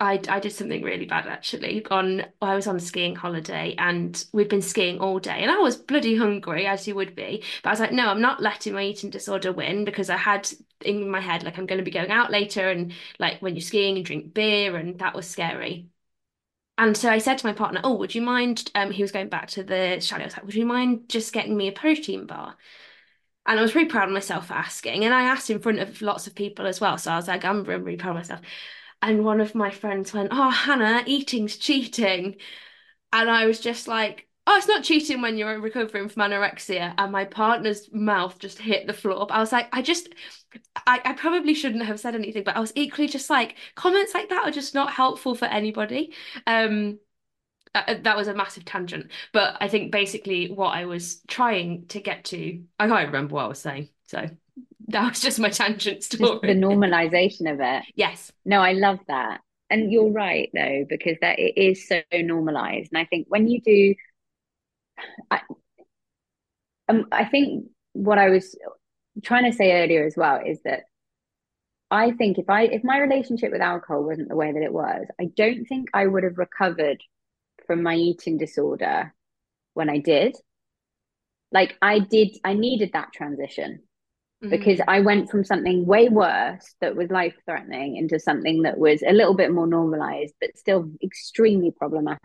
I 0.00 0.20
I 0.28 0.40
did 0.40 0.52
something 0.52 0.82
really 0.82 1.06
bad 1.06 1.26
actually. 1.26 1.84
On 1.86 2.24
I 2.40 2.54
was 2.54 2.66
on 2.66 2.76
a 2.76 2.80
skiing 2.80 3.16
holiday 3.16 3.74
and 3.78 4.24
we'd 4.32 4.48
been 4.48 4.62
skiing 4.62 5.00
all 5.00 5.18
day 5.18 5.42
and 5.42 5.50
I 5.50 5.58
was 5.58 5.76
bloody 5.76 6.16
hungry 6.16 6.66
as 6.66 6.86
you 6.88 6.94
would 6.94 7.14
be. 7.16 7.44
But 7.62 7.70
I 7.70 7.72
was 7.72 7.80
like, 7.80 7.92
no, 7.92 8.08
I'm 8.08 8.20
not 8.20 8.42
letting 8.42 8.74
my 8.74 8.84
eating 8.84 9.10
disorder 9.10 9.52
win 9.52 9.84
because 9.84 10.10
I 10.10 10.16
had 10.16 10.48
in 10.84 11.10
my 11.10 11.20
head 11.20 11.42
like 11.42 11.58
I'm 11.58 11.66
going 11.66 11.78
to 11.78 11.84
be 11.84 11.90
going 11.90 12.10
out 12.10 12.30
later 12.30 12.68
and 12.70 12.92
like 13.18 13.42
when 13.42 13.54
you're 13.56 13.62
skiing 13.62 13.96
and 13.96 14.04
drink 14.06 14.34
beer 14.34 14.76
and 14.76 14.98
that 15.00 15.14
was 15.14 15.26
scary. 15.28 15.88
And 16.78 16.96
so 16.96 17.10
I 17.10 17.18
said 17.18 17.36
to 17.38 17.46
my 17.46 17.52
partner, 17.52 17.80
"Oh, 17.84 17.94
would 17.96 18.14
you 18.14 18.22
mind?" 18.22 18.70
Um, 18.74 18.90
he 18.90 19.02
was 19.02 19.12
going 19.12 19.28
back 19.28 19.48
to 19.50 19.62
the 19.62 20.00
chalet. 20.00 20.22
I 20.22 20.26
was 20.26 20.36
like, 20.36 20.46
"Would 20.46 20.54
you 20.54 20.64
mind 20.66 21.08
just 21.08 21.32
getting 21.32 21.56
me 21.56 21.68
a 21.68 21.72
protein 21.72 22.26
bar?" 22.26 22.56
And 23.46 23.58
I 23.58 23.62
was 23.62 23.74
really 23.74 23.88
proud 23.88 24.08
of 24.08 24.14
myself 24.14 24.48
for 24.48 24.54
asking. 24.54 25.04
And 25.04 25.14
I 25.14 25.24
asked 25.24 25.50
in 25.50 25.60
front 25.60 25.80
of 25.80 26.02
lots 26.02 26.26
of 26.26 26.34
people 26.36 26.66
as 26.66 26.80
well. 26.80 26.98
So 26.98 27.12
I 27.12 27.16
was 27.16 27.28
like, 27.28 27.44
"I'm 27.44 27.64
really, 27.64 27.82
really 27.82 27.98
proud 27.98 28.12
of 28.12 28.16
myself." 28.16 28.40
And 29.02 29.24
one 29.24 29.40
of 29.40 29.54
my 29.56 29.70
friends 29.70 30.14
went, 30.14 30.30
"Oh, 30.32 30.50
Hannah, 30.50 31.04
eating's 31.06 31.58
cheating," 31.58 32.36
and 33.12 33.30
I 33.30 33.46
was 33.46 33.60
just 33.60 33.88
like, 33.88 34.27
oh, 34.48 34.56
it's 34.56 34.66
not 34.66 34.82
cheating 34.82 35.20
when 35.20 35.36
you're 35.36 35.60
recovering 35.60 36.08
from 36.08 36.22
anorexia. 36.22 36.94
And 36.96 37.12
my 37.12 37.26
partner's 37.26 37.90
mouth 37.92 38.38
just 38.38 38.58
hit 38.58 38.86
the 38.86 38.94
floor. 38.94 39.26
But 39.26 39.34
I 39.34 39.40
was 39.40 39.52
like, 39.52 39.68
I 39.72 39.82
just, 39.82 40.08
I, 40.86 41.02
I 41.04 41.12
probably 41.12 41.52
shouldn't 41.52 41.84
have 41.84 42.00
said 42.00 42.14
anything, 42.14 42.44
but 42.44 42.56
I 42.56 42.60
was 42.60 42.72
equally 42.74 43.08
just 43.08 43.28
like, 43.28 43.56
comments 43.74 44.14
like 44.14 44.30
that 44.30 44.48
are 44.48 44.50
just 44.50 44.74
not 44.74 44.90
helpful 44.90 45.34
for 45.34 45.44
anybody. 45.44 46.14
Um, 46.46 46.98
uh, 47.74 47.82
uh, 47.88 47.94
that 48.02 48.16
was 48.16 48.26
a 48.26 48.34
massive 48.34 48.64
tangent. 48.64 49.10
But 49.34 49.58
I 49.60 49.68
think 49.68 49.92
basically 49.92 50.50
what 50.50 50.70
I 50.70 50.86
was 50.86 51.20
trying 51.28 51.86
to 51.88 52.00
get 52.00 52.24
to, 52.26 52.62
I 52.78 52.88
can't 52.88 53.06
remember 53.06 53.34
what 53.34 53.44
I 53.44 53.48
was 53.48 53.60
saying. 53.60 53.90
So 54.06 54.30
that 54.88 55.08
was 55.10 55.20
just 55.20 55.38
my 55.38 55.50
tangent 55.50 56.04
story. 56.04 56.30
Just 56.30 56.42
the 56.42 56.54
normalization 56.54 57.52
of 57.52 57.60
it. 57.60 57.84
Yes. 57.96 58.32
No, 58.46 58.62
I 58.62 58.72
love 58.72 59.00
that. 59.08 59.42
And 59.68 59.92
you're 59.92 60.10
right 60.10 60.48
though, 60.54 60.86
because 60.88 61.18
that 61.20 61.38
it 61.38 61.60
is 61.60 61.86
so 61.86 62.00
normalized. 62.14 62.88
And 62.92 62.98
I 62.98 63.04
think 63.04 63.26
when 63.28 63.46
you 63.46 63.60
do 63.60 63.94
I, 65.30 65.40
um, 66.88 67.06
I 67.12 67.24
think 67.24 67.66
what 67.92 68.18
I 68.18 68.30
was 68.30 68.56
trying 69.22 69.50
to 69.50 69.56
say 69.56 69.82
earlier 69.82 70.04
as 70.04 70.16
well 70.16 70.40
is 70.44 70.60
that 70.64 70.84
I 71.90 72.12
think 72.12 72.38
if 72.38 72.50
I 72.50 72.64
if 72.64 72.84
my 72.84 72.98
relationship 72.98 73.50
with 73.50 73.62
alcohol 73.62 74.04
wasn't 74.04 74.28
the 74.28 74.36
way 74.36 74.52
that 74.52 74.62
it 74.62 74.72
was, 74.72 75.06
I 75.20 75.26
don't 75.36 75.64
think 75.64 75.88
I 75.94 76.06
would 76.06 76.22
have 76.22 76.38
recovered 76.38 77.02
from 77.66 77.82
my 77.82 77.94
eating 77.94 78.38
disorder 78.38 79.14
when 79.74 79.88
I 79.88 79.98
did. 79.98 80.36
Like 81.50 81.76
I 81.80 82.00
did, 82.00 82.36
I 82.44 82.52
needed 82.52 82.90
that 82.92 83.12
transition 83.14 83.80
mm-hmm. 84.42 84.50
because 84.50 84.80
I 84.86 85.00
went 85.00 85.30
from 85.30 85.44
something 85.44 85.86
way 85.86 86.08
worse 86.08 86.74
that 86.80 86.94
was 86.94 87.10
life 87.10 87.36
threatening 87.46 87.96
into 87.96 88.18
something 88.18 88.62
that 88.62 88.78
was 88.78 89.02
a 89.02 89.12
little 89.12 89.34
bit 89.34 89.52
more 89.52 89.66
normalized, 89.66 90.34
but 90.40 90.58
still 90.58 90.90
extremely 91.02 91.70
problematic 91.70 92.20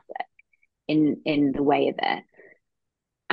in 0.88 1.22
in 1.26 1.54
the 1.54 1.64
way 1.64 1.88
of 1.88 1.96
it. 2.02 2.24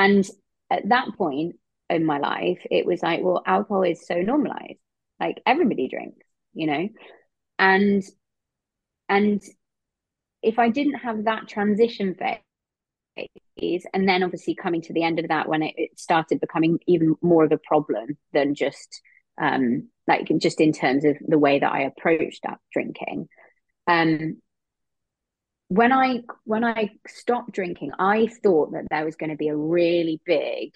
And 0.01 0.27
at 0.71 0.89
that 0.89 1.09
point 1.19 1.57
in 1.91 2.07
my 2.07 2.19
life, 2.19 2.59
it 2.71 2.87
was 2.87 3.03
like, 3.03 3.21
well, 3.23 3.43
alcohol 3.45 3.83
is 3.83 4.07
so 4.07 4.15
normalized. 4.15 4.79
Like 5.21 5.43
everybody 5.45 5.89
drinks, 5.89 6.27
you 6.55 6.67
know? 6.67 6.89
And 7.59 8.03
and 9.11 9.43
if 10.43 10.59
I 10.59 10.71
didn't 10.71 11.01
have 11.01 11.25
that 11.25 11.49
transition 11.49 12.15
phase, 12.15 13.85
and 13.93 14.09
then 14.09 14.23
obviously 14.23 14.55
coming 14.55 14.81
to 14.83 14.95
the 14.95 15.03
end 15.03 15.19
of 15.19 15.29
that 15.29 15.47
when 15.47 15.63
it, 15.63 15.75
it 15.77 16.01
started 16.01 16.41
becoming 16.41 16.79
even 16.87 17.17
more 17.21 17.45
of 17.45 17.53
a 17.53 17.59
problem 17.59 18.17
than 18.33 18.55
just 18.55 19.03
um 19.39 19.91
like 20.09 20.31
just 20.39 20.63
in 20.63 20.73
terms 20.73 21.05
of 21.05 21.19
the 21.21 21.39
way 21.39 21.59
that 21.59 21.73
I 21.73 21.83
approached 21.83 22.45
that 22.45 22.59
drinking. 22.73 23.29
Um 23.87 24.41
when 25.71 25.93
I 25.93 26.23
when 26.43 26.65
I 26.65 26.91
stopped 27.07 27.53
drinking, 27.53 27.93
I 27.97 28.29
thought 28.43 28.73
that 28.73 28.89
there 28.91 29.05
was 29.05 29.15
going 29.15 29.31
to 29.31 29.37
be 29.37 29.47
a 29.47 29.57
really 29.57 30.21
big 30.27 30.75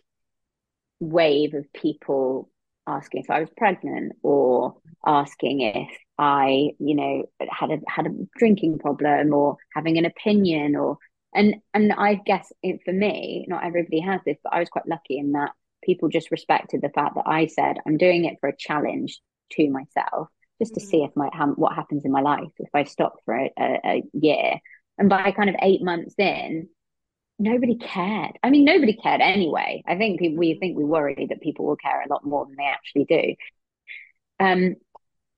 wave 1.01 1.53
of 1.55 1.71
people 1.73 2.49
asking 2.87 3.23
if 3.23 3.29
I 3.31 3.41
was 3.41 3.49
pregnant 3.57 4.13
or 4.23 4.77
asking 5.05 5.63
if 5.63 5.91
I, 6.17 6.71
you 6.79 6.95
know, 6.95 7.25
had 7.51 7.73
a 7.73 7.79
had 7.89 8.07
a 8.07 8.11
drinking 8.39 8.79
problem 8.79 9.35
or 9.35 9.57
having 9.75 9.99
an 9.99 10.05
opinion 10.05 10.77
or 10.77 10.99
and 11.35 11.57
and 11.75 11.93
I 11.93 12.15
guess 12.15 12.53
it, 12.63 12.79
for 12.85 12.93
me, 12.93 13.47
not 13.49 13.65
everybody 13.65 13.99
has 13.99 14.21
this, 14.25 14.39
but 14.45 14.55
I 14.55 14.61
was 14.61 14.69
quite 14.69 14.87
lucky 14.87 15.19
in 15.19 15.33
that 15.33 15.51
people 15.83 16.09
just 16.09 16.31
respected 16.31 16.83
the 16.83 16.89
fact 16.91 17.17
that 17.17 17.27
I 17.27 17.47
said 17.47 17.79
I'm 17.85 17.97
doing 17.97 18.27
it 18.27 18.37
for 18.39 18.49
a 18.49 18.57
challenge 18.57 19.21
to 19.55 19.71
myself, 19.71 20.29
just 20.63 20.75
to 20.75 20.81
mm-hmm. 20.81 20.89
see 20.89 21.03
if 21.03 21.11
my 21.17 21.31
what 21.57 21.75
happens 21.75 22.05
in 22.05 22.13
my 22.13 22.21
life 22.21 22.53
if 22.61 22.71
I 22.73 22.85
stop 22.85 23.17
for 23.25 23.35
a, 23.35 23.51
a, 23.59 23.81
a 23.85 24.03
year 24.13 24.61
and 24.99 25.09
by 25.09 25.33
kind 25.33 25.51
of 25.51 25.57
eight 25.61 25.83
months 25.83 26.15
in, 26.19 26.69
nobody 27.39 27.77
cared. 27.77 28.39
I 28.43 28.51
mean, 28.51 28.65
nobody 28.65 28.95
cared 28.95 29.21
anyway. 29.21 29.83
I 29.87 29.97
think 29.97 30.21
people, 30.21 30.39
we 30.39 30.55
think 30.59 30.77
we 30.77 30.85
worry 30.85 31.27
that 31.29 31.41
people 31.41 31.67
will 31.67 31.77
care 31.77 32.03
a 32.03 32.09
lot 32.09 32.25
more 32.25 32.47
than 32.47 32.57
they 32.57 32.65
actually 32.65 33.05
do. 33.05 33.35
Um, 34.45 34.77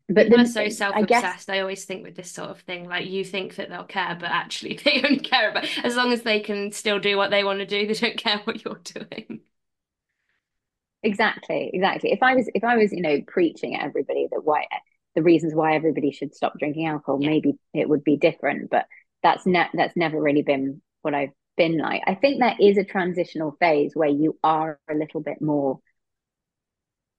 but 0.08 0.30
they're 0.30 0.46
so 0.46 0.68
self-obsessed. 0.68 1.24
I, 1.24 1.32
guess, 1.32 1.48
I 1.48 1.60
always 1.60 1.84
think 1.84 2.04
with 2.04 2.14
this 2.14 2.30
sort 2.30 2.50
of 2.50 2.60
thing, 2.60 2.88
like 2.88 3.06
you 3.08 3.24
think 3.24 3.56
that 3.56 3.70
they'll 3.70 3.84
care, 3.84 4.16
but 4.18 4.30
actually 4.30 4.78
they 4.84 5.02
only 5.04 5.18
care 5.18 5.50
about 5.50 5.66
as 5.84 5.96
long 5.96 6.12
as 6.12 6.22
they 6.22 6.40
can 6.40 6.70
still 6.72 6.98
do 6.98 7.16
what 7.16 7.30
they 7.30 7.44
want 7.44 7.58
to 7.58 7.66
do. 7.66 7.86
They 7.86 7.94
don't 7.94 8.18
care 8.18 8.40
what 8.44 8.64
you're 8.64 8.80
doing. 8.84 9.40
Exactly, 11.02 11.70
exactly. 11.72 12.12
If 12.12 12.22
I 12.22 12.34
was, 12.34 12.48
if 12.54 12.64
I 12.64 12.76
was, 12.76 12.92
you 12.92 13.02
know, 13.02 13.20
preaching 13.26 13.74
at 13.74 13.84
everybody 13.84 14.28
that 14.30 14.44
why 14.44 14.66
the 15.14 15.22
reasons 15.22 15.54
why 15.54 15.74
everybody 15.74 16.12
should 16.12 16.34
stop 16.34 16.58
drinking 16.58 16.86
alcohol, 16.86 17.18
yeah. 17.20 17.30
maybe 17.30 17.54
it 17.72 17.88
would 17.88 18.04
be 18.04 18.16
different. 18.16 18.70
But 18.70 18.86
that's 19.26 19.46
ne- 19.46 19.70
that's 19.74 19.96
never 19.96 20.20
really 20.20 20.42
been 20.42 20.80
what 21.02 21.14
I've 21.14 21.32
been 21.56 21.78
like. 21.78 22.02
I 22.06 22.14
think 22.14 22.38
there 22.38 22.56
is 22.60 22.78
a 22.78 22.84
transitional 22.84 23.56
phase 23.58 23.92
where 23.94 24.08
you 24.08 24.38
are 24.44 24.78
a 24.88 24.94
little 24.94 25.20
bit 25.20 25.40
more 25.42 25.80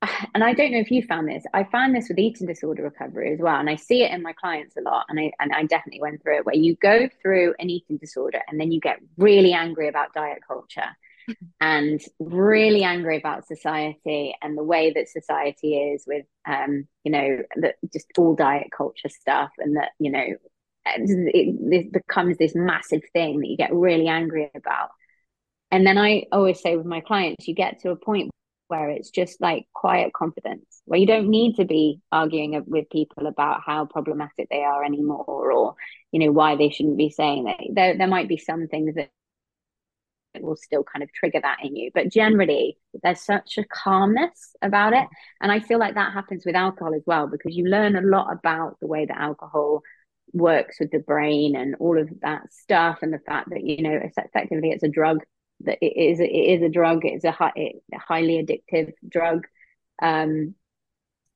and 0.34 0.44
I 0.44 0.54
don't 0.54 0.72
know 0.72 0.80
if 0.80 0.92
you 0.92 1.02
found 1.02 1.28
this. 1.28 1.44
I 1.54 1.64
found 1.66 1.96
this 1.96 2.08
with 2.10 2.20
eating 2.20 2.48
disorder 2.48 2.84
recovery 2.84 3.34
as 3.34 3.40
well, 3.40 3.60
and 3.60 3.70
I 3.70 3.76
see 3.76 4.04
it 4.04 4.12
in 4.12 4.22
my 4.22 4.34
clients 4.34 4.76
a 4.78 4.82
lot. 4.82 5.06
And 5.10 5.20
I 5.20 5.32
and 5.40 5.52
I 5.52 5.64
definitely 5.64 6.02
went 6.02 6.22
through 6.22 6.38
it 6.38 6.46
where 6.46 6.56
you 6.56 6.76
go 6.76 7.10
through 7.22 7.56
an 7.60 7.70
eating 7.70 7.98
disorder 7.98 8.42
and 8.48 8.60
then 8.60 8.72
you 8.72 8.80
get 8.80 9.00
really 9.18 9.54
angry 9.54 9.88
about 9.88 10.14
diet 10.14 10.40
culture, 10.48 10.96
and 11.62 12.00
really 12.20 12.84
angry 12.84 13.18
about 13.18 13.48
society 13.48 14.36
and 14.42 14.58
the 14.58 14.64
way 14.64 14.94
that 14.94 15.10
society 15.10 15.76
is 15.76 16.06
with, 16.08 16.26
um, 16.46 16.88
you 17.04 17.12
know, 17.12 17.44
that 17.58 17.76
just 17.92 18.08
all 18.18 18.36
diet 18.36 18.68
culture 18.76 19.10
stuff, 19.10 19.52
and 19.58 19.76
that 19.78 19.90
you 20.00 20.12
know 20.12 20.28
it, 20.98 21.56
it 21.72 21.92
becomes 21.92 22.38
this 22.38 22.54
massive 22.56 23.02
thing 23.14 23.40
that 23.40 23.48
you 23.48 23.58
get 23.58 23.74
really 23.74 24.08
angry 24.08 24.52
about. 24.56 24.90
And 25.72 25.86
then 25.86 25.98
I 25.98 26.24
always 26.32 26.62
say 26.62 26.76
with 26.78 26.86
my 26.86 27.02
clients, 27.02 27.48
you 27.48 27.54
get 27.54 27.82
to 27.82 27.92
a 27.92 27.96
point 27.96 28.32
where 28.68 28.90
it's 28.90 29.10
just 29.10 29.40
like 29.42 29.66
quiet 29.74 30.14
confidence, 30.14 30.82
where 30.86 31.00
you 31.00 31.08
don't 31.08 31.30
need 31.30 31.56
to 31.56 31.66
be 31.66 32.02
arguing 32.12 32.62
with 32.68 32.90
people 32.90 33.28
about 33.28 33.62
how 33.66 33.86
problematic 33.86 34.48
they 34.50 34.64
are 34.64 34.84
anymore, 34.84 35.52
or 35.52 35.76
you 36.12 36.20
know 36.20 36.32
why 36.32 36.56
they 36.56 36.70
shouldn't 36.70 36.98
be 36.98 37.10
saying 37.10 37.46
that. 37.46 37.58
There, 37.72 37.98
there 37.98 38.08
might 38.08 38.28
be 38.28 38.38
some 38.38 38.68
things 38.68 38.96
that 38.96 39.10
will 40.40 40.56
still 40.56 40.84
kind 40.84 41.02
of 41.04 41.12
trigger 41.14 41.40
that 41.42 41.60
in 41.64 41.76
you, 41.76 41.92
but 41.94 42.12
generally 42.12 42.78
there's 43.04 43.22
such 43.22 43.58
a 43.58 43.66
calmness 43.66 44.56
about 44.62 44.94
it, 44.94 45.08
and 45.42 45.52
I 45.52 45.60
feel 45.60 45.80
like 45.80 45.96
that 45.96 46.14
happens 46.14 46.46
with 46.46 46.56
alcohol 46.56 46.94
as 46.94 47.04
well 47.06 47.28
because 47.28 47.56
you 47.56 47.66
learn 47.66 47.96
a 47.96 48.02
lot 48.02 48.32
about 48.32 48.78
the 48.80 48.88
way 48.88 49.06
that 49.06 49.18
alcohol 49.18 49.82
works 50.34 50.80
with 50.80 50.92
the 50.92 51.00
brain 51.00 51.56
and 51.56 51.76
all 51.80 52.00
of 52.00 52.10
that 52.22 52.52
stuff 52.52 53.00
and 53.02 53.14
the 53.14 53.20
fact 53.20 53.50
that 53.50 53.64
you 53.64 53.82
know 53.82 54.00
effectively 54.04 54.70
it's 54.72 54.84
a 54.84 54.90
drug 54.90 55.24
that 55.62 55.78
it 55.82 55.98
is 55.98 56.20
it 56.20 56.26
is 56.26 56.62
a 56.62 56.70
drug 56.70 57.06
it's 57.06 57.24
a, 57.24 57.32
high, 57.32 57.54
a 57.56 57.98
highly 57.98 58.44
addictive 58.44 58.94
drug. 59.08 59.48
Um 60.02 60.56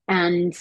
and 0.08 0.54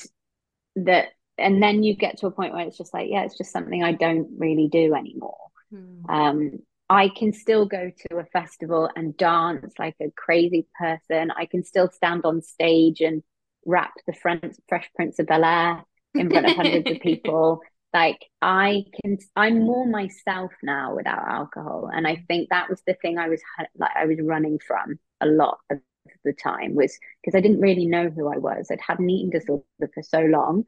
that 0.76 1.08
and 1.36 1.62
then 1.62 1.82
you 1.82 1.94
get 1.96 2.18
to 2.18 2.26
a 2.26 2.30
point 2.30 2.52
where 2.52 2.66
it's 2.66 2.78
just 2.78 2.94
like 2.94 3.08
yeah 3.10 3.24
it's 3.24 3.36
just 3.36 3.52
something 3.52 3.82
i 3.82 3.92
don't 3.92 4.28
really 4.38 4.68
do 4.68 4.94
anymore. 4.94 5.36
Mm. 5.72 6.08
um 6.08 6.58
i 6.88 7.08
can 7.08 7.32
still 7.32 7.66
go 7.66 7.90
to 7.90 8.18
a 8.18 8.24
festival 8.24 8.90
and 8.96 9.16
dance 9.16 9.74
like 9.78 9.96
a 10.00 10.10
crazy 10.16 10.66
person. 10.78 11.30
I 11.30 11.46
can 11.46 11.64
still 11.64 11.90
stand 11.90 12.24
on 12.24 12.42
stage 12.42 13.00
and 13.00 13.22
rap 13.66 13.92
the 14.06 14.12
French, 14.12 14.56
fresh 14.68 14.90
prince 14.94 15.18
of 15.18 15.26
bel 15.26 15.44
air 15.44 15.84
in 16.14 16.30
front 16.30 16.46
of 16.46 16.56
hundreds 16.56 16.90
of 16.90 17.00
people 17.02 17.60
like 17.92 18.24
i 18.40 18.84
mm. 18.84 18.92
can 19.02 19.18
i'm 19.36 19.64
more 19.64 19.86
myself 19.86 20.52
now 20.62 20.94
without 20.94 21.26
alcohol 21.26 21.90
and 21.92 22.06
i 22.06 22.24
think 22.28 22.48
that 22.48 22.68
was 22.70 22.82
the 22.86 22.94
thing 22.94 23.18
i 23.18 23.28
was 23.28 23.40
like 23.76 23.90
i 23.96 24.06
was 24.06 24.18
running 24.22 24.58
from 24.66 24.98
a 25.20 25.26
lot 25.26 25.58
of 25.70 25.78
the 26.24 26.32
time 26.32 26.74
was 26.74 26.98
because 27.20 27.36
i 27.36 27.40
didn't 27.40 27.60
really 27.60 27.86
know 27.86 28.10
who 28.10 28.28
i 28.28 28.36
was. 28.36 28.68
I'd 28.70 28.80
had 28.80 28.98
an 28.98 29.10
eating 29.10 29.30
disorder 29.30 29.64
for 29.94 30.02
so 30.02 30.20
long 30.20 30.64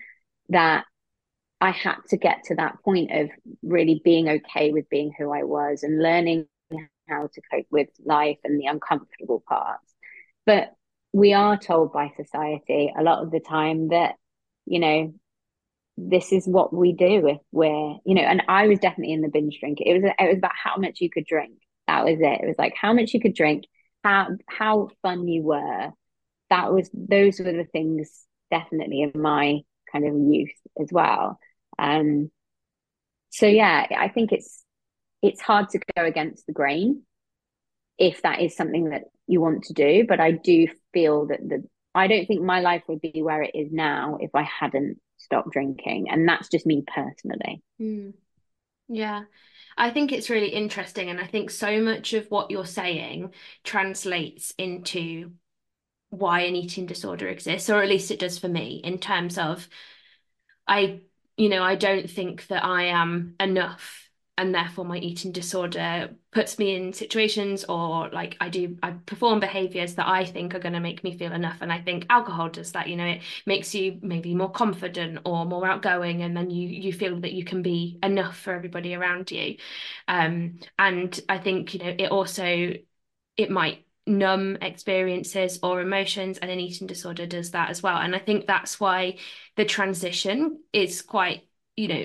that 0.48 0.84
i 1.60 1.70
had 1.70 1.96
to 2.08 2.16
get 2.16 2.44
to 2.44 2.54
that 2.56 2.76
point 2.84 3.10
of 3.12 3.30
really 3.62 4.00
being 4.04 4.28
okay 4.28 4.72
with 4.72 4.88
being 4.88 5.12
who 5.16 5.30
i 5.30 5.42
was 5.42 5.82
and 5.82 6.02
learning 6.02 6.46
how 7.08 7.28
to 7.32 7.40
cope 7.50 7.66
with 7.70 7.88
life 8.04 8.38
and 8.44 8.60
the 8.60 8.66
uncomfortable 8.66 9.42
parts. 9.46 9.94
But 10.46 10.72
we 11.12 11.34
are 11.34 11.56
told 11.56 11.92
by 11.92 12.12
society 12.16 12.92
a 12.96 13.02
lot 13.02 13.22
of 13.22 13.30
the 13.30 13.40
time 13.40 13.88
that 13.88 14.16
you 14.64 14.78
know 14.78 15.12
this 15.96 16.32
is 16.32 16.46
what 16.46 16.72
we 16.74 16.92
do 16.92 17.26
if 17.26 17.38
we're 17.52 17.94
you 18.04 18.14
know 18.14 18.22
and 18.22 18.42
i 18.48 18.66
was 18.66 18.78
definitely 18.78 19.12
in 19.12 19.20
the 19.20 19.28
binge 19.28 19.58
drink 19.60 19.78
it 19.80 19.92
was 19.92 20.10
it 20.18 20.28
was 20.28 20.38
about 20.38 20.52
how 20.54 20.76
much 20.76 21.00
you 21.00 21.10
could 21.10 21.26
drink 21.26 21.52
that 21.86 22.04
was 22.04 22.18
it 22.18 22.40
it 22.42 22.46
was 22.46 22.56
like 22.58 22.74
how 22.80 22.92
much 22.92 23.12
you 23.12 23.20
could 23.20 23.34
drink 23.34 23.64
how 24.02 24.28
how 24.48 24.88
fun 25.02 25.28
you 25.28 25.42
were 25.42 25.90
that 26.52 26.72
was 26.72 26.90
those 26.92 27.38
were 27.38 27.52
the 27.52 27.66
things 27.72 28.26
definitely 28.50 29.00
in 29.02 29.20
my 29.20 29.60
kind 29.90 30.06
of 30.06 30.14
youth 30.14 30.52
as 30.80 30.88
well. 30.92 31.38
Um, 31.78 32.30
so 33.30 33.46
yeah, 33.46 33.86
I 33.98 34.08
think 34.08 34.32
it's 34.32 34.62
it's 35.22 35.40
hard 35.40 35.70
to 35.70 35.80
go 35.96 36.04
against 36.04 36.46
the 36.46 36.52
grain 36.52 37.02
if 37.98 38.22
that 38.22 38.40
is 38.40 38.56
something 38.56 38.90
that 38.90 39.04
you 39.26 39.40
want 39.40 39.64
to 39.64 39.72
do. 39.72 40.04
But 40.06 40.20
I 40.20 40.32
do 40.32 40.66
feel 40.92 41.26
that 41.28 41.40
the 41.40 41.64
I 41.94 42.06
don't 42.06 42.26
think 42.26 42.42
my 42.42 42.60
life 42.60 42.82
would 42.88 43.00
be 43.00 43.22
where 43.22 43.42
it 43.42 43.54
is 43.54 43.72
now 43.72 44.18
if 44.20 44.30
I 44.34 44.42
hadn't 44.42 44.98
stopped 45.22 45.52
drinking, 45.52 46.08
and 46.10 46.28
that's 46.28 46.48
just 46.48 46.66
me 46.66 46.84
personally. 46.86 47.62
Mm. 47.80 48.14
Yeah. 48.88 49.24
I 49.76 49.90
think 49.90 50.12
it's 50.12 50.30
really 50.30 50.50
interesting, 50.50 51.08
and 51.08 51.20
I 51.20 51.26
think 51.26 51.50
so 51.50 51.80
much 51.80 52.12
of 52.12 52.26
what 52.30 52.50
you're 52.50 52.66
saying 52.66 53.32
translates 53.64 54.52
into 54.58 55.32
why 56.10 56.40
an 56.42 56.56
eating 56.56 56.84
disorder 56.84 57.28
exists, 57.28 57.70
or 57.70 57.82
at 57.82 57.88
least 57.88 58.10
it 58.10 58.18
does 58.18 58.38
for 58.38 58.48
me, 58.48 58.80
in 58.84 58.98
terms 58.98 59.38
of 59.38 59.68
I, 60.66 61.00
you 61.36 61.48
know, 61.48 61.62
I 61.62 61.74
don't 61.74 62.08
think 62.08 62.46
that 62.48 62.64
I 62.64 62.84
am 62.84 63.34
enough 63.40 64.01
and 64.38 64.54
therefore 64.54 64.84
my 64.84 64.96
eating 64.96 65.30
disorder 65.30 66.10
puts 66.30 66.58
me 66.58 66.74
in 66.74 66.92
situations 66.94 67.64
or 67.64 68.08
like 68.10 68.36
I 68.40 68.48
do 68.48 68.78
I 68.82 68.92
perform 68.92 69.40
behaviors 69.40 69.96
that 69.96 70.08
I 70.08 70.24
think 70.24 70.54
are 70.54 70.58
going 70.58 70.72
to 70.72 70.80
make 70.80 71.04
me 71.04 71.16
feel 71.18 71.32
enough. 71.32 71.58
And 71.60 71.70
I 71.70 71.80
think 71.80 72.06
alcohol 72.08 72.48
does 72.48 72.72
that 72.72 72.88
you 72.88 72.96
know 72.96 73.04
it 73.04 73.22
makes 73.46 73.74
you 73.74 73.98
maybe 74.00 74.34
more 74.34 74.50
confident 74.50 75.20
or 75.26 75.44
more 75.44 75.66
outgoing 75.66 76.22
and 76.22 76.36
then 76.36 76.50
you 76.50 76.68
you 76.68 76.92
feel 76.92 77.20
that 77.20 77.32
you 77.32 77.44
can 77.44 77.62
be 77.62 77.98
enough 78.02 78.38
for 78.38 78.54
everybody 78.54 78.94
around 78.94 79.30
you. 79.30 79.56
Um 80.08 80.60
and 80.78 81.18
I 81.28 81.38
think 81.38 81.74
you 81.74 81.80
know 81.80 81.94
it 81.98 82.10
also 82.10 82.72
it 83.36 83.50
might 83.50 83.86
numb 84.06 84.56
experiences 84.62 85.58
or 85.62 85.80
emotions 85.80 86.38
and 86.38 86.50
an 86.50 86.58
eating 86.58 86.86
disorder 86.86 87.26
does 87.26 87.50
that 87.52 87.70
as 87.70 87.82
well. 87.82 87.98
And 87.98 88.16
I 88.16 88.18
think 88.18 88.46
that's 88.46 88.80
why 88.80 89.18
the 89.56 89.64
transition 89.66 90.60
is 90.72 91.02
quite 91.02 91.46
you 91.76 91.88
know 91.88 92.04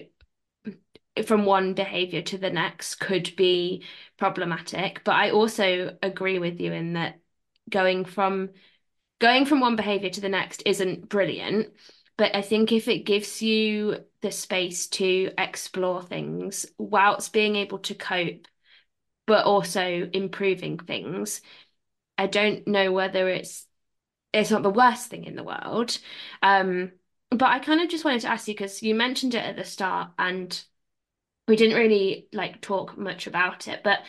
from 1.26 1.46
one 1.46 1.74
behavior 1.74 2.22
to 2.22 2.38
the 2.38 2.50
next 2.50 2.96
could 2.96 3.36
be 3.36 3.84
problematic. 4.18 5.04
But 5.04 5.16
i 5.16 5.32
also 5.32 5.98
agree 6.04 6.40
with 6.40 6.60
you 6.60 6.74
in 6.74 6.94
that 6.94 7.20
going 7.70 8.06
from 8.06 8.50
going 9.20 9.46
from 9.46 9.60
one 9.60 9.76
behavior 9.76 10.10
to 10.10 10.22
the 10.22 10.30
next 10.30 10.64
isn't 10.66 11.10
brilliant. 11.10 11.74
But 12.18 12.36
i 12.36 12.42
think 12.42 12.72
if 12.72 12.88
it 12.88 13.06
gives 13.06 13.42
you 13.42 13.98
the 14.22 14.32
space 14.32 14.88
to 14.88 15.32
explore 15.38 16.02
things 16.02 16.66
whilst 16.78 17.34
being 17.34 17.56
able 17.56 17.80
to 17.80 17.96
cope 17.96 18.48
but 19.28 19.46
also 19.46 20.10
improving 20.14 20.80
things 20.80 21.42
i 22.18 22.26
don't 22.26 22.68
know 22.68 22.92
whether 22.92 23.30
it's 23.30 23.68
it's 24.34 24.52
not 24.52 24.64
the 24.64 24.70
worst 24.70 25.10
thing 25.10 25.24
in 25.26 25.36
the 25.36 25.44
world. 25.44 25.98
Um 26.42 26.92
but 27.30 27.50
i 27.50 27.60
kind 27.60 27.82
of 27.82 27.90
just 27.90 28.06
wanted 28.06 28.22
to 28.22 28.30
ask 28.30 28.48
you 28.48 28.54
because 28.54 28.82
you 28.82 28.96
mentioned 28.96 29.36
it 29.36 29.44
at 29.44 29.56
the 29.56 29.64
start 29.64 30.12
and 30.18 30.64
we 31.48 31.56
didn't 31.56 31.78
really 31.78 32.28
like 32.34 32.62
talk 32.62 32.98
much 32.98 33.28
about 33.28 33.68
it, 33.68 33.82
but 33.84 34.00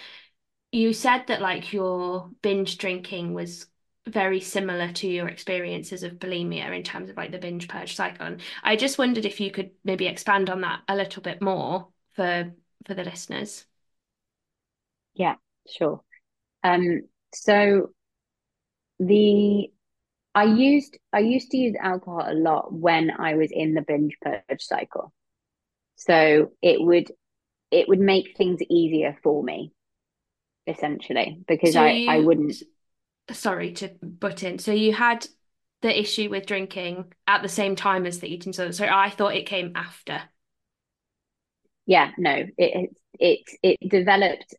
you 0.72 0.92
said 0.92 1.26
that 1.28 1.40
like 1.40 1.72
your 1.72 2.30
binge 2.42 2.78
drinking 2.78 3.34
was 3.34 3.66
very 4.06 4.40
similar 4.40 4.92
to 4.92 5.06
your 5.06 5.28
experiences 5.28 6.02
of 6.02 6.14
bulimia 6.14 6.74
in 6.74 6.82
terms 6.82 7.10
of 7.10 7.16
like 7.16 7.30
the 7.30 7.38
binge 7.38 7.68
purge 7.68 7.94
cycle. 7.94 8.26
And 8.26 8.40
I 8.62 8.76
just 8.76 8.98
wondered 8.98 9.24
if 9.24 9.40
you 9.40 9.50
could 9.50 9.70
maybe 9.84 10.06
expand 10.06 10.50
on 10.50 10.62
that 10.62 10.80
a 10.88 10.96
little 10.96 11.22
bit 11.22 11.42
more 11.42 11.88
for 12.14 12.52
for 12.86 12.94
the 12.94 13.04
listeners. 13.04 13.64
Yeah, 15.14 15.36
sure. 15.66 16.02
Um, 16.64 17.02
so 17.34 17.90
the 18.98 19.70
I 20.34 20.44
used 20.44 20.98
I 21.12 21.20
used 21.20 21.50
to 21.50 21.56
use 21.56 21.76
alcohol 21.80 22.24
a 22.26 22.34
lot 22.34 22.72
when 22.72 23.10
I 23.10 23.34
was 23.34 23.50
in 23.52 23.74
the 23.74 23.82
binge 23.82 24.16
purge 24.20 24.62
cycle. 24.62 25.12
So 25.96 26.52
it 26.62 26.80
would 26.80 27.10
it 27.70 27.88
would 27.88 28.00
make 28.00 28.36
things 28.36 28.60
easier 28.68 29.16
for 29.22 29.42
me 29.42 29.72
essentially 30.66 31.42
because 31.46 31.72
so 31.72 31.82
I, 31.82 31.90
you, 31.90 32.10
I 32.10 32.18
wouldn't 32.20 32.54
sorry 33.30 33.72
to 33.74 33.90
butt 34.02 34.42
in 34.42 34.58
so 34.58 34.72
you 34.72 34.92
had 34.92 35.26
the 35.80 35.98
issue 35.98 36.28
with 36.28 36.46
drinking 36.46 37.12
at 37.26 37.42
the 37.42 37.48
same 37.48 37.76
time 37.76 38.06
as 38.06 38.20
the 38.20 38.28
eating 38.28 38.52
disorder 38.52 38.72
so 38.72 38.86
I 38.86 39.10
thought 39.10 39.34
it 39.34 39.46
came 39.46 39.72
after 39.74 40.22
yeah 41.86 42.10
no 42.18 42.46
it 42.56 42.90
it 43.18 43.40
it 43.62 43.88
developed 43.88 44.54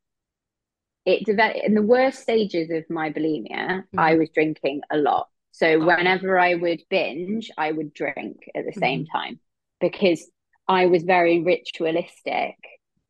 it 1.06 1.26
developed 1.26 1.60
in 1.64 1.74
the 1.74 1.82
worst 1.82 2.20
stages 2.20 2.70
of 2.72 2.90
my 2.90 3.12
bulimia 3.12 3.48
mm-hmm. 3.52 4.00
I 4.00 4.16
was 4.16 4.30
drinking 4.30 4.82
a 4.92 4.98
lot 4.98 5.30
so 5.52 5.68
okay. 5.68 5.86
whenever 5.86 6.40
I 6.40 6.56
would 6.56 6.82
binge 6.90 7.52
I 7.58 7.72
would 7.72 7.94
drink 7.94 8.38
at 8.56 8.66
the 8.66 8.80
same 8.80 9.02
mm-hmm. 9.02 9.18
time 9.18 9.40
because 9.80 10.28
I 10.68 10.86
was 10.86 11.04
very 11.04 11.42
ritualistic 11.42 12.56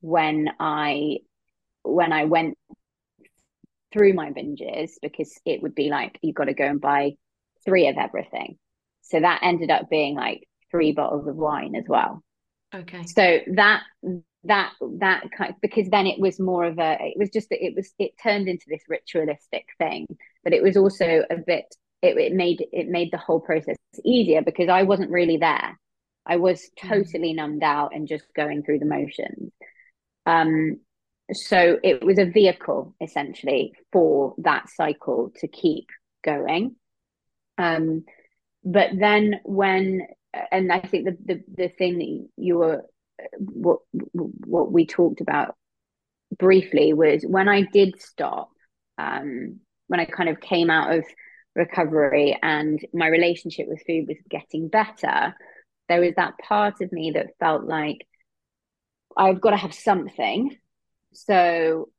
when 0.01 0.49
I 0.59 1.17
when 1.83 2.11
I 2.11 2.25
went 2.25 2.57
through 3.91 4.13
my 4.13 4.31
binges 4.31 4.91
because 5.01 5.33
it 5.45 5.61
would 5.61 5.75
be 5.75 5.89
like 5.89 6.19
you've 6.21 6.35
got 6.35 6.45
to 6.45 6.53
go 6.53 6.65
and 6.65 6.81
buy 6.81 7.13
three 7.65 7.87
of 7.87 7.97
everything. 7.97 8.57
So 9.01 9.19
that 9.19 9.41
ended 9.43 9.71
up 9.71 9.89
being 9.89 10.15
like 10.15 10.47
three 10.71 10.91
bottles 10.91 11.27
of 11.27 11.35
wine 11.35 11.75
as 11.75 11.85
well. 11.87 12.23
Okay. 12.73 13.03
So 13.05 13.39
that 13.55 13.83
that 14.43 14.71
that 14.99 15.23
kind 15.35 15.51
of, 15.51 15.61
because 15.61 15.89
then 15.89 16.07
it 16.07 16.19
was 16.19 16.39
more 16.39 16.65
of 16.65 16.79
a 16.79 16.97
it 16.99 17.17
was 17.17 17.29
just 17.29 17.49
that 17.49 17.63
it 17.63 17.75
was 17.75 17.91
it 17.97 18.11
turned 18.21 18.47
into 18.47 18.65
this 18.67 18.83
ritualistic 18.87 19.65
thing, 19.77 20.07
but 20.43 20.53
it 20.53 20.61
was 20.61 20.77
also 20.77 21.23
a 21.29 21.37
bit 21.37 21.65
it, 22.01 22.17
it 22.17 22.33
made 22.33 22.65
it 22.71 22.87
made 22.87 23.11
the 23.11 23.17
whole 23.17 23.39
process 23.39 23.75
easier 24.05 24.41
because 24.41 24.69
I 24.69 24.83
wasn't 24.83 25.11
really 25.11 25.37
there. 25.37 25.77
I 26.25 26.37
was 26.37 26.61
mm. 26.61 26.89
totally 26.89 27.33
numbed 27.33 27.63
out 27.63 27.93
and 27.93 28.07
just 28.07 28.25
going 28.35 28.63
through 28.63 28.79
the 28.79 28.85
motions. 28.85 29.51
Um, 30.29 30.79
so 31.31 31.77
it 31.83 32.03
was 32.03 32.19
a 32.19 32.25
vehicle 32.25 32.95
essentially 33.01 33.73
for 33.91 34.35
that 34.39 34.69
cycle 34.69 35.31
to 35.39 35.47
keep 35.47 35.87
going. 36.23 36.75
Um, 37.57 38.03
but 38.63 38.89
then 38.97 39.39
when, 39.43 40.01
and 40.51 40.71
I 40.71 40.79
think 40.81 41.05
the, 41.05 41.17
the, 41.25 41.43
the 41.55 41.67
thing 41.69 41.97
that 41.97 42.27
you 42.37 42.57
were, 42.57 42.83
what, 43.37 43.79
what 44.13 44.71
we 44.71 44.85
talked 44.85 45.21
about 45.21 45.55
briefly 46.37 46.93
was 46.93 47.23
when 47.27 47.47
I 47.47 47.61
did 47.61 48.01
stop, 48.01 48.49
um, 48.97 49.59
when 49.87 49.99
I 49.99 50.05
kind 50.05 50.29
of 50.29 50.39
came 50.39 50.69
out 50.69 50.95
of 50.95 51.05
recovery 51.55 52.37
and 52.41 52.79
my 52.93 53.07
relationship 53.07 53.67
with 53.67 53.83
food 53.85 54.05
was 54.07 54.17
getting 54.29 54.67
better, 54.67 55.35
there 55.87 56.01
was 56.01 56.13
that 56.15 56.37
part 56.37 56.81
of 56.81 56.91
me 56.91 57.11
that 57.15 57.37
felt 57.39 57.63
like 57.65 58.05
I've 59.19 59.41
got 59.41 59.51
to 59.51 59.57
have 59.57 59.73
something. 59.73 60.55
So 61.13 61.89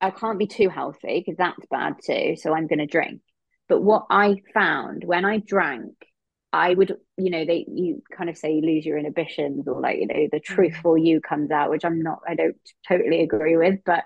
I 0.00 0.10
can't 0.10 0.38
be 0.38 0.46
too 0.46 0.68
healthy 0.68 1.24
because 1.24 1.38
that's 1.38 1.66
bad 1.70 1.94
too. 2.04 2.36
So 2.36 2.54
I'm 2.54 2.66
going 2.66 2.80
to 2.80 2.86
drink. 2.86 3.22
But 3.66 3.82
what 3.82 4.04
I 4.10 4.42
found 4.52 5.02
when 5.04 5.24
I 5.24 5.38
drank, 5.38 5.94
I 6.52 6.74
would, 6.74 6.94
you 7.16 7.30
know, 7.30 7.46
they 7.46 7.64
you 7.66 8.02
kind 8.16 8.28
of 8.28 8.36
say 8.36 8.52
you 8.52 8.60
lose 8.60 8.84
your 8.84 8.98
inhibitions 8.98 9.66
or 9.66 9.80
like, 9.80 9.98
you 9.98 10.06
know, 10.06 10.28
the 10.30 10.40
mm. 10.40 10.44
truthful 10.44 10.98
you 10.98 11.22
comes 11.22 11.50
out, 11.50 11.70
which 11.70 11.86
I'm 11.86 12.02
not, 12.02 12.20
I 12.28 12.34
don't 12.34 12.56
totally 12.86 13.22
agree 13.22 13.56
with, 13.56 13.80
but 13.86 14.04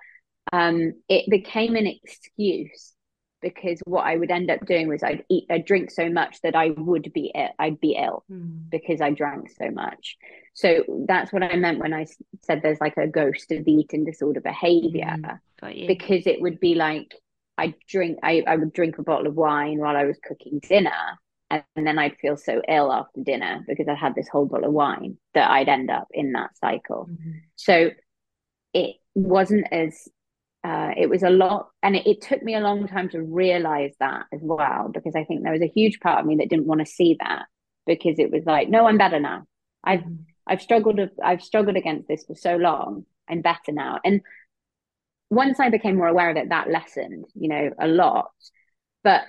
um, 0.52 0.94
it 1.08 1.28
became 1.28 1.74
an 1.74 1.88
excuse 1.88 2.94
because 3.41 3.80
what 3.84 4.07
I 4.07 4.16
would 4.16 4.30
end 4.30 4.51
up 4.51 4.66
doing 4.66 4.89
was 4.89 5.03
I'd 5.03 5.24
eat, 5.28 5.47
I'd 5.51 5.64
drink 5.64 5.91
so 5.91 6.09
much 6.09 6.41
that 6.43 6.57
I 6.57 6.70
would 6.70 7.12
be 7.12 7.32
ill. 7.34 7.49
I'd 7.59 7.80
be 7.80 7.93
ill 7.93 8.24
mm. 8.30 8.68
because 8.70 9.01
I 9.01 9.11
drank 9.11 9.51
so 9.51 9.70
much. 9.70 10.16
So 10.55 10.84
that's 11.07 11.32
what 11.32 11.43
I 11.43 11.57
meant 11.57 11.78
when 11.78 11.95
I 11.95 12.07
said 12.43 12.62
there's 12.62 12.80
like 12.80 12.97
a 12.97 13.07
ghost 13.07 13.53
of 13.53 13.64
the 13.64 13.72
eating 13.72 14.05
disorder 14.05 14.41
behavior, 14.41 15.16
mm. 15.62 15.86
because 15.86 16.26
it 16.26 16.41
would 16.41 16.59
be 16.59 16.74
like 16.74 17.14
I 17.59 17.74
drink, 17.89 18.20
I, 18.22 18.45
I 18.47 18.57
would 18.57 18.72
drink 18.72 18.99
a 18.99 19.03
bottle 19.03 19.26
of 19.26 19.34
wine 19.34 19.78
while 19.78 19.97
I 19.97 20.05
was 20.05 20.18
cooking 20.22 20.61
dinner. 20.61 21.18
And, 21.51 21.64
and 21.76 21.86
then 21.86 21.99
I'd 21.99 22.16
feel 22.18 22.36
so 22.36 22.62
ill 22.68 22.93
after 22.93 23.22
dinner 23.22 23.64
because 23.66 23.89
I'd 23.89 23.97
had 23.97 24.14
this 24.14 24.28
whole 24.28 24.47
bottle 24.47 24.68
of 24.68 24.74
wine 24.74 25.16
that 25.34 25.51
I'd 25.51 25.68
end 25.68 25.91
up 25.91 26.07
in 26.12 26.32
that 26.32 26.57
cycle. 26.59 27.09
Mm-hmm. 27.11 27.30
So 27.57 27.91
it 28.74 28.97
wasn't 29.14 29.66
as 29.72 30.09
uh, 30.68 30.92
it 30.98 31.08
was 31.08 31.22
a 31.22 31.30
lot 31.30 31.70
and 31.82 31.96
it, 31.96 32.06
it, 32.06 32.20
took 32.20 32.42
me 32.42 32.54
a 32.54 32.60
long 32.60 32.86
time 32.86 33.08
to 33.08 33.22
realize 33.22 33.94
that 34.00 34.26
as 34.34 34.40
well 34.42 34.90
because 34.92 35.14
i 35.16 35.24
think 35.24 35.42
there 35.42 35.52
was 35.52 35.62
a 35.62 35.72
huge 35.74 35.98
part 36.00 36.20
of 36.20 36.26
me 36.26 36.36
that 36.36 36.50
didn't 36.50 36.66
want 36.66 36.80
to 36.80 36.86
see 36.86 37.16
that 37.18 37.46
because 37.86 38.18
it 38.18 38.30
was 38.30 38.44
like 38.44 38.68
no 38.68 38.86
i'm 38.86 38.98
better 38.98 39.18
now. 39.18 39.44
I've 39.82 40.00
mm-hmm. 40.00 40.24
i've 40.46 40.60
struggled 40.60 41.00
i've 41.24 41.42
struggled 41.42 41.76
against 41.76 42.06
this 42.06 42.24
for 42.26 42.34
so 42.34 42.56
long. 42.56 43.06
I'm 43.30 43.40
better 43.40 43.72
now. 43.72 43.98
And 44.04 44.20
once 45.30 45.58
i 45.58 45.70
became 45.70 45.96
more 45.96 46.08
aware 46.08 46.30
of 46.30 46.36
it 46.36 46.50
that 46.50 46.70
lessened 46.70 47.24
you 47.34 47.48
know 47.48 47.70
a 47.80 47.86
lot. 47.86 48.30
But 49.04 49.24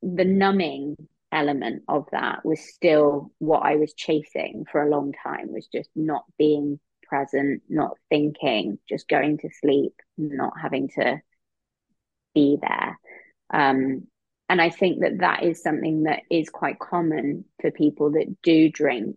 the 0.00 0.24
numbing 0.24 0.96
element 1.32 1.82
of 1.88 2.06
that 2.12 2.44
was 2.44 2.60
still 2.60 3.32
what 3.38 3.64
i 3.64 3.74
was 3.74 3.92
chasing 3.94 4.64
for 4.70 4.80
a 4.80 4.88
long 4.88 5.12
time 5.24 5.52
was 5.52 5.66
just 5.66 5.90
not 5.96 6.24
being 6.38 6.78
present, 7.08 7.62
not 7.68 7.96
thinking, 8.08 8.78
just 8.88 9.08
going 9.08 9.38
to 9.38 9.48
sleep, 9.60 9.94
not 10.16 10.52
having 10.60 10.88
to 10.96 11.20
be 12.34 12.58
there. 12.60 12.98
Um, 13.52 14.06
and 14.48 14.60
I 14.60 14.70
think 14.70 15.00
that 15.00 15.18
that 15.18 15.42
is 15.42 15.62
something 15.62 16.04
that 16.04 16.20
is 16.30 16.50
quite 16.50 16.78
common 16.78 17.44
for 17.60 17.70
people 17.70 18.12
that 18.12 18.36
do 18.42 18.68
drink 18.68 19.16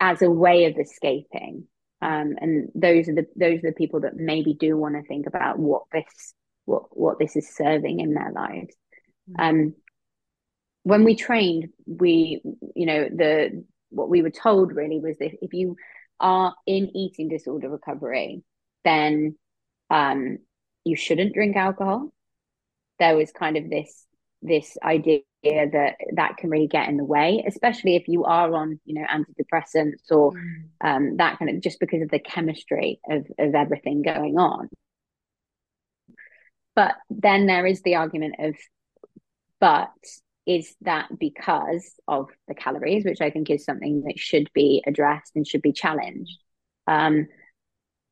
as 0.00 0.22
a 0.22 0.30
way 0.30 0.66
of 0.66 0.78
escaping. 0.78 1.66
Um, 2.00 2.36
and 2.40 2.68
those 2.74 3.08
are 3.08 3.14
the 3.14 3.26
those 3.34 3.58
are 3.58 3.70
the 3.70 3.74
people 3.76 4.00
that 4.00 4.14
maybe 4.14 4.54
do 4.54 4.76
want 4.76 4.94
to 4.94 5.02
think 5.02 5.26
about 5.26 5.58
what 5.58 5.84
this 5.92 6.34
what 6.64 6.84
what 6.96 7.18
this 7.18 7.34
is 7.34 7.54
serving 7.56 8.00
in 8.00 8.14
their 8.14 8.30
lives. 8.32 8.76
Mm-hmm. 9.30 9.40
Um, 9.40 9.74
when 10.84 11.04
we 11.04 11.16
trained, 11.16 11.70
we 11.86 12.40
you 12.76 12.86
know 12.86 13.08
the 13.08 13.64
what 13.90 14.08
we 14.08 14.22
were 14.22 14.30
told 14.30 14.72
really 14.72 15.00
was 15.00 15.16
that 15.18 15.32
if 15.42 15.52
you 15.52 15.76
are 16.20 16.54
in 16.66 16.96
eating 16.96 17.28
disorder 17.28 17.68
recovery, 17.68 18.42
then 18.84 19.36
um, 19.90 20.38
you 20.84 20.96
shouldn't 20.96 21.34
drink 21.34 21.56
alcohol. 21.56 22.10
There 22.98 23.16
was 23.16 23.30
kind 23.32 23.56
of 23.56 23.70
this 23.70 24.04
this 24.42 24.76
idea 24.82 25.22
that 25.42 25.96
that 26.14 26.36
can 26.36 26.50
really 26.50 26.66
get 26.66 26.88
in 26.88 26.96
the 26.96 27.04
way, 27.04 27.44
especially 27.46 27.96
if 27.96 28.08
you 28.08 28.24
are 28.24 28.52
on, 28.54 28.80
you 28.84 28.94
know, 28.94 29.06
antidepressants 29.06 30.10
or 30.10 30.32
mm. 30.32 30.64
um, 30.82 31.16
that 31.16 31.38
kind 31.38 31.50
of 31.50 31.60
just 31.62 31.80
because 31.80 32.02
of 32.02 32.10
the 32.10 32.18
chemistry 32.18 33.00
of 33.08 33.26
of 33.38 33.54
everything 33.54 34.02
going 34.02 34.38
on. 34.38 34.68
But 36.74 36.94
then 37.10 37.46
there 37.46 37.66
is 37.66 37.82
the 37.82 37.96
argument 37.96 38.36
of, 38.38 38.54
but 39.60 39.90
is 40.48 40.74
that 40.80 41.08
because 41.20 41.92
of 42.08 42.28
the 42.48 42.54
calories, 42.54 43.04
which 43.04 43.20
I 43.20 43.30
think 43.30 43.50
is 43.50 43.64
something 43.64 44.04
that 44.06 44.18
should 44.18 44.50
be 44.54 44.82
addressed 44.86 45.36
and 45.36 45.46
should 45.46 45.60
be 45.60 45.72
challenged. 45.72 46.38
Um, 46.86 47.28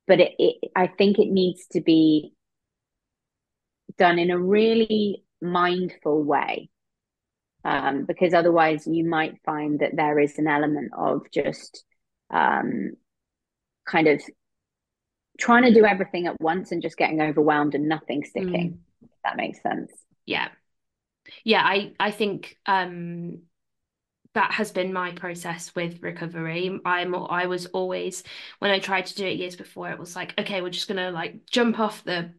but 0.07 0.21
it, 0.21 0.33
it, 0.39 0.71
I 0.77 0.87
think 0.87 1.19
it 1.19 1.29
needs 1.29 1.67
to 1.73 1.81
be 1.81 2.35
done 3.97 4.19
in 4.19 4.31
a 4.31 4.39
really 4.39 5.25
mindful 5.41 6.23
way. 6.23 6.69
Um, 7.65 8.05
because 8.05 8.35
otherwise, 8.35 8.87
you 8.87 9.05
might 9.05 9.41
find 9.45 9.81
that 9.81 9.97
there 9.97 10.21
is 10.21 10.39
an 10.39 10.47
element 10.47 10.93
of 10.97 11.23
just 11.33 11.85
um, 12.31 12.93
kind 13.89 14.09
of 14.09 14.23
trying 15.41 15.63
to 15.65 15.73
do 15.73 15.87
everything 15.87 16.27
at 16.27 16.41
once 16.41 16.71
and 16.71 16.83
just 16.83 16.99
getting 16.99 17.23
overwhelmed 17.23 17.75
and 17.75 17.89
nothing 17.89 18.25
sticking. 18.25 18.73
Mm. 18.73 18.79
If 19.03 19.11
that 19.25 19.37
makes 19.37 19.63
sense. 19.63 19.91
Yeah, 20.27 20.49
yeah. 21.45 21.63
I 21.65 21.93
I 22.01 22.11
think 22.11 22.59
um, 22.67 23.43
that 24.35 24.53
has 24.53 24.73
been 24.73 24.93
my 24.93 25.13
process 25.13 25.75
with 25.75 26.03
recovery. 26.03 26.81
I'm 26.85 27.15
I 27.15 27.47
was 27.47 27.67
always 27.67 28.25
when 28.61 28.71
I 28.71 28.79
tried 28.81 29.07
to 29.07 29.15
do 29.17 29.27
it 29.27 29.39
years 29.39 29.57
before, 29.57 29.91
it 29.91 29.99
was 29.99 30.17
like, 30.17 30.39
okay, 30.41 30.63
we're 30.63 30.71
just 30.71 30.89
gonna 30.89 31.11
like 31.11 31.47
jump 31.47 31.79
off 31.81 32.05
the 32.05 32.35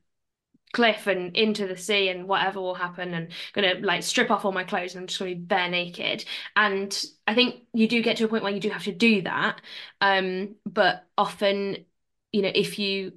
cliff 0.73 1.07
and 1.07 1.35
into 1.37 1.65
the 1.67 1.77
sea 1.77 2.09
and 2.09 2.27
whatever 2.27 2.61
will 2.61 2.75
happen 2.75 3.13
and 3.13 3.31
gonna 3.53 3.75
like 3.81 4.03
strip 4.03 4.29
off 4.29 4.45
all 4.45 4.51
my 4.51 4.63
clothes 4.65 4.93
and 4.95 5.01
I'm 5.03 5.07
just 5.07 5.19
gonna 5.19 5.31
be 5.33 5.41
bare 5.41 5.69
naked 5.69 6.25
and 6.57 7.05
I 7.25 7.35
think 7.35 7.63
you 7.73 7.87
do 7.87 8.03
get 8.03 8.17
to 8.17 8.25
a 8.25 8.27
point 8.27 8.43
where 8.43 8.53
you 8.53 8.59
do 8.59 8.69
have 8.69 8.83
to 8.83 8.91
do 8.91 9.21
that 9.23 9.61
um 10.01 10.55
but 10.65 11.07
often 11.17 11.85
you 12.33 12.41
know 12.41 12.51
if 12.53 12.79
you 12.79 13.13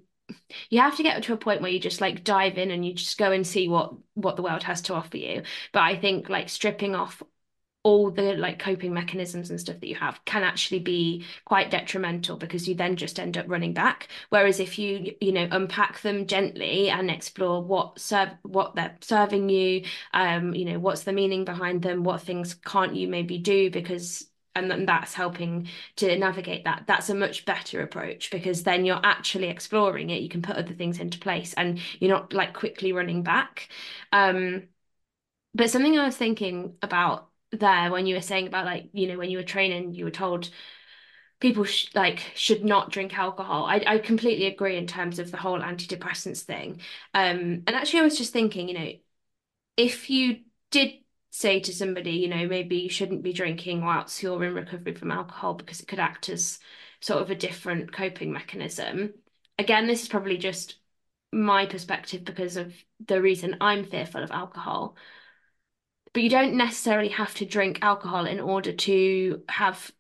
you 0.70 0.80
have 0.80 0.96
to 0.96 1.02
get 1.02 1.22
to 1.22 1.32
a 1.32 1.36
point 1.36 1.60
where 1.62 1.70
you 1.70 1.80
just 1.80 2.00
like 2.00 2.24
dive 2.24 2.58
in 2.58 2.70
and 2.70 2.84
you 2.84 2.94
just 2.94 3.18
go 3.18 3.32
and 3.32 3.46
see 3.46 3.68
what 3.68 3.94
what 4.14 4.36
the 4.36 4.42
world 4.42 4.62
has 4.64 4.82
to 4.82 4.94
offer 4.94 5.16
you. 5.16 5.42
But 5.72 5.80
I 5.82 5.96
think 5.96 6.28
like 6.28 6.48
stripping 6.48 6.94
off 6.94 7.22
all 7.82 8.10
the 8.10 8.34
like 8.36 8.58
coping 8.58 8.92
mechanisms 8.92 9.48
and 9.50 9.58
stuff 9.58 9.80
that 9.80 9.88
you 9.88 9.94
have 9.96 10.22
can 10.26 10.42
actually 10.42 10.80
be 10.80 11.24
quite 11.46 11.70
detrimental 11.70 12.36
because 12.36 12.68
you 12.68 12.74
then 12.74 12.94
just 12.96 13.18
end 13.18 13.38
up 13.38 13.46
running 13.48 13.72
back. 13.72 14.08
Whereas 14.28 14.60
if 14.60 14.78
you 14.78 15.14
you 15.20 15.32
know 15.32 15.48
unpack 15.50 16.00
them 16.02 16.26
gently 16.26 16.90
and 16.90 17.10
explore 17.10 17.62
what 17.62 17.98
serve 17.98 18.30
what 18.42 18.74
they're 18.74 18.96
serving 19.00 19.48
you 19.48 19.84
um 20.14 20.54
you 20.54 20.66
know 20.66 20.78
what's 20.78 21.04
the 21.04 21.12
meaning 21.12 21.44
behind 21.46 21.82
them 21.82 22.04
what 22.04 22.20
things 22.22 22.54
can't 22.54 22.94
you 22.96 23.08
maybe 23.08 23.38
do 23.38 23.70
because 23.70 24.29
and 24.56 24.88
that's 24.88 25.14
helping 25.14 25.68
to 25.96 26.16
navigate 26.18 26.64
that. 26.64 26.84
That's 26.86 27.08
a 27.10 27.14
much 27.14 27.44
better 27.44 27.82
approach 27.82 28.30
because 28.30 28.62
then 28.64 28.84
you're 28.84 29.00
actually 29.04 29.48
exploring 29.48 30.10
it. 30.10 30.22
You 30.22 30.28
can 30.28 30.42
put 30.42 30.56
other 30.56 30.74
things 30.74 30.98
into 30.98 31.18
place 31.18 31.54
and 31.54 31.78
you're 32.00 32.10
not 32.10 32.32
like 32.32 32.54
quickly 32.54 32.92
running 32.92 33.22
back. 33.22 33.68
Um 34.12 34.64
but 35.54 35.70
something 35.70 35.98
i 35.98 36.04
was 36.06 36.16
thinking 36.16 36.76
about 36.82 37.28
there 37.52 37.90
when 37.90 38.06
you 38.06 38.14
were 38.14 38.20
saying 38.22 38.46
about 38.46 38.64
like 38.64 38.90
you 38.92 39.08
know 39.08 39.18
when 39.18 39.30
you 39.30 39.38
were 39.38 39.42
training 39.44 39.92
you 39.94 40.04
were 40.04 40.10
told 40.10 40.50
people 41.40 41.64
sh- 41.64 41.88
like 41.94 42.20
should 42.34 42.64
not 42.64 42.90
drink 42.90 43.16
alcohol. 43.18 43.64
I, 43.64 43.82
I 43.86 43.98
completely 43.98 44.46
agree 44.46 44.76
in 44.76 44.86
terms 44.86 45.18
of 45.18 45.30
the 45.30 45.38
whole 45.38 45.60
antidepressants 45.60 46.42
thing. 46.42 46.80
Um 47.14 47.62
and 47.66 47.70
actually 47.70 48.00
i 48.00 48.04
was 48.04 48.18
just 48.18 48.32
thinking 48.32 48.68
you 48.68 48.74
know 48.74 48.92
if 49.76 50.10
you 50.10 50.40
did 50.70 50.94
say 51.30 51.60
to 51.60 51.72
somebody 51.72 52.12
you 52.12 52.28
know 52.28 52.46
maybe 52.46 52.76
you 52.76 52.88
shouldn't 52.88 53.22
be 53.22 53.32
drinking 53.32 53.84
whilst 53.84 54.22
you're 54.22 54.44
in 54.44 54.54
recovery 54.54 54.94
from 54.94 55.10
alcohol 55.10 55.54
because 55.54 55.80
it 55.80 55.88
could 55.88 55.98
act 55.98 56.28
as 56.28 56.58
sort 57.00 57.22
of 57.22 57.30
a 57.30 57.34
different 57.34 57.92
coping 57.92 58.32
mechanism 58.32 59.12
again 59.58 59.86
this 59.86 60.02
is 60.02 60.08
probably 60.08 60.36
just 60.36 60.76
my 61.32 61.64
perspective 61.66 62.24
because 62.24 62.56
of 62.56 62.74
the 63.06 63.22
reason 63.22 63.56
i'm 63.60 63.84
fearful 63.84 64.22
of 64.22 64.30
alcohol 64.32 64.96
but 66.12 66.22
you 66.22 66.30
don't 66.30 66.54
necessarily 66.54 67.08
have 67.08 67.34
to 67.34 67.46
drink 67.46 67.78
alcohol 67.82 68.26
in 68.26 68.40
order 68.40 68.72
to 68.72 69.42
have 69.48 69.92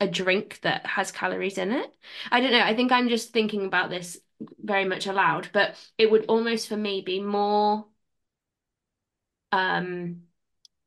a 0.00 0.06
drink 0.06 0.60
that 0.62 0.86
has 0.86 1.10
calories 1.10 1.58
in 1.58 1.72
it. 1.72 1.92
I 2.30 2.40
don't 2.40 2.52
know. 2.52 2.60
I 2.60 2.74
think 2.74 2.92
I'm 2.92 3.08
just 3.08 3.32
thinking 3.32 3.64
about 3.64 3.90
this 3.90 4.18
very 4.62 4.84
much 4.84 5.06
aloud, 5.06 5.48
but 5.52 5.74
it 5.96 6.10
would 6.10 6.26
almost 6.26 6.68
for 6.68 6.76
me 6.76 7.00
be 7.00 7.20
more 7.20 7.86
um 9.52 10.22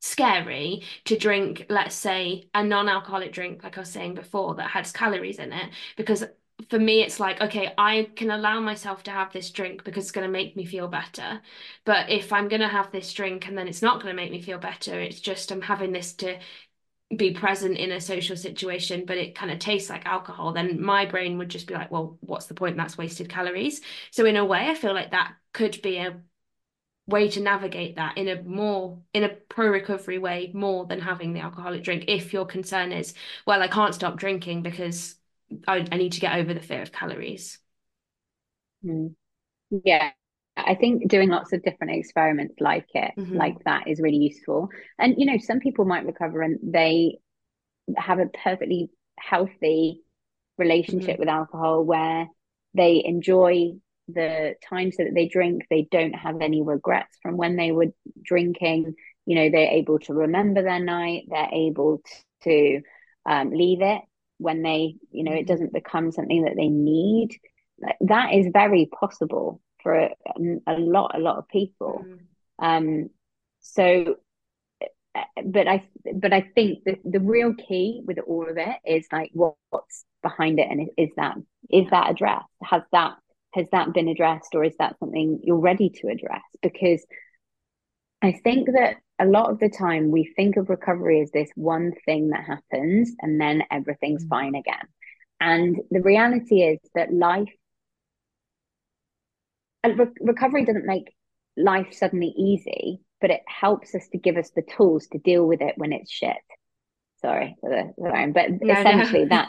scary 0.00 0.82
to 1.04 1.16
drink 1.16 1.66
let's 1.70 1.94
say 1.94 2.48
a 2.54 2.64
non-alcoholic 2.64 3.32
drink 3.32 3.62
like 3.62 3.76
I 3.76 3.80
was 3.80 3.90
saying 3.90 4.14
before 4.14 4.56
that 4.56 4.70
has 4.70 4.92
calories 4.92 5.38
in 5.38 5.52
it. 5.52 5.70
Because 5.96 6.24
for 6.70 6.78
me 6.78 7.02
it's 7.02 7.18
like 7.18 7.40
okay 7.40 7.72
i 7.76 8.08
can 8.14 8.30
allow 8.30 8.60
myself 8.60 9.02
to 9.02 9.10
have 9.10 9.32
this 9.32 9.50
drink 9.50 9.82
because 9.84 10.04
it's 10.04 10.12
going 10.12 10.26
to 10.26 10.32
make 10.32 10.56
me 10.56 10.64
feel 10.64 10.86
better. 10.88 11.40
But 11.84 12.10
if 12.10 12.32
i'm 12.32 12.48
going 12.48 12.60
to 12.62 12.68
have 12.68 12.92
this 12.92 13.12
drink 13.12 13.48
and 13.48 13.56
then 13.58 13.68
it's 13.68 13.82
not 13.82 14.02
going 14.02 14.14
to 14.14 14.22
make 14.22 14.30
me 14.30 14.40
feel 14.42 14.58
better 14.58 15.00
it's 15.00 15.20
just 15.20 15.50
i'm 15.52 15.62
having 15.62 15.92
this 15.92 16.12
to 16.14 16.38
be 17.14 17.32
present 17.32 17.76
in 17.76 17.92
a 17.92 18.00
social 18.00 18.36
situation 18.36 19.04
but 19.06 19.18
it 19.18 19.34
kind 19.34 19.50
of 19.52 19.58
tastes 19.58 19.90
like 19.90 20.06
alcohol 20.06 20.52
then 20.52 20.80
my 20.80 21.04
brain 21.04 21.36
would 21.38 21.50
just 21.50 21.66
be 21.66 21.74
like 21.74 21.90
well 21.90 22.16
what's 22.20 22.46
the 22.46 22.54
point? 22.54 22.76
That's 22.76 22.96
wasted 22.96 23.28
calories. 23.28 23.82
So 24.10 24.24
in 24.24 24.36
a 24.36 24.44
way 24.44 24.68
i 24.70 24.74
feel 24.74 24.94
like 24.94 25.10
that 25.10 25.34
could 25.52 25.80
be 25.82 25.98
a 25.98 26.20
way 27.06 27.28
to 27.28 27.40
navigate 27.40 27.96
that 27.96 28.16
in 28.16 28.28
a 28.28 28.40
more 28.42 28.98
in 29.12 29.24
a 29.24 29.28
pro 29.28 29.68
recovery 29.68 30.18
way 30.18 30.50
more 30.54 30.86
than 30.86 31.00
having 31.00 31.32
the 31.32 31.40
alcoholic 31.40 31.82
drink 31.82 32.04
if 32.06 32.32
your 32.32 32.46
concern 32.46 32.92
is 32.92 33.12
well 33.44 33.60
i 33.60 33.66
can't 33.66 33.94
stop 33.94 34.16
drinking 34.16 34.62
because 34.62 35.16
I, 35.66 35.86
I 35.90 35.96
need 35.96 36.12
to 36.12 36.20
get 36.20 36.36
over 36.36 36.54
the 36.54 36.60
fear 36.60 36.82
of 36.82 36.92
calories. 36.92 37.58
Mm. 38.84 39.14
Yeah, 39.84 40.10
I 40.56 40.74
think 40.74 41.08
doing 41.08 41.30
lots 41.30 41.52
of 41.52 41.62
different 41.62 41.94
experiments 41.94 42.56
like 42.60 42.86
it, 42.94 43.12
mm-hmm. 43.18 43.36
like 43.36 43.62
that, 43.64 43.88
is 43.88 44.00
really 44.00 44.18
useful. 44.18 44.68
And 44.98 45.14
you 45.18 45.26
know, 45.26 45.38
some 45.38 45.60
people 45.60 45.84
might 45.84 46.06
recover 46.06 46.42
and 46.42 46.58
they 46.62 47.18
have 47.96 48.18
a 48.18 48.26
perfectly 48.26 48.90
healthy 49.18 50.02
relationship 50.58 51.12
mm-hmm. 51.12 51.20
with 51.20 51.28
alcohol 51.28 51.84
where 51.84 52.28
they 52.74 53.02
enjoy 53.04 53.72
the 54.14 54.54
times 54.68 54.96
that 54.96 55.12
they 55.14 55.28
drink. 55.28 55.66
They 55.70 55.88
don't 55.90 56.14
have 56.14 56.40
any 56.40 56.62
regrets 56.62 57.18
from 57.22 57.36
when 57.36 57.56
they 57.56 57.72
were 57.72 57.92
drinking. 58.22 58.94
You 59.26 59.36
know, 59.36 59.50
they're 59.50 59.70
able 59.70 59.98
to 60.00 60.14
remember 60.14 60.62
their 60.62 60.80
night. 60.80 61.24
They're 61.28 61.48
able 61.52 62.02
to 62.44 62.80
um, 63.26 63.50
leave 63.50 63.82
it 63.82 64.02
when 64.42 64.62
they 64.62 64.96
you 65.10 65.24
know 65.24 65.32
it 65.32 65.40
mm-hmm. 65.40 65.46
doesn't 65.46 65.72
become 65.72 66.10
something 66.10 66.42
that 66.44 66.56
they 66.56 66.68
need 66.68 67.38
that 68.00 68.34
is 68.34 68.46
very 68.52 68.86
possible 68.86 69.60
for 69.82 69.94
a, 69.94 70.10
a 70.66 70.78
lot 70.78 71.12
a 71.14 71.18
lot 71.18 71.38
of 71.38 71.48
people 71.48 72.04
mm. 72.04 72.18
um 72.58 73.08
so 73.60 74.16
but 75.44 75.68
i 75.68 75.84
but 76.14 76.32
i 76.32 76.40
think 76.54 76.84
that 76.84 76.98
the 77.04 77.20
real 77.20 77.54
key 77.54 78.02
with 78.04 78.18
all 78.18 78.48
of 78.48 78.56
it 78.56 78.76
is 78.84 79.06
like 79.12 79.30
what, 79.32 79.54
what's 79.70 80.04
behind 80.22 80.58
it 80.58 80.68
and 80.70 80.82
is, 80.82 80.88
is 80.96 81.10
that 81.16 81.36
is 81.70 81.86
that 81.90 82.10
addressed 82.10 82.46
has 82.62 82.82
that 82.92 83.14
has 83.54 83.66
that 83.72 83.92
been 83.92 84.08
addressed 84.08 84.54
or 84.54 84.64
is 84.64 84.74
that 84.78 84.98
something 84.98 85.40
you're 85.42 85.56
ready 85.56 85.90
to 85.90 86.08
address 86.08 86.42
because 86.62 87.04
i 88.22 88.32
think 88.44 88.68
that 88.72 88.96
a 89.22 89.26
lot 89.26 89.50
of 89.50 89.60
the 89.60 89.68
time 89.68 90.10
we 90.10 90.24
think 90.24 90.56
of 90.56 90.68
recovery 90.68 91.20
as 91.20 91.30
this 91.30 91.50
one 91.54 91.92
thing 92.04 92.30
that 92.30 92.44
happens 92.44 93.12
and 93.20 93.40
then 93.40 93.62
everything's 93.70 94.24
mm. 94.24 94.28
fine 94.28 94.54
again. 94.54 94.86
And 95.40 95.80
the 95.90 96.00
reality 96.00 96.62
is 96.62 96.78
that 96.94 97.12
life, 97.12 97.52
re- 99.84 100.06
recovery 100.20 100.64
doesn't 100.64 100.86
make 100.86 101.14
life 101.56 101.92
suddenly 101.92 102.34
easy, 102.36 103.00
but 103.20 103.30
it 103.30 103.42
helps 103.46 103.94
us 103.94 104.08
to 104.12 104.18
give 104.18 104.36
us 104.36 104.50
the 104.54 104.62
tools 104.62 105.06
to 105.12 105.18
deal 105.18 105.46
with 105.46 105.60
it 105.60 105.74
when 105.76 105.92
it's 105.92 106.10
shit. 106.10 106.36
Sorry 107.20 107.56
for 107.60 107.70
the 107.70 107.92
sorry, 108.02 108.32
but 108.32 108.50
no, 108.60 108.72
essentially 108.72 109.26
no. 109.26 109.46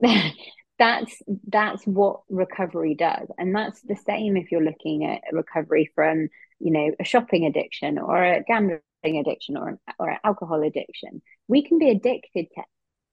that's 0.00 0.32
that's 0.78 1.22
that's 1.46 1.84
what 1.84 2.20
recovery 2.28 2.94
does, 2.94 3.28
and 3.38 3.54
that's 3.54 3.80
the 3.82 3.96
same 3.96 4.36
if 4.36 4.50
you're 4.50 4.64
looking 4.64 5.04
at 5.04 5.22
recovery 5.32 5.90
from 5.94 6.28
you 6.62 6.70
know, 6.70 6.92
a 7.00 7.04
shopping 7.04 7.44
addiction 7.44 7.98
or 7.98 8.22
a 8.22 8.42
gambling 8.44 8.80
addiction 9.04 9.56
or 9.56 9.68
an, 9.70 9.78
or 9.98 10.08
an 10.10 10.18
alcohol 10.24 10.62
addiction. 10.62 11.20
We 11.48 11.66
can 11.66 11.78
be 11.78 11.90
addicted 11.90 12.46
to 12.54 12.62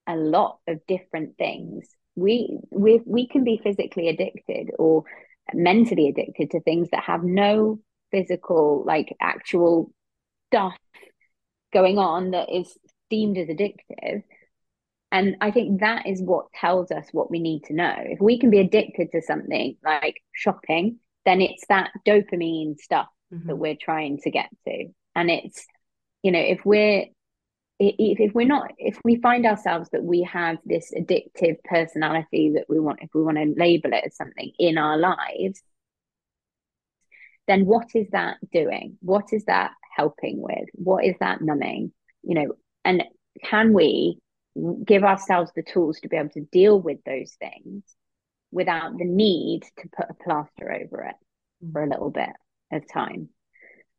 a 0.06 0.16
lot 0.16 0.58
of 0.68 0.78
different 0.86 1.36
things. 1.36 1.88
We 2.14 2.58
we 2.70 3.00
we 3.04 3.26
can 3.26 3.44
be 3.44 3.60
physically 3.62 4.08
addicted 4.08 4.70
or 4.78 5.04
mentally 5.52 6.08
addicted 6.08 6.52
to 6.52 6.60
things 6.60 6.88
that 6.92 7.04
have 7.04 7.24
no 7.24 7.80
physical, 8.12 8.84
like 8.86 9.16
actual 9.20 9.92
stuff 10.52 10.76
going 11.72 11.98
on 11.98 12.30
that 12.32 12.50
is 12.50 12.76
deemed 13.10 13.36
as 13.36 13.48
addictive. 13.48 14.22
And 15.12 15.36
I 15.40 15.50
think 15.50 15.80
that 15.80 16.06
is 16.06 16.22
what 16.22 16.52
tells 16.52 16.90
us 16.92 17.06
what 17.12 17.30
we 17.30 17.40
need 17.40 17.64
to 17.64 17.74
know. 17.74 17.94
If 17.96 18.20
we 18.20 18.38
can 18.38 18.50
be 18.50 18.60
addicted 18.60 19.10
to 19.12 19.22
something 19.22 19.76
like 19.84 20.22
shopping, 20.32 20.98
then 21.24 21.40
it's 21.40 21.64
that 21.68 21.90
dopamine 22.06 22.78
stuff 22.78 23.08
mm-hmm. 23.32 23.48
that 23.48 23.56
we're 23.56 23.76
trying 23.80 24.18
to 24.18 24.30
get 24.30 24.48
to. 24.66 24.86
And 25.16 25.30
it's, 25.30 25.66
you 26.22 26.30
know, 26.30 26.40
if 26.40 26.64
we're 26.64 27.06
if, 27.80 28.20
if 28.20 28.34
we're 28.34 28.46
not 28.46 28.70
if 28.78 28.98
we 29.04 29.16
find 29.16 29.46
ourselves 29.46 29.88
that 29.90 30.04
we 30.04 30.22
have 30.22 30.58
this 30.64 30.92
addictive 30.96 31.56
personality 31.64 32.52
that 32.54 32.66
we 32.68 32.78
want 32.78 32.98
if 33.00 33.08
we 33.14 33.22
want 33.22 33.38
to 33.38 33.54
label 33.56 33.92
it 33.92 34.04
as 34.06 34.16
something 34.16 34.52
in 34.58 34.76
our 34.76 34.98
lives 34.98 35.62
then 37.48 37.64
what 37.64 37.88
is 37.94 38.06
that 38.12 38.36
doing 38.52 38.98
what 39.00 39.32
is 39.32 39.44
that 39.46 39.72
helping 39.96 40.42
with 40.42 40.68
what 40.74 41.04
is 41.04 41.14
that 41.20 41.40
numbing 41.40 41.90
you 42.22 42.34
know 42.34 42.52
and 42.84 43.02
can 43.44 43.72
we 43.72 44.18
give 44.84 45.04
ourselves 45.04 45.50
the 45.54 45.62
tools 45.62 46.00
to 46.00 46.08
be 46.08 46.16
able 46.16 46.30
to 46.30 46.46
deal 46.52 46.80
with 46.80 46.98
those 47.04 47.32
things 47.38 47.82
without 48.50 48.98
the 48.98 49.04
need 49.04 49.62
to 49.78 49.88
put 49.96 50.10
a 50.10 50.24
plaster 50.24 50.72
over 50.72 51.02
it 51.02 51.14
mm. 51.64 51.72
for 51.72 51.82
a 51.82 51.88
little 51.88 52.10
bit 52.10 52.30
of 52.72 52.82
time 52.92 53.28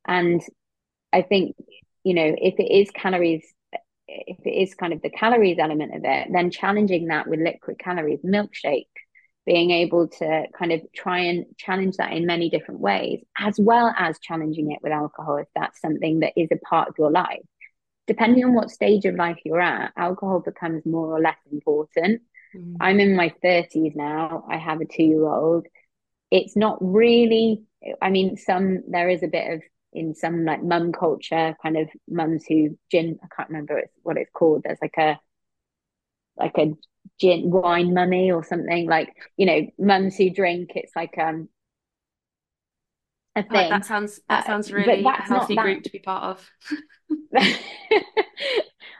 and 0.08 0.41
i 1.14 1.22
think 1.22 1.56
you 2.04 2.14
know 2.14 2.36
if 2.38 2.60
it 2.60 2.72
is 2.72 2.91
calories 2.91 3.45
if 4.12 4.38
it 4.45 4.49
is 4.49 4.76
kind 4.76 4.93
of 4.93 5.02
the 5.02 5.10
calories 5.10 5.58
element 5.60 5.95
of 5.95 6.02
it, 6.04 6.28
then 6.32 6.52
challenging 6.52 7.08
that 7.08 7.28
with 7.28 7.39
liquid 7.39 7.80
calories, 7.80 8.20
milkshake, 8.26 8.86
being 9.45 9.72
able 9.72 10.08
to 10.08 10.45
kind 10.58 10.72
of 10.72 10.82
try 10.95 11.20
and 11.20 11.45
challenge 11.58 11.97
that 11.97 12.14
in 12.14 12.26
many 12.26 12.49
different 12.49 12.80
ways, 12.80 13.24
as 13.38 13.60
well 13.60 13.93
as 13.97 14.20
challenging 14.20 14.72
it 14.72 14.80
with 14.84 14.91
alcohol 14.91 15.38
if 15.38 15.47
that's 15.56 15.82
something 15.82 16.20
that 16.20 16.34
is 16.36 16.49
a 16.52 16.58
part 16.58 16.89
of 16.89 16.95
your 16.97 17.12
life. 17.12 17.39
Depending 18.12 18.43
on 18.43 18.53
what 18.53 18.70
stage 18.70 19.05
of 19.05 19.16
life 19.16 19.38
you're 19.45 19.62
at, 19.62 19.93
alcohol 19.95 20.41
becomes 20.41 20.86
more 20.86 21.16
or 21.16 21.22
less 21.22 21.38
important. 21.49 22.22
Mm. 22.53 22.76
I'm 22.82 22.99
in 22.99 23.16
my 23.16 23.34
30s 23.41 23.95
now. 23.95 24.43
I 24.49 24.57
have 24.57 24.82
a 24.82 24.86
two 24.86 25.03
year 25.03 25.26
old. 25.26 25.66
It's 26.30 26.57
not 26.57 26.78
really, 26.82 27.64
I 28.01 28.09
mean, 28.09 28.36
some, 28.36 28.84
there 28.89 29.07
is 29.07 29.24
a 29.24 29.30
bit 29.30 29.53
of 29.53 29.62
in 29.93 30.14
some 30.14 30.43
like 30.43 30.62
mum 30.62 30.91
culture, 30.91 31.55
kind 31.64 31.78
of 31.78 31.88
mums 32.09 32.43
who 32.45 32.78
gin. 32.91 33.18
I 33.24 33.28
can't 33.34 33.47
remember 33.47 33.82
what 34.03 34.18
it's 34.18 34.32
called. 34.34 34.64
There's 34.66 34.82
like 34.82 34.97
a 34.97 35.18
like 36.36 36.57
a 36.57 36.74
gin 37.18 37.49
wine 37.49 37.93
mummy 37.93 38.30
or 38.30 38.43
something 38.43 38.89
like 38.89 39.16
you 39.38 39.45
know 39.45 39.68
mums 39.80 40.18
who 40.18 40.30
drink. 40.32 40.72
It's 40.76 40.97
like 40.97 41.18
um 41.18 41.47
a 43.36 43.44
thing. 43.44 43.70
that 43.70 43.86
sounds 43.86 44.20
that 44.28 44.44
uh, 44.44 44.48
sounds 44.48 44.72
really 44.72 45.06
uh, 45.06 45.14
healthy 45.22 45.56
group 45.56 45.84
to 45.84 45.90
be 45.90 46.00
part 46.00 46.24
of. 46.24 46.52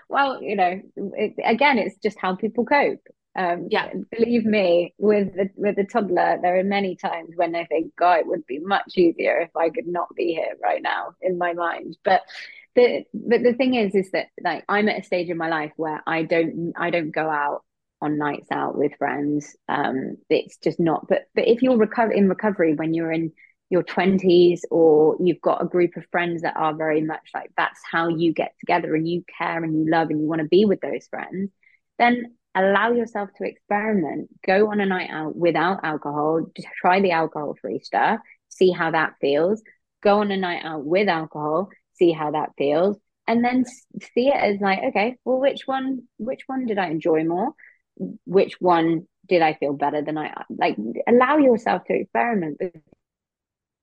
well, 0.10 0.42
you 0.42 0.56
know, 0.56 0.82
it, 0.96 1.34
again, 1.44 1.78
it's 1.78 1.98
just 1.98 2.18
how 2.20 2.36
people 2.36 2.66
cope. 2.66 3.06
Um, 3.36 3.68
yeah, 3.72 3.90
believe 4.12 4.46
me, 4.46 4.94
with 4.98 5.34
the, 5.36 5.50
with 5.56 5.78
the 5.78 5.86
toddler, 5.86 6.38
there 6.42 6.60
are 6.60 6.64
many 6.66 6.98
times 6.98 7.30
when 7.36 7.56
I 7.56 7.64
think, 7.66 7.96
God, 7.96 8.20
it 8.20 8.28
would 8.28 8.46
be 8.46 8.60
much 8.60 8.98
easier 8.98 9.40
if 9.40 9.56
I 9.56 9.70
could 9.70 9.88
not 9.88 10.14
be 10.16 10.34
here 10.34 10.58
right 10.62 10.82
now 10.82 11.14
in 11.22 11.38
my 11.38 11.54
mind. 11.54 11.98
But 12.04 12.24
the 12.76 13.04
but 13.14 13.44
the 13.44 13.54
thing 13.54 13.76
is, 13.76 13.96
is 13.96 14.12
that 14.12 14.28
like 14.42 14.64
I'm 14.68 14.90
at 14.90 15.00
a 15.00 15.04
stage 15.04 15.30
in 15.30 15.38
my 15.38 15.50
life 15.50 15.72
where 15.76 16.02
I 16.06 16.24
don't 16.24 16.74
I 16.76 16.90
don't 16.90 17.12
go 17.12 17.30
out 17.30 17.64
on 18.02 18.18
nights 18.18 18.48
out 18.52 18.78
with 18.78 18.98
friends. 18.98 19.56
Um, 19.70 20.18
it's 20.30 20.58
just 20.58 20.80
not. 20.80 21.08
But 21.08 21.28
but 21.36 21.48
if 21.48 21.62
you're 21.62 21.78
recover 21.78 22.12
in 22.12 22.30
recovery 22.30 22.74
when 22.74 22.94
you're 22.94 23.12
in 23.12 23.32
your 23.72 23.84
20s 23.84 24.61
or 24.69 25.15
you've 25.22 25.41
got 25.41 25.63
a 25.63 25.65
group 25.65 25.95
of 25.95 26.05
friends 26.11 26.41
that 26.41 26.57
are 26.57 26.76
very 26.76 27.01
much 27.01 27.30
like 27.34 27.49
that's 27.55 27.80
how 27.89 28.09
you 28.09 28.34
get 28.34 28.53
together 28.59 28.93
and 28.93 29.07
you 29.07 29.24
care 29.38 29.63
and 29.63 29.74
you 29.74 29.89
love 29.89 30.09
and 30.09 30.19
you 30.22 30.28
want 30.28 30.41
to 30.41 30.47
be 30.47 30.65
with 30.65 30.82
those 30.82 31.07
friends 31.07 31.49
then 31.97 32.36
allow 32.53 32.91
yourself 32.91 33.30
to 33.38 33.45
experiment. 33.45 34.28
Go 34.45 34.72
on 34.72 34.82
a 34.82 34.86
night 34.86 35.09
out 35.09 35.36
without 35.38 35.80
alcohol 35.84 36.45
just 36.55 36.67
try 36.80 36.99
the 36.99 37.11
alcohol 37.11 37.55
free 37.59 37.80
stuff 37.80 38.19
see 38.49 38.72
how 38.72 38.91
that 38.91 39.13
feels. 39.22 39.63
Go 40.03 40.19
on 40.19 40.32
a 40.32 40.38
night 40.38 40.65
out 40.65 40.86
with 40.86 41.07
alcohol 41.07 41.69
see 41.93 42.11
how 42.11 42.32
that 42.32 42.49
feels 42.57 42.97
and 43.26 43.43
then 43.43 43.63
see 43.65 44.28
it 44.28 44.36
as 44.36 44.59
like 44.59 44.80
okay 44.89 45.15
well 45.24 45.39
which 45.39 45.61
one 45.65 46.01
which 46.17 46.41
one 46.47 46.65
did 46.65 46.78
i 46.78 46.88
enjoy 46.88 47.24
more? 47.24 47.53
Which 48.26 48.55
one 48.59 49.07
did 49.30 49.41
i 49.41 49.53
feel 49.53 49.72
better 49.72 50.01
than 50.01 50.17
i 50.17 50.34
like 50.49 50.76
allow 51.07 51.38
yourself 51.38 51.84
to 51.86 51.93
experiment 51.93 52.57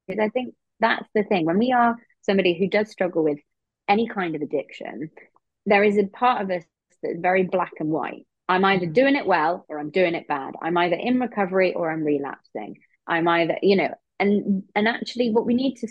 because 0.08 0.24
i 0.24 0.28
think 0.30 0.54
that's 0.80 1.08
the 1.14 1.22
thing 1.24 1.44
when 1.44 1.58
we 1.58 1.72
are 1.72 1.96
somebody 2.22 2.58
who 2.58 2.68
does 2.68 2.90
struggle 2.90 3.22
with 3.22 3.38
any 3.86 4.08
kind 4.08 4.34
of 4.34 4.42
addiction 4.42 5.10
there 5.66 5.84
is 5.84 5.98
a 5.98 6.06
part 6.06 6.42
of 6.42 6.50
us 6.50 6.64
that's 7.02 7.20
very 7.20 7.44
black 7.44 7.72
and 7.78 7.90
white 7.90 8.26
I'm 8.48 8.64
either 8.64 8.86
mm-hmm. 8.86 8.92
doing 8.92 9.16
it 9.16 9.26
well 9.26 9.66
or 9.68 9.78
I'm 9.78 9.90
doing 9.90 10.14
it 10.14 10.26
bad. 10.26 10.54
I'm 10.60 10.76
either 10.76 10.96
in 10.96 11.20
recovery 11.20 11.74
or 11.74 11.90
I'm 11.90 12.02
relapsing. 12.02 12.78
I'm 13.06 13.28
either, 13.28 13.58
you 13.62 13.76
know, 13.76 13.94
and 14.18 14.64
and 14.74 14.88
actually 14.88 15.30
what 15.30 15.46
we 15.46 15.54
need 15.54 15.76
to 15.76 15.88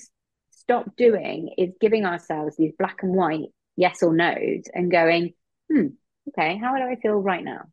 stop 0.52 0.96
doing 0.98 1.54
is 1.58 1.74
giving 1.80 2.06
ourselves 2.06 2.58
these 2.58 2.74
black 2.78 3.04
and 3.04 3.14
white 3.14 3.50
yes 3.76 4.02
or 4.02 4.14
no's 4.14 4.64
and 4.74 4.92
going, 4.92 5.34
hmm, 5.72 5.88
okay, 6.30 6.58
how 6.58 6.76
do 6.76 6.84
I 6.84 6.96
feel 6.96 7.14
right 7.14 7.44
now? 7.44 7.66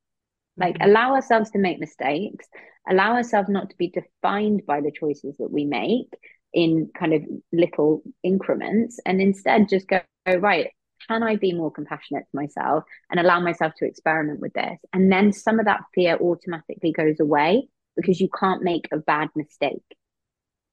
Like 0.57 0.75
mm-hmm. 0.75 0.91
allow 0.91 1.15
ourselves 1.15 1.51
to 1.53 1.59
make 1.59 1.81
mistakes, 1.81 2.47
allow 2.89 3.15
ourselves 3.15 3.49
not 3.49 3.71
to 3.71 3.77
be 3.77 3.91
defined 3.91 4.67
by 4.67 4.81
the 4.83 4.93
choices 4.93 5.37
that 5.39 5.51
we 5.51 5.65
make 5.65 6.13
in 6.55 6.91
kind 6.99 7.13
of 7.13 7.23
little 7.53 8.03
increments 8.23 8.99
and 9.05 9.21
instead 9.21 9.69
just 9.69 9.89
go, 9.89 10.01
right, 10.39 10.71
can 11.09 11.23
I 11.23 11.37
be 11.37 11.53
more 11.53 11.71
compassionate 11.71 12.25
to 12.31 12.37
myself 12.37 12.85
and 13.11 13.21
allow 13.21 13.41
myself 13.41 13.73
to 13.79 13.87
experiment 13.87 14.41
with 14.41 14.55
this? 14.55 14.79
And 14.93 15.13
then 15.13 15.33
some 15.33 15.59
of 15.59 15.67
that 15.67 15.83
fear 15.95 16.17
automatically 16.17 16.93
goes 16.93 17.21
away 17.21 17.69
because 17.97 18.21
you 18.21 18.29
can't 18.29 18.63
make 18.63 18.89
a 18.93 18.97
bad 18.97 19.29
mistake. 19.37 19.85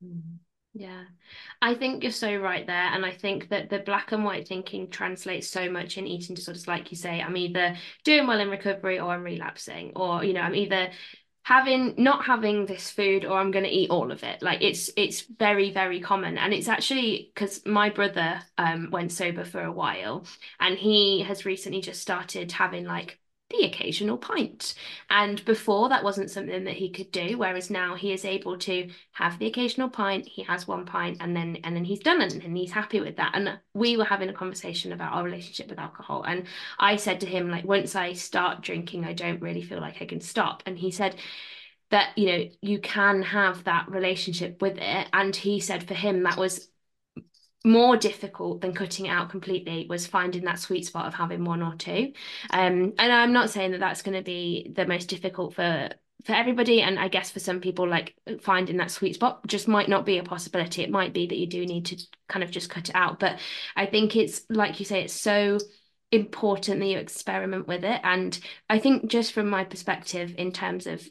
Mm-hmm. 0.03 0.37
Yeah, 0.73 1.03
I 1.61 1.75
think 1.75 2.01
you're 2.01 2.13
so 2.13 2.33
right 2.37 2.65
there. 2.65 2.75
And 2.93 3.05
I 3.05 3.11
think 3.11 3.49
that 3.49 3.69
the 3.69 3.79
black 3.79 4.13
and 4.13 4.23
white 4.23 4.47
thinking 4.47 4.89
translates 4.89 5.49
so 5.49 5.69
much 5.69 5.97
in 5.97 6.07
eating 6.07 6.33
disorders. 6.33 6.65
Like 6.65 6.91
you 6.91 6.97
say, 6.97 7.21
I'm 7.21 7.35
either 7.35 7.75
doing 8.05 8.25
well 8.25 8.39
in 8.39 8.49
recovery 8.49 8.97
or 8.97 9.11
I'm 9.11 9.23
relapsing, 9.23 9.91
or, 9.97 10.23
you 10.23 10.31
know, 10.31 10.39
I'm 10.39 10.55
either 10.55 10.91
having 11.43 11.95
not 11.97 12.25
having 12.25 12.65
this 12.65 12.91
food 12.91 13.25
or 13.25 13.39
i'm 13.39 13.51
going 13.51 13.65
to 13.65 13.69
eat 13.69 13.89
all 13.89 14.11
of 14.11 14.23
it. 14.23 14.41
Like 14.41 14.61
it's 14.61 14.91
it's 14.95 15.21
very 15.21 15.71
very 15.71 15.99
common. 15.99 16.37
And 16.37 16.53
it's 16.53 16.67
actually 16.67 17.31
because 17.33 17.65
my 17.65 17.89
brother 17.89 18.41
um 18.57 18.89
went 18.91 19.11
sober 19.11 19.43
for 19.45 19.63
a 19.63 19.71
while 19.71 20.25
and 20.59 20.77
he 20.77 21.21
has 21.21 21.45
recently 21.45 21.81
just 21.81 22.01
started 22.01 22.51
having 22.51 22.85
like 22.85 23.19
the 23.51 23.65
occasional 23.65 24.17
pint. 24.17 24.73
And 25.09 25.43
before 25.45 25.89
that 25.89 26.03
wasn't 26.03 26.31
something 26.31 26.63
that 26.63 26.75
he 26.75 26.89
could 26.89 27.11
do, 27.11 27.37
whereas 27.37 27.69
now 27.69 27.95
he 27.95 28.11
is 28.11 28.25
able 28.25 28.57
to 28.59 28.89
have 29.13 29.37
the 29.37 29.47
occasional 29.47 29.89
pint. 29.89 30.27
He 30.27 30.43
has 30.43 30.67
one 30.67 30.85
pint 30.85 31.17
and 31.19 31.35
then 31.35 31.57
and 31.63 31.75
then 31.75 31.85
he's 31.85 31.99
done 31.99 32.21
it 32.21 32.33
and 32.33 32.57
he's 32.57 32.71
happy 32.71 32.99
with 32.99 33.17
that. 33.17 33.31
And 33.33 33.59
we 33.73 33.97
were 33.97 34.05
having 34.05 34.29
a 34.29 34.33
conversation 34.33 34.93
about 34.93 35.13
our 35.13 35.23
relationship 35.23 35.69
with 35.69 35.79
alcohol. 35.79 36.23
And 36.23 36.45
I 36.79 36.95
said 36.95 37.19
to 37.21 37.27
him, 37.27 37.49
like, 37.49 37.65
once 37.65 37.95
I 37.95 38.13
start 38.13 38.61
drinking, 38.61 39.05
I 39.05 39.13
don't 39.13 39.41
really 39.41 39.61
feel 39.61 39.79
like 39.79 40.01
I 40.01 40.05
can 40.05 40.21
stop. 40.21 40.63
And 40.65 40.77
he 40.77 40.91
said, 40.91 41.15
that 41.91 42.17
you 42.17 42.25
know 42.25 42.49
you 42.61 42.79
can 42.79 43.21
have 43.21 43.65
that 43.65 43.85
relationship 43.89 44.61
with 44.61 44.77
it 44.77 45.07
and 45.11 45.35
he 45.35 45.59
said 45.59 45.85
for 45.85 45.93
him 45.93 46.23
that 46.23 46.37
was 46.37 46.69
more 47.63 47.95
difficult 47.95 48.61
than 48.61 48.73
cutting 48.73 49.05
it 49.05 49.09
out 49.09 49.29
completely 49.29 49.85
was 49.87 50.07
finding 50.07 50.45
that 50.45 50.59
sweet 50.59 50.85
spot 50.85 51.05
of 51.05 51.13
having 51.13 51.43
one 51.43 51.61
or 51.61 51.75
two. 51.75 52.13
Um 52.49 52.93
and 52.97 53.13
i'm 53.13 53.33
not 53.33 53.49
saying 53.49 53.71
that 53.71 53.79
that's 53.79 54.01
going 54.01 54.17
to 54.17 54.23
be 54.23 54.71
the 54.75 54.85
most 54.85 55.09
difficult 55.09 55.53
for 55.53 55.89
for 56.25 56.33
everybody 56.33 56.81
and 56.81 56.99
i 56.99 57.07
guess 57.07 57.31
for 57.31 57.39
some 57.39 57.59
people 57.59 57.87
like 57.87 58.15
finding 58.41 58.77
that 58.77 58.91
sweet 58.91 59.15
spot 59.15 59.45
just 59.47 59.67
might 59.67 59.89
not 59.89 60.05
be 60.05 60.17
a 60.17 60.23
possibility. 60.23 60.83
It 60.83 60.91
might 60.91 61.13
be 61.13 61.27
that 61.27 61.37
you 61.37 61.47
do 61.47 61.65
need 61.65 61.85
to 61.87 61.97
kind 62.27 62.43
of 62.43 62.51
just 62.51 62.69
cut 62.69 62.89
it 62.89 62.95
out. 62.95 63.19
But 63.19 63.39
i 63.75 63.85
think 63.85 64.15
it's 64.15 64.41
like 64.49 64.79
you 64.79 64.85
say 64.85 65.03
it's 65.03 65.13
so 65.13 65.59
important 66.11 66.79
that 66.79 66.87
you 66.87 66.97
experiment 66.97 67.67
with 67.67 67.83
it. 67.83 68.01
And 68.03 68.37
i 68.69 68.79
think 68.79 69.09
just 69.09 69.33
from 69.33 69.49
my 69.49 69.65
perspective 69.65 70.33
in 70.37 70.51
terms 70.51 70.87
of 70.87 71.07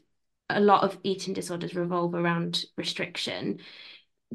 a 0.49 0.61
lot 0.61 0.83
of 0.83 0.99
eating 1.05 1.33
disorders 1.33 1.77
revolve 1.77 2.13
around 2.15 2.65
restriction 2.77 3.61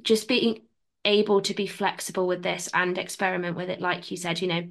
just 0.02 0.28
being 0.28 0.62
able 1.06 1.42
to 1.42 1.54
be 1.54 1.68
flexible 1.68 2.28
with 2.28 2.44
this 2.44 2.70
and 2.74 2.98
experiment 2.98 3.56
with 3.56 3.70
it 3.70 3.82
like 3.82 4.12
you 4.12 4.18
said 4.18 4.42
you 4.42 4.48
know 4.48 4.68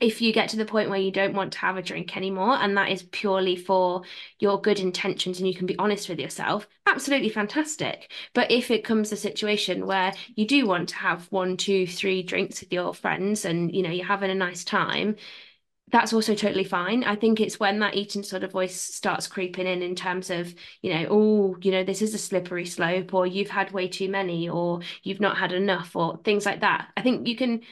if 0.00 0.22
you 0.22 0.32
get 0.32 0.50
to 0.50 0.56
the 0.56 0.64
point 0.64 0.90
where 0.90 1.00
you 1.00 1.10
don't 1.10 1.34
want 1.34 1.52
to 1.52 1.58
have 1.58 1.76
a 1.76 1.82
drink 1.82 2.16
anymore 2.16 2.54
and 2.54 2.76
that 2.76 2.90
is 2.90 3.02
purely 3.02 3.56
for 3.56 4.02
your 4.38 4.60
good 4.60 4.78
intentions 4.78 5.38
and 5.38 5.48
you 5.48 5.54
can 5.54 5.66
be 5.66 5.78
honest 5.78 6.08
with 6.08 6.20
yourself 6.20 6.68
absolutely 6.88 7.28
fantastic. 7.28 8.10
But 8.34 8.50
if 8.50 8.70
it 8.70 8.84
comes 8.84 9.12
a 9.12 9.16
situation 9.16 9.86
where 9.86 10.12
you 10.34 10.46
do 10.46 10.66
want 10.66 10.88
to 10.90 10.96
have 10.96 11.30
one 11.30 11.56
two 11.56 11.86
three 11.86 12.22
drinks 12.22 12.60
with 12.60 12.72
your 12.72 12.94
friends 12.94 13.44
and 13.44 13.74
you 13.74 13.82
know 13.82 13.90
you're 13.90 14.06
having 14.06 14.30
a 14.30 14.34
nice 14.34 14.64
time 14.64 15.16
that's 15.90 16.12
also 16.12 16.34
totally 16.34 16.64
fine. 16.64 17.04
I 17.04 17.16
think 17.16 17.40
it's 17.40 17.58
when 17.58 17.78
that 17.80 17.94
eating 17.94 18.22
disorder 18.22 18.48
voice 18.48 18.80
starts 18.80 19.26
creeping 19.26 19.66
in, 19.66 19.82
in 19.82 19.94
terms 19.94 20.30
of, 20.30 20.54
you 20.82 20.92
know, 20.92 21.06
oh, 21.10 21.56
you 21.60 21.70
know, 21.70 21.84
this 21.84 22.02
is 22.02 22.14
a 22.14 22.18
slippery 22.18 22.66
slope, 22.66 23.14
or 23.14 23.26
you've 23.26 23.50
had 23.50 23.72
way 23.72 23.88
too 23.88 24.08
many, 24.08 24.48
or 24.48 24.80
you've 25.02 25.20
not 25.20 25.38
had 25.38 25.52
enough, 25.52 25.96
or 25.96 26.18
things 26.24 26.46
like 26.46 26.60
that. 26.60 26.88
I 26.96 27.02
think 27.02 27.26
you 27.26 27.36
can 27.36 27.62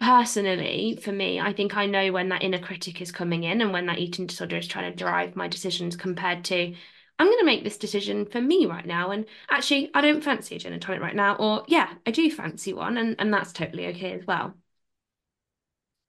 personally, 0.00 0.98
for 1.02 1.12
me, 1.12 1.40
I 1.40 1.52
think 1.52 1.76
I 1.76 1.86
know 1.86 2.12
when 2.12 2.28
that 2.30 2.42
inner 2.42 2.58
critic 2.58 3.00
is 3.00 3.12
coming 3.12 3.44
in 3.44 3.60
and 3.60 3.72
when 3.72 3.86
that 3.86 3.98
eating 3.98 4.26
disorder 4.26 4.56
is 4.56 4.66
trying 4.66 4.90
to 4.90 4.96
drive 4.96 5.36
my 5.36 5.48
decisions 5.48 5.96
compared 5.96 6.44
to, 6.46 6.74
I'm 7.18 7.26
going 7.26 7.38
to 7.38 7.46
make 7.46 7.62
this 7.64 7.78
decision 7.78 8.26
for 8.26 8.40
me 8.40 8.66
right 8.66 8.84
now. 8.86 9.10
And 9.12 9.26
actually, 9.48 9.90
I 9.94 10.00
don't 10.00 10.24
fancy 10.24 10.56
a 10.56 10.58
gin 10.58 10.72
and 10.72 10.82
tonic 10.82 11.00
right 11.00 11.14
now. 11.14 11.36
Or, 11.36 11.64
yeah, 11.68 11.92
I 12.06 12.10
do 12.10 12.30
fancy 12.30 12.72
one. 12.72 12.96
And, 12.98 13.16
and 13.18 13.32
that's 13.32 13.52
totally 13.52 13.86
okay 13.88 14.12
as 14.12 14.26
well. 14.26 14.54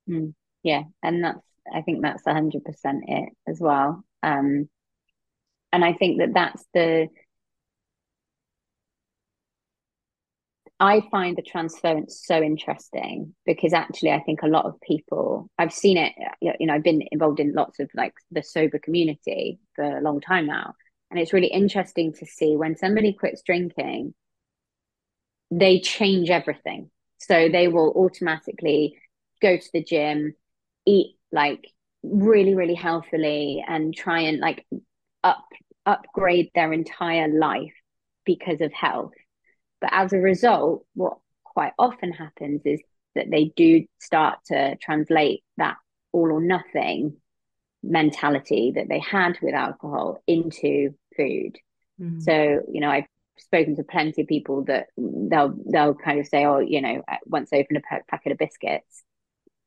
Mm, 0.08 0.34
yeah. 0.66 0.82
And 1.04 1.24
that's, 1.24 1.46
I 1.72 1.82
think 1.82 2.02
that's 2.02 2.24
100% 2.24 2.64
it 3.08 3.30
as 3.48 3.60
well. 3.60 4.04
Um, 4.24 4.68
and 5.72 5.86
I 5.86 5.94
think 5.94 6.20
that 6.20 6.34
that's 6.34 6.66
the, 6.74 7.08
I 10.80 11.02
find 11.12 11.38
the 11.38 11.44
transference 11.44 12.20
so 12.26 12.42
interesting 12.42 13.36
because 13.46 13.74
actually, 13.74 14.12
I 14.12 14.22
think 14.22 14.42
a 14.42 14.48
lot 14.48 14.66
of 14.66 14.82
people, 14.82 15.50
I've 15.60 15.72
seen 15.72 15.98
it, 15.98 16.14
you 16.42 16.66
know, 16.66 16.74
I've 16.74 16.84
been 16.84 17.04
involved 17.12 17.40
in 17.40 17.54
lots 17.54 17.80
of 17.80 17.90
like 17.94 18.16
the 18.32 18.42
sober 18.42 18.80
community 18.80 19.60
for 19.76 19.84
a 19.84 20.02
long 20.02 20.20
time 20.20 20.48
now. 20.48 20.74
And 21.12 21.20
it's 21.20 21.32
really 21.32 21.48
interesting 21.48 22.12
to 22.14 22.26
see 22.26 22.58
when 22.58 22.76
somebody 22.76 23.14
quits 23.14 23.44
drinking, 23.44 24.16
they 25.52 25.80
change 25.80 26.32
everything. 26.32 26.90
So 27.20 27.50
they 27.50 27.68
will 27.68 27.94
automatically 27.96 28.98
go 29.42 29.58
to 29.58 29.70
the 29.72 29.84
gym, 29.84 30.34
eat 30.86 31.18
like 31.32 31.68
really, 32.04 32.56
really 32.56 32.76
healthily, 32.76 33.64
and 33.68 33.96
try 33.96 34.22
and 34.22 34.40
like 34.40 34.66
up 35.24 35.46
upgrade 35.86 36.50
their 36.56 36.74
entire 36.74 37.28
life 37.28 37.74
because 38.26 38.62
of 38.62 38.74
health 38.74 39.12
but 39.86 39.90
as 39.94 40.14
a 40.14 40.18
result, 40.18 40.84
what 40.96 41.18
quite 41.44 41.74
often 41.78 42.12
happens 42.12 42.62
is 42.66 42.82
that 43.14 43.30
they 43.30 43.54
do 43.56 43.86
start 44.00 44.40
to 44.48 44.76
translate 44.78 45.44
that 45.58 45.78
all 46.12 46.32
or 46.32 46.42
nothing 46.42 47.18
mentality 47.84 48.74
that 48.76 48.88
they 48.90 49.00
had 49.00 49.38
with 49.44 49.54
alcohol 49.54 50.24
into 50.26 50.96
food. 51.16 51.58
Mm-hmm. 52.02 52.20
So, 52.20 52.62
you 52.72 52.82
know, 52.82 52.90
I've 52.90 53.06
spoken 53.38 53.76
to 53.76 53.84
plenty 53.84 54.24
of 54.24 54.28
people 54.28 54.64
that 54.66 54.88
they'll 54.98 55.56
they'll 55.72 55.94
kind 55.94 56.20
of 56.20 56.26
say, 56.26 56.46
oh, 56.46 56.60
you 56.60 56.82
know, 56.82 57.04
once 57.26 57.50
I 57.54 57.58
open 57.58 57.78
a 57.78 58.02
packet 58.10 58.32
of 58.32 58.38
biscuits, 58.38 59.04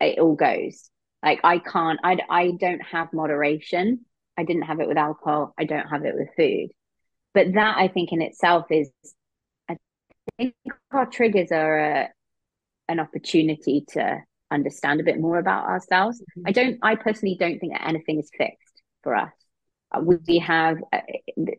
it 0.01 0.19
all 0.19 0.35
goes. 0.35 0.91
Like 1.23 1.41
I 1.45 1.59
can't, 1.59 1.99
I 2.03 2.19
I 2.31 2.53
don't 2.53 2.83
have 2.83 3.13
moderation. 3.13 4.05
I 4.37 4.45
didn't 4.45 4.63
have 4.63 4.81
it 4.81 4.89
with 4.89 4.97
alcohol. 4.97 5.53
I 5.59 5.65
don't 5.65 5.89
have 5.89 6.05
it 6.05 6.15
with 6.15 6.29
food. 6.37 6.71
But 7.35 7.55
that 7.55 7.77
I 7.77 7.89
think 7.89 8.13
in 8.13 8.23
itself 8.23 8.67
is 8.71 8.91
I 9.69 9.77
think 10.37 10.55
our 10.93 11.07
triggers 11.07 11.51
are 11.53 11.79
a, 11.79 12.09
an 12.89 13.01
opportunity 13.01 13.85
to 13.89 14.23
understand 14.51 15.01
a 15.01 15.05
bit 15.05 15.21
more 15.21 15.39
about 15.39 15.67
ourselves. 15.67 16.21
Mm-hmm. 16.21 16.43
I 16.47 16.53
don't, 16.53 16.79
I 16.83 16.95
personally 16.95 17.37
don't 17.39 17.59
think 17.59 17.73
that 17.73 17.87
anything 17.87 18.19
is 18.19 18.31
fixed 18.37 18.83
for 19.03 19.15
us. 19.15 19.33
Uh, 19.91 20.01
we 20.01 20.39
have 20.39 20.79
uh, 20.93 21.01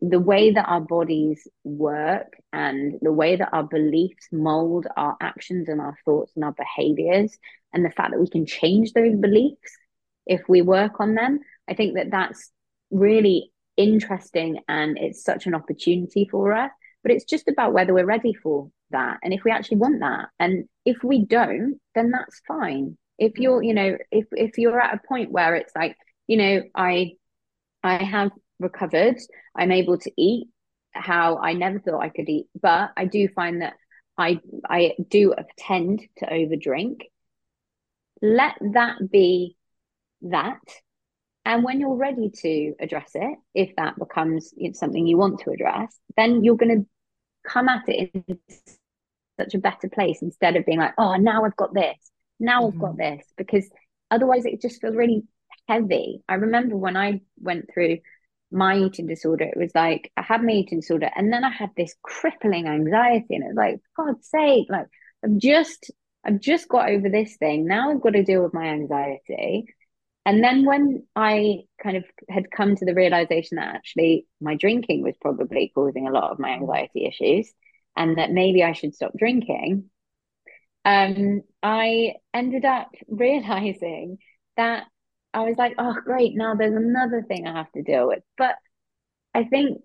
the 0.01 0.19
way 0.19 0.51
that 0.51 0.67
our 0.67 0.81
bodies 0.81 1.47
work 1.63 2.35
and 2.53 2.95
the 3.01 3.11
way 3.11 3.35
that 3.35 3.49
our 3.51 3.63
beliefs 3.63 4.27
mold 4.31 4.85
our 4.97 5.17
actions 5.21 5.67
and 5.67 5.81
our 5.81 5.95
thoughts 6.05 6.31
and 6.35 6.45
our 6.45 6.53
behaviors, 6.53 7.37
and 7.73 7.83
the 7.83 7.91
fact 7.91 8.11
that 8.11 8.19
we 8.19 8.29
can 8.29 8.45
change 8.45 8.93
those 8.93 9.15
beliefs 9.15 9.77
if 10.25 10.41
we 10.47 10.61
work 10.61 10.99
on 10.99 11.15
them. 11.15 11.39
I 11.67 11.73
think 11.73 11.95
that 11.95 12.11
that's 12.11 12.51
really 12.91 13.51
interesting 13.77 14.59
and 14.67 14.97
it's 14.97 15.23
such 15.23 15.45
an 15.45 15.55
opportunity 15.55 16.27
for 16.29 16.53
us 16.53 16.69
but 17.01 17.11
it's 17.13 17.23
just 17.23 17.47
about 17.47 17.71
whether 17.71 17.93
we're 17.93 18.05
ready 18.05 18.33
for 18.33 18.69
that 18.91 19.17
and 19.23 19.33
if 19.33 19.45
we 19.45 19.51
actually 19.51 19.77
want 19.77 20.01
that 20.01 20.27
and 20.37 20.65
if 20.85 21.01
we 21.01 21.25
don't 21.25 21.79
then 21.95 22.11
that's 22.11 22.41
fine 22.45 22.97
if 23.17 23.37
you're 23.37 23.63
you 23.63 23.73
know 23.73 23.97
if 24.11 24.25
if 24.31 24.57
you're 24.57 24.81
at 24.81 24.95
a 24.95 25.07
point 25.07 25.31
where 25.31 25.55
it's 25.55 25.71
like 25.77 25.95
you 26.27 26.35
know 26.35 26.61
i 26.75 27.11
i 27.83 28.03
have 28.03 28.31
recovered 28.59 29.17
i'm 29.55 29.71
able 29.71 29.97
to 29.97 30.11
eat 30.17 30.47
how 30.91 31.37
i 31.37 31.53
never 31.53 31.79
thought 31.79 32.01
i 32.01 32.09
could 32.09 32.29
eat 32.29 32.47
but 32.61 32.91
i 32.97 33.05
do 33.05 33.27
find 33.29 33.61
that 33.61 33.73
i 34.17 34.39
i 34.69 34.93
do 35.09 35.33
tend 35.57 36.01
to 36.17 36.25
overdrink 36.25 37.01
let 38.21 38.55
that 38.73 38.97
be 39.09 39.55
that 40.21 40.59
and 41.45 41.63
when 41.63 41.79
you're 41.79 41.95
ready 41.95 42.29
to 42.41 42.75
address 42.79 43.09
it, 43.15 43.37
if 43.55 43.75
that 43.77 43.97
becomes 43.97 44.53
something 44.73 45.07
you 45.07 45.17
want 45.17 45.39
to 45.39 45.49
address, 45.49 45.97
then 46.15 46.43
you're 46.43 46.57
going 46.57 46.83
to 46.83 46.85
come 47.49 47.67
at 47.69 47.87
it 47.87 48.11
in 48.13 48.37
such 49.39 49.55
a 49.55 49.59
better 49.59 49.89
place 49.89 50.21
instead 50.21 50.55
of 50.55 50.65
being 50.65 50.79
like, 50.79 50.93
oh, 50.97 51.15
now 51.15 51.45
I've 51.45 51.55
got 51.55 51.73
this, 51.73 51.97
now 52.39 52.61
mm-hmm. 52.61 52.75
I've 52.75 52.81
got 52.81 52.97
mm-hmm. 52.97 53.17
this, 53.17 53.25
because 53.35 53.69
otherwise 54.11 54.45
it 54.45 54.61
just 54.61 54.79
feels 54.79 54.95
really 54.95 55.23
heavy. 55.69 56.23
I 56.27 56.35
remember 56.35 56.75
when 56.75 56.97
I 56.97 57.21
went 57.39 57.69
through 57.73 57.99
my 58.51 58.77
eating 58.77 59.07
disorder, 59.07 59.45
it 59.45 59.57
was 59.57 59.71
like 59.75 60.11
I 60.17 60.23
had 60.23 60.43
my 60.43 60.51
eating 60.53 60.79
disorder, 60.79 61.09
and 61.15 61.31
then 61.31 61.43
I 61.43 61.51
had 61.51 61.69
this 61.77 61.95
crippling 62.01 62.67
anxiety, 62.67 63.35
and 63.35 63.43
it 63.43 63.47
was 63.47 63.55
like, 63.55 63.79
God's 63.95 64.27
sake, 64.27 64.67
like 64.69 64.87
I've 65.23 65.37
just 65.37 65.91
I've 66.25 66.39
just 66.39 66.67
got 66.67 66.89
over 66.89 67.09
this 67.09 67.37
thing. 67.37 67.65
Now 67.65 67.91
I've 67.91 68.01
got 68.01 68.13
to 68.13 68.23
deal 68.23 68.43
with 68.43 68.53
my 68.53 68.65
anxiety. 68.67 69.65
And 70.25 70.43
then 70.43 70.65
when 70.65 71.03
I 71.15 71.59
kind 71.81 71.97
of 71.97 72.03
had 72.29 72.51
come 72.51 72.75
to 72.75 72.85
the 72.85 72.93
realization 72.93 73.55
that 73.55 73.73
actually 73.75 74.27
my 74.41 74.55
drinking 74.55 75.01
was 75.03 75.15
probably 75.21 75.71
causing 75.73 76.07
a 76.07 76.11
lot 76.11 76.31
of 76.31 76.39
my 76.39 76.49
anxiety 76.49 77.05
issues 77.05 77.51
and 77.95 78.17
that 78.17 78.31
maybe 78.31 78.63
I 78.63 78.73
should 78.73 78.93
stop 78.93 79.13
drinking, 79.17 79.89
um, 80.85 81.41
I 81.63 82.15
ended 82.33 82.65
up 82.65 82.89
realizing 83.07 84.17
that 84.57 84.83
I 85.33 85.41
was 85.41 85.55
like, 85.57 85.75
oh, 85.77 85.95
great, 86.03 86.35
now 86.35 86.55
there's 86.55 86.75
another 86.75 87.21
thing 87.21 87.47
I 87.47 87.53
have 87.53 87.71
to 87.73 87.83
deal 87.83 88.07
with. 88.07 88.23
But 88.37 88.55
I 89.33 89.43
think 89.43 89.81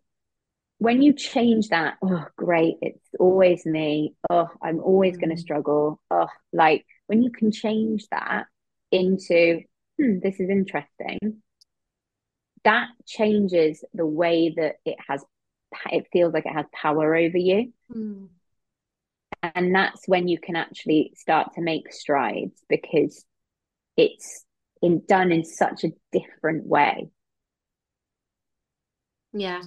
when 0.79 1.03
you 1.03 1.13
change 1.13 1.69
that, 1.69 1.97
oh, 2.03 2.25
great, 2.37 2.77
it's 2.81 3.09
always 3.19 3.65
me. 3.67 4.15
Oh, 4.31 4.49
I'm 4.63 4.81
always 4.81 5.17
mm. 5.17 5.21
going 5.21 5.37
to 5.37 5.41
struggle. 5.41 6.01
Oh, 6.11 6.29
like 6.53 6.87
when 7.07 7.23
you 7.23 7.31
can 7.31 7.53
change 7.53 8.07
that 8.11 8.47
into, 8.91 9.61
hmm, 10.01 10.19
this 10.23 10.41
is 10.41 10.49
interesting, 10.49 11.43
that 12.65 12.89
changes 13.07 13.85
the 13.93 14.07
way 14.07 14.55
that 14.57 14.77
it 14.85 14.97
has, 15.07 15.23
it 15.93 16.07
feels 16.13 16.33
like 16.33 16.47
it 16.47 16.55
has 16.55 16.67
power 16.73 17.15
over 17.15 17.37
you. 17.37 17.73
Mm. 17.95 18.29
And 19.43 19.75
that's 19.75 20.09
when 20.09 20.27
you 20.27 20.39
can 20.39 20.57
actually 20.57 21.13
start 21.17 21.53
to 21.55 21.61
make 21.61 21.93
strides 21.93 22.63
because 22.69 23.27
it's 23.97 24.44
in 24.85 25.03
done 25.09 25.33
in 25.33 25.45
such 25.45 25.83
a 25.85 25.93
different 26.13 26.67
way. 26.67 27.09
Yeah. 29.33 29.63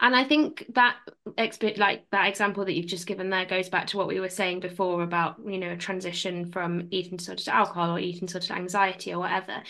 And 0.00 0.16
I 0.16 0.24
think 0.24 0.64
that 0.74 0.96
expert 1.38 1.78
like 1.78 2.06
that 2.10 2.28
example 2.28 2.64
that 2.64 2.72
you've 2.72 2.86
just 2.86 3.06
given 3.06 3.30
there 3.30 3.44
goes 3.44 3.68
back 3.68 3.86
to 3.88 3.96
what 3.96 4.08
we 4.08 4.18
were 4.18 4.30
saying 4.30 4.60
before 4.60 5.02
about, 5.02 5.36
you 5.46 5.58
know, 5.58 5.76
transition 5.76 6.50
from 6.50 6.88
eating 6.90 7.18
disorder 7.18 7.42
to 7.42 7.54
alcohol 7.54 7.94
or 7.94 8.00
eating 8.00 8.26
disorder 8.26 8.46
to 8.48 8.54
anxiety 8.54 9.12
or 9.12 9.20
whatever. 9.20 9.62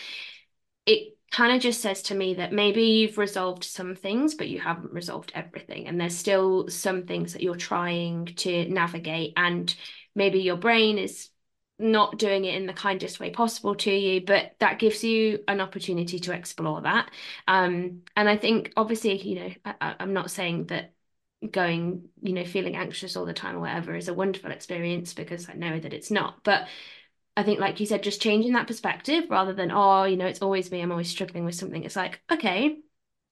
It 0.87 1.17
kind 1.31 1.55
of 1.55 1.61
just 1.61 1.81
says 1.81 2.01
to 2.03 2.15
me 2.15 2.35
that 2.35 2.53
maybe 2.53 2.83
you've 2.83 3.17
resolved 3.17 3.65
some 3.65 3.95
things, 3.95 4.33
but 4.33 4.47
you 4.47 4.59
haven't 4.59 4.93
resolved 4.93 5.31
everything. 5.35 5.87
And 5.87 5.99
there's 5.99 6.17
still 6.17 6.69
some 6.69 7.03
things 7.03 7.33
that 7.33 7.43
you're 7.43 7.55
trying 7.55 8.27
to 8.37 8.67
navigate. 8.69 9.33
And 9.35 9.75
maybe 10.15 10.39
your 10.39 10.57
brain 10.57 10.97
is 10.97 11.29
not 11.77 12.17
doing 12.17 12.45
it 12.45 12.55
in 12.55 12.65
the 12.67 12.73
kindest 12.73 13.19
way 13.19 13.29
possible 13.29 13.75
to 13.75 13.91
you 13.91 14.21
but 14.21 14.53
that 14.59 14.79
gives 14.79 15.03
you 15.03 15.43
an 15.47 15.59
opportunity 15.59 16.19
to 16.19 16.33
explore 16.33 16.81
that. 16.81 17.11
Um 17.47 18.03
and 18.15 18.29
i 18.29 18.37
think 18.37 18.71
obviously 18.77 19.21
you 19.21 19.35
know 19.35 19.49
I, 19.81 19.95
i'm 19.99 20.13
not 20.13 20.31
saying 20.31 20.67
that 20.67 20.93
going 21.51 22.09
you 22.21 22.33
know 22.33 22.45
feeling 22.45 22.75
anxious 22.75 23.15
all 23.15 23.25
the 23.25 23.33
time 23.33 23.55
or 23.57 23.59
whatever 23.61 23.95
is 23.95 24.07
a 24.07 24.13
wonderful 24.13 24.51
experience 24.51 25.13
because 25.13 25.49
i 25.49 25.53
know 25.53 25.79
that 25.79 25.93
it's 25.93 26.09
not 26.11 26.43
but 26.43 26.67
i 27.37 27.43
think 27.43 27.59
like 27.59 27.79
you 27.79 27.85
said 27.85 28.03
just 28.03 28.21
changing 28.21 28.53
that 28.53 28.67
perspective 28.67 29.25
rather 29.29 29.53
than 29.53 29.71
oh 29.71 30.03
you 30.05 30.17
know 30.17 30.25
it's 30.27 30.41
always 30.41 30.71
me 30.71 30.81
i'm 30.81 30.91
always 30.91 31.09
struggling 31.09 31.45
with 31.45 31.55
something 31.55 31.83
it's 31.83 31.95
like 31.95 32.21
okay 32.31 32.77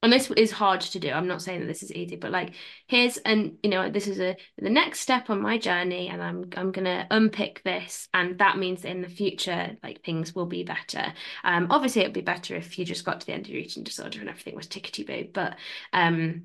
and 0.03 0.11
this 0.11 0.29
is 0.31 0.51
hard 0.51 0.81
to 0.81 0.99
do 0.99 1.09
i'm 1.09 1.27
not 1.27 1.41
saying 1.41 1.61
that 1.61 1.65
this 1.65 1.81
is 1.81 1.91
easy 1.93 2.15
but 2.15 2.29
like 2.29 2.53
here's 2.87 3.17
and 3.17 3.57
you 3.63 3.69
know 3.69 3.89
this 3.89 4.07
is 4.07 4.19
a 4.19 4.35
the 4.57 4.69
next 4.69 4.99
step 4.99 5.29
on 5.29 5.41
my 5.41 5.57
journey 5.57 6.09
and 6.09 6.21
i'm 6.21 6.45
i'm 6.57 6.71
going 6.71 6.85
to 6.85 7.07
unpick 7.09 7.61
this 7.63 8.07
and 8.13 8.37
that 8.37 8.57
means 8.57 8.81
that 8.81 8.91
in 8.91 9.01
the 9.01 9.09
future 9.09 9.75
like 9.81 10.03
things 10.03 10.35
will 10.35 10.45
be 10.45 10.63
better 10.63 11.11
um 11.43 11.67
obviously 11.71 12.01
it'd 12.01 12.13
be 12.13 12.21
better 12.21 12.55
if 12.55 12.77
you 12.77 12.85
just 12.85 13.05
got 13.05 13.19
to 13.21 13.25
the 13.25 13.33
end 13.33 13.45
of 13.45 13.51
your 13.51 13.61
eating 13.61 13.83
disorder 13.83 14.19
and 14.19 14.29
everything 14.29 14.55
was 14.55 14.67
tickety 14.67 15.07
boo 15.07 15.27
but 15.33 15.55
um 15.93 16.43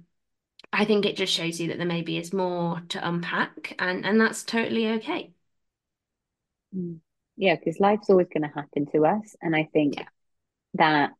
i 0.72 0.84
think 0.84 1.04
it 1.04 1.16
just 1.16 1.32
shows 1.32 1.60
you 1.60 1.68
that 1.68 1.76
there 1.76 1.86
maybe 1.86 2.16
is 2.16 2.32
more 2.32 2.80
to 2.88 3.06
unpack 3.06 3.74
and 3.78 4.06
and 4.06 4.20
that's 4.20 4.44
totally 4.44 4.88
okay 4.88 5.32
mm. 6.74 6.98
yeah 7.36 7.56
because 7.56 7.80
life's 7.80 8.08
always 8.08 8.28
going 8.32 8.48
to 8.48 8.54
happen 8.54 8.86
to 8.86 9.04
us 9.04 9.34
and 9.42 9.56
i 9.56 9.68
think 9.72 9.96
yeah. 9.96 10.06
that 10.74 11.10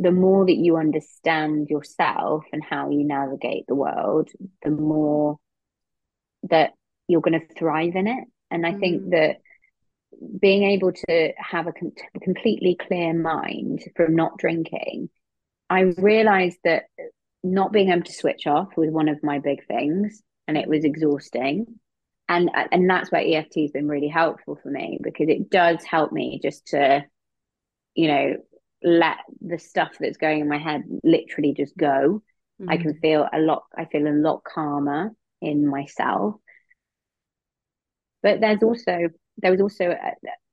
the 0.00 0.10
more 0.10 0.46
that 0.46 0.56
you 0.56 0.78
understand 0.78 1.68
yourself 1.68 2.44
and 2.52 2.64
how 2.64 2.88
you 2.88 3.04
navigate 3.04 3.66
the 3.68 3.74
world, 3.74 4.30
the 4.62 4.70
more 4.70 5.36
that 6.44 6.72
you're 7.06 7.20
going 7.20 7.38
to 7.38 7.54
thrive 7.54 7.94
in 7.94 8.06
it. 8.06 8.24
And 8.50 8.66
I 8.66 8.72
mm. 8.72 8.80
think 8.80 9.10
that 9.10 9.36
being 10.40 10.62
able 10.62 10.92
to 10.92 11.32
have 11.36 11.66
a 11.66 11.72
com- 11.72 11.92
completely 12.22 12.76
clear 12.80 13.12
mind 13.12 13.82
from 13.94 14.16
not 14.16 14.38
drinking, 14.38 15.10
I 15.68 15.80
realized 15.98 16.58
that 16.64 16.84
not 17.44 17.70
being 17.70 17.90
able 17.90 18.04
to 18.04 18.12
switch 18.12 18.46
off 18.46 18.68
was 18.76 18.90
one 18.90 19.08
of 19.08 19.22
my 19.22 19.38
big 19.38 19.66
things, 19.66 20.22
and 20.48 20.56
it 20.56 20.66
was 20.66 20.84
exhausting. 20.84 21.66
And 22.26 22.50
and 22.72 22.88
that's 22.88 23.12
where 23.12 23.22
EFT 23.22 23.58
has 23.60 23.70
been 23.72 23.88
really 23.88 24.08
helpful 24.08 24.58
for 24.62 24.70
me 24.70 24.98
because 25.02 25.28
it 25.28 25.50
does 25.50 25.84
help 25.84 26.10
me 26.10 26.40
just 26.42 26.68
to, 26.68 27.04
you 27.94 28.08
know, 28.08 28.36
let 28.82 29.18
the 29.40 29.58
stuff 29.58 29.92
that's 29.98 30.16
going 30.16 30.40
in 30.40 30.48
my 30.48 30.58
head 30.58 30.82
literally 31.02 31.54
just 31.54 31.76
go. 31.76 32.22
Mm-hmm. 32.60 32.70
I 32.70 32.76
can 32.76 32.94
feel 33.00 33.28
a 33.32 33.38
lot, 33.38 33.64
I 33.76 33.84
feel 33.86 34.06
a 34.06 34.10
lot 34.10 34.42
calmer 34.44 35.12
in 35.40 35.66
myself. 35.66 36.36
But 38.22 38.40
there's 38.40 38.62
also, 38.62 39.08
there 39.38 39.50
was 39.50 39.60
also 39.60 39.90
a, 39.90 40.12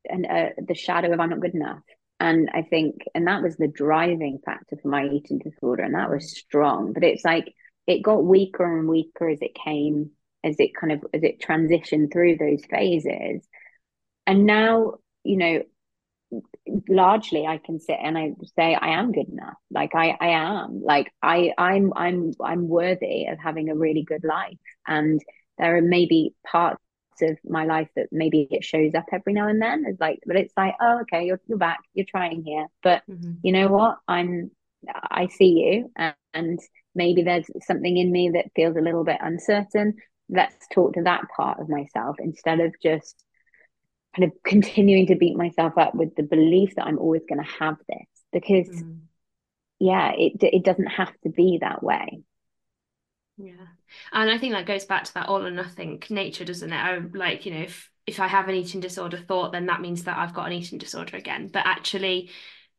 a, 0.09 0.21
a, 0.29 0.51
the 0.65 0.75
shadow 0.75 1.11
of 1.11 1.19
I'm 1.19 1.29
not 1.29 1.41
good 1.41 1.55
enough. 1.55 1.79
And 2.19 2.49
I 2.53 2.63
think, 2.63 3.03
and 3.13 3.27
that 3.27 3.43
was 3.43 3.57
the 3.57 3.67
driving 3.67 4.39
factor 4.43 4.77
for 4.81 4.87
my 4.87 5.05
eating 5.05 5.39
disorder. 5.39 5.83
And 5.83 5.95
that 5.95 6.09
was 6.09 6.35
strong. 6.35 6.93
But 6.93 7.03
it's 7.03 7.23
like, 7.23 7.53
it 7.85 8.01
got 8.01 8.23
weaker 8.23 8.79
and 8.79 8.89
weaker 8.89 9.29
as 9.29 9.39
it 9.41 9.55
came, 9.55 10.11
as 10.43 10.55
it 10.59 10.75
kind 10.75 10.93
of, 10.93 11.05
as 11.13 11.23
it 11.23 11.41
transitioned 11.41 12.11
through 12.11 12.37
those 12.37 12.65
phases. 12.69 13.47
And 14.25 14.45
now, 14.45 14.95
you 15.23 15.37
know, 15.37 15.63
largely 16.89 17.45
I 17.45 17.57
can 17.57 17.79
sit 17.79 17.97
and 18.01 18.17
I 18.17 18.33
say 18.57 18.75
I 18.75 18.99
am 18.99 19.11
good 19.11 19.29
enough. 19.29 19.57
Like 19.71 19.95
I, 19.95 20.17
I 20.19 20.27
am. 20.29 20.81
Like 20.83 21.11
I, 21.21 21.53
I'm, 21.57 21.93
I'm, 21.95 22.31
I'm 22.43 22.67
worthy 22.67 23.27
of 23.27 23.39
having 23.39 23.69
a 23.69 23.75
really 23.75 24.03
good 24.03 24.23
life. 24.23 24.57
And 24.85 25.21
there 25.57 25.77
are 25.77 25.81
maybe 25.81 26.35
parts 26.45 26.81
of 27.21 27.37
my 27.43 27.65
life 27.65 27.89
that 27.95 28.07
maybe 28.11 28.47
it 28.51 28.63
shows 28.63 28.93
up 28.95 29.05
every 29.11 29.33
now 29.33 29.47
and 29.47 29.61
then. 29.61 29.85
It's 29.87 29.99
like, 29.99 30.19
but 30.25 30.35
it's 30.35 30.53
like, 30.55 30.75
oh, 30.81 31.01
okay, 31.01 31.25
you're 31.25 31.41
you're 31.47 31.57
back. 31.57 31.79
You're 31.93 32.05
trying 32.07 32.43
here. 32.43 32.67
But 32.83 33.03
mm-hmm. 33.09 33.33
you 33.43 33.51
know 33.51 33.67
what? 33.67 33.97
I'm. 34.07 34.51
I 34.93 35.27
see 35.27 35.65
you, 35.65 35.91
and, 35.97 36.15
and 36.33 36.59
maybe 36.93 37.23
there's 37.23 37.47
something 37.65 37.97
in 37.97 38.11
me 38.11 38.31
that 38.35 38.51
feels 38.55 38.77
a 38.77 38.81
little 38.81 39.03
bit 39.03 39.17
uncertain. 39.19 39.95
Let's 40.29 40.55
talk 40.73 40.93
to 40.93 41.03
that 41.03 41.23
part 41.35 41.59
of 41.59 41.67
myself 41.67 42.17
instead 42.19 42.59
of 42.59 42.75
just 42.81 43.15
kind 44.15 44.31
of 44.31 44.43
continuing 44.43 45.07
to 45.07 45.15
beat 45.15 45.37
myself 45.37 45.77
up 45.77 45.95
with 45.95 46.15
the 46.15 46.23
belief 46.23 46.75
that 46.75 46.85
I'm 46.85 46.99
always 46.99 47.23
going 47.27 47.43
to 47.43 47.51
have 47.59 47.77
this 47.87 48.07
because 48.31 48.67
mm. 48.67 48.99
yeah 49.79 50.11
it 50.17 50.33
it 50.41 50.63
doesn't 50.63 50.87
have 50.87 51.11
to 51.23 51.29
be 51.29 51.59
that 51.61 51.83
way. 51.83 52.21
Yeah. 53.37 53.67
And 54.11 54.29
I 54.31 54.37
think 54.37 54.53
that 54.53 54.65
goes 54.65 54.85
back 54.85 55.03
to 55.05 55.13
that 55.15 55.27
all 55.27 55.45
or 55.45 55.51
nothing 55.51 56.01
nature 56.09 56.43
doesn't 56.43 56.73
it? 56.73 56.75
I, 56.75 56.97
like 57.13 57.45
you 57.45 57.53
know 57.53 57.61
if 57.61 57.89
if 58.05 58.19
I 58.19 58.27
have 58.27 58.47
an 58.47 58.55
eating 58.55 58.81
disorder 58.81 59.17
thought 59.17 59.51
then 59.51 59.67
that 59.67 59.81
means 59.81 60.05
that 60.05 60.17
I've 60.17 60.33
got 60.33 60.47
an 60.47 60.53
eating 60.53 60.79
disorder 60.79 61.17
again. 61.17 61.49
But 61.51 61.65
actually 61.65 62.31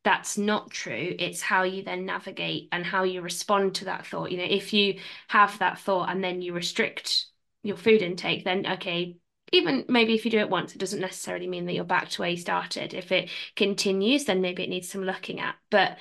that's 0.05 0.39
not 0.39 0.70
true. 0.70 1.14
It's 1.18 1.43
how 1.43 1.64
you 1.64 1.83
then 1.83 2.07
navigate 2.07 2.68
and 2.72 2.85
how 2.85 3.03
you 3.03 3.20
respond 3.20 3.74
to 3.76 3.87
that 3.87 4.07
thought. 4.07 4.33
You 4.33 4.39
know 4.39 4.47
if 4.49 4.72
you 4.72 4.99
have 5.29 5.59
that 5.61 5.79
thought 5.79 6.11
and 6.11 6.22
then 6.22 6.43
you 6.43 6.53
restrict 6.53 7.26
your 7.62 7.76
food 7.76 8.03
intake 8.03 8.45
then 8.45 8.64
okay 8.66 9.16
even 9.53 9.84
maybe 9.88 10.14
if 10.14 10.24
you 10.24 10.30
do 10.30 10.38
it 10.38 10.51
once, 10.51 10.74
it 10.74 10.78
doesn't 10.78 11.01
necessarily 11.01 11.46
mean 11.46 11.66
that 11.66 11.74
you're 11.74 11.84
back 11.84 12.09
to 12.11 12.22
where 12.22 12.30
you 12.30 12.36
started. 12.36 12.94
If 12.94 13.12
it 13.12 13.30
continues, 13.57 14.24
then 14.24 14.40
maybe 14.40 14.62
it 14.62 14.70
needs 14.70 14.88
some 14.88 15.03
looking 15.05 15.40
at. 15.40 15.57
But 15.70 15.99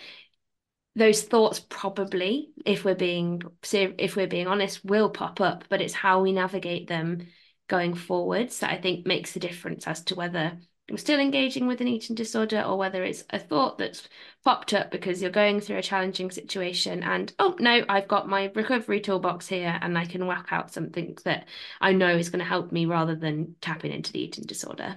those 0.95 1.23
thoughts 1.23 1.59
probably, 1.59 2.49
if 2.65 2.83
we're 2.83 2.95
being 2.95 3.41
if 3.71 4.15
we're 4.15 4.27
being 4.27 4.47
honest, 4.47 4.83
will 4.83 5.09
pop 5.09 5.39
up. 5.41 5.65
But 5.69 5.81
it's 5.81 5.93
how 5.93 6.21
we 6.21 6.31
navigate 6.33 6.87
them 6.87 7.27
going 7.67 7.93
forwards 7.93 8.59
that 8.59 8.71
I 8.71 8.77
think 8.81 9.05
makes 9.05 9.35
a 9.35 9.39
difference 9.39 9.87
as 9.87 10.03
to 10.05 10.15
whether 10.15 10.59
you're 10.87 10.97
still 10.97 11.19
engaging 11.19 11.67
with 11.67 11.81
an 11.81 11.87
eating 11.87 12.15
disorder 12.15 12.61
or 12.61 12.77
whether 12.77 13.03
it's 13.03 13.25
a 13.31 13.39
thought 13.39 13.77
that's 13.77 14.07
popped 14.43 14.73
up 14.73 14.89
because 14.89 15.21
you're 15.21 15.31
going 15.31 15.59
through 15.59 15.77
a 15.77 15.81
challenging 15.81 16.31
situation 16.31 17.03
and 17.03 17.33
oh 17.39 17.55
no 17.59 17.83
i've 17.89 18.07
got 18.07 18.27
my 18.27 18.51
recovery 18.55 18.99
toolbox 18.99 19.47
here 19.47 19.77
and 19.81 19.97
i 19.97 20.05
can 20.05 20.25
whack 20.25 20.47
out 20.51 20.71
something 20.71 21.17
that 21.25 21.45
i 21.81 21.91
know 21.91 22.15
is 22.15 22.29
going 22.29 22.39
to 22.39 22.45
help 22.45 22.71
me 22.71 22.85
rather 22.85 23.15
than 23.15 23.55
tapping 23.61 23.91
into 23.91 24.13
the 24.13 24.21
eating 24.21 24.45
disorder. 24.45 24.95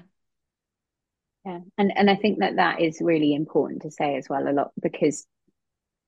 Yeah 1.44 1.60
and 1.78 1.92
and 1.96 2.10
i 2.10 2.16
think 2.16 2.40
that 2.40 2.56
that 2.56 2.80
is 2.80 2.98
really 3.00 3.34
important 3.34 3.82
to 3.82 3.90
say 3.90 4.16
as 4.16 4.28
well 4.28 4.46
a 4.48 4.52
lot 4.52 4.72
because 4.80 5.26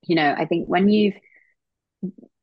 you 0.06 0.14
know 0.14 0.34
i 0.36 0.44
think 0.44 0.68
when 0.68 0.88
you've 0.88 1.14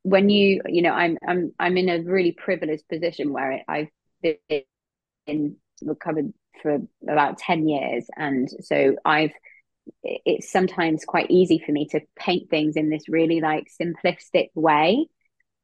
when 0.02 0.28
you 0.28 0.62
you 0.66 0.82
know 0.82 0.92
i'm 0.92 1.16
i'm 1.26 1.52
i'm 1.58 1.76
in 1.76 1.88
a 1.88 2.02
really 2.02 2.32
privileged 2.32 2.88
position 2.88 3.32
where 3.32 3.62
i've 3.68 3.88
been 4.22 5.56
recovered 5.82 6.32
for 6.62 6.78
about 7.08 7.38
10 7.38 7.68
years. 7.68 8.06
And 8.16 8.48
so 8.62 8.96
I've, 9.04 9.32
it's 10.02 10.50
sometimes 10.50 11.04
quite 11.04 11.30
easy 11.30 11.62
for 11.64 11.72
me 11.72 11.86
to 11.88 12.00
paint 12.16 12.50
things 12.50 12.76
in 12.76 12.90
this 12.90 13.08
really 13.08 13.40
like 13.40 13.68
simplistic 13.80 14.48
way. 14.54 15.06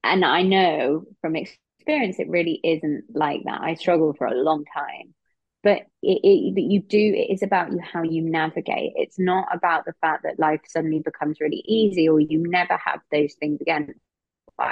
And 0.03 0.25
I 0.25 0.43
know 0.43 1.05
from 1.21 1.37
experience, 1.37 2.19
it 2.19 2.29
really 2.29 2.61
isn't 2.63 3.05
like 3.15 3.43
that. 3.45 3.61
I 3.61 3.75
struggled 3.75 4.19
for 4.19 4.27
a 4.27 4.35
long 4.35 4.65
time. 4.73 5.15
But 5.63 5.83
it, 6.01 6.21
it, 6.23 6.61
you 6.61 6.81
do, 6.81 6.97
it 6.97 7.33
is 7.33 7.43
about 7.43 7.73
you 7.73 7.81
how 7.81 8.05
you 8.05 8.23
navigate. 8.23 8.93
It's 8.95 9.19
not 9.19 9.49
about 9.53 9.85
the 9.85 9.95
fact 10.01 10.23
that 10.23 10.39
life 10.39 10.61
suddenly 10.69 11.01
becomes 11.01 11.41
really 11.41 11.65
easy 11.67 12.09
or 12.09 12.21
you 12.21 12.39
never 12.47 12.77
have 12.77 13.01
those 13.11 13.35
things 13.35 13.61
again. 13.61 13.95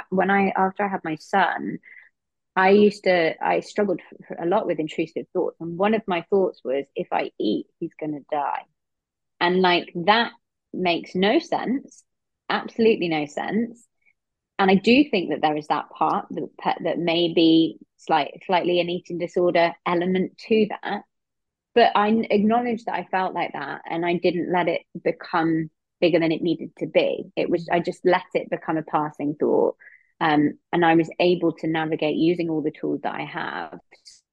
When 0.09 0.31
I, 0.31 0.53
after 0.55 0.83
I 0.83 0.87
had 0.87 1.03
my 1.03 1.15
son, 1.15 1.79
I 2.55 2.69
used 2.69 3.03
to, 3.03 3.35
I 3.45 3.59
struggled 3.59 3.99
a 4.39 4.45
lot 4.45 4.65
with 4.65 4.79
intrusive 4.79 5.25
thoughts. 5.33 5.57
And 5.59 5.77
one 5.77 5.93
of 5.93 6.01
my 6.07 6.25
thoughts 6.29 6.61
was, 6.63 6.85
if 6.95 7.07
I 7.11 7.31
eat, 7.39 7.67
he's 7.79 7.93
going 7.99 8.13
to 8.13 8.25
die. 8.31 8.63
And 9.41 9.61
like 9.61 9.91
that 10.05 10.31
makes 10.73 11.15
no 11.15 11.39
sense, 11.39 12.03
absolutely 12.49 13.09
no 13.09 13.25
sense. 13.25 13.85
And 14.57 14.71
I 14.71 14.75
do 14.75 15.03
think 15.09 15.31
that 15.31 15.41
there 15.41 15.57
is 15.57 15.67
that 15.67 15.89
part 15.89 16.27
that, 16.29 16.77
that 16.83 16.97
may 16.97 17.33
be 17.33 17.77
slight, 17.97 18.41
slightly 18.45 18.79
an 18.79 18.89
eating 18.89 19.17
disorder 19.17 19.73
element 19.85 20.37
to 20.47 20.67
that. 20.69 21.01
But 21.73 21.91
I 21.93 22.07
acknowledge 22.29 22.85
that 22.85 22.95
I 22.95 23.05
felt 23.11 23.33
like 23.33 23.51
that 23.51 23.81
and 23.89 24.05
I 24.05 24.13
didn't 24.13 24.49
let 24.49 24.69
it 24.69 24.83
become 25.03 25.69
bigger 25.99 26.19
than 26.19 26.31
it 26.31 26.41
needed 26.41 26.71
to 26.77 26.85
be. 26.85 27.25
It 27.35 27.49
was, 27.49 27.67
I 27.69 27.81
just 27.81 28.05
let 28.05 28.23
it 28.33 28.49
become 28.49 28.77
a 28.77 28.83
passing 28.83 29.35
thought 29.37 29.75
um, 30.21 30.57
and 30.71 30.85
I 30.85 30.95
was 30.95 31.09
able 31.19 31.51
to 31.53 31.67
navigate 31.67 32.15
using 32.15 32.49
all 32.49 32.61
the 32.61 32.71
tools 32.71 33.01
that 33.03 33.15
I 33.15 33.25
have 33.25 33.79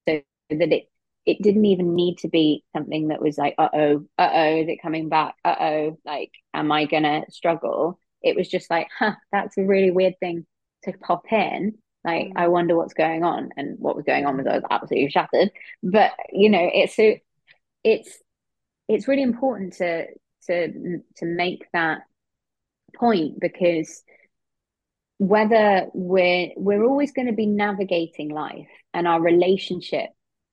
so 0.08 0.22
that 0.50 0.72
it 0.72 0.88
it 1.24 1.40
didn't 1.40 1.66
even 1.66 1.94
need 1.94 2.18
to 2.18 2.28
be 2.28 2.64
something 2.74 3.08
that 3.08 3.22
was 3.22 3.38
like, 3.38 3.54
uh 3.58 3.68
oh, 3.72 4.06
uh 4.18 4.30
oh, 4.32 4.56
is 4.62 4.68
it 4.68 4.82
coming 4.82 5.08
back? 5.08 5.34
Uh 5.44 5.54
oh, 5.60 5.98
like, 6.04 6.32
am 6.54 6.72
I 6.72 6.86
gonna 6.86 7.24
struggle? 7.30 7.98
It 8.22 8.36
was 8.36 8.48
just 8.48 8.70
like, 8.70 8.88
huh, 8.98 9.14
that's 9.30 9.56
a 9.58 9.62
really 9.64 9.90
weird 9.90 10.18
thing 10.20 10.46
to 10.84 10.92
pop 10.92 11.24
in. 11.32 11.78
Like, 12.04 12.28
mm. 12.28 12.32
I 12.36 12.48
wonder 12.48 12.76
what's 12.76 12.94
going 12.94 13.24
on. 13.24 13.50
And 13.56 13.78
what 13.78 13.96
was 13.96 14.04
going 14.04 14.26
on 14.26 14.36
was 14.36 14.46
I 14.46 14.54
was 14.56 14.64
absolutely 14.70 15.10
shattered. 15.10 15.50
But 15.82 16.12
you 16.32 16.50
know, 16.50 16.68
it's 16.72 16.96
so 16.96 17.14
it's 17.84 18.18
it's 18.88 19.08
really 19.08 19.22
important 19.22 19.74
to 19.74 20.06
to 20.46 20.98
to 21.16 21.26
make 21.26 21.66
that 21.72 22.02
point 22.94 23.40
because 23.40 24.02
whether 25.26 25.86
we're 25.94 26.50
we're 26.56 26.84
always 26.84 27.12
going 27.12 27.28
to 27.28 27.32
be 27.32 27.46
navigating 27.46 28.28
life 28.28 28.68
and 28.92 29.06
our 29.06 29.20
relationship 29.20 30.10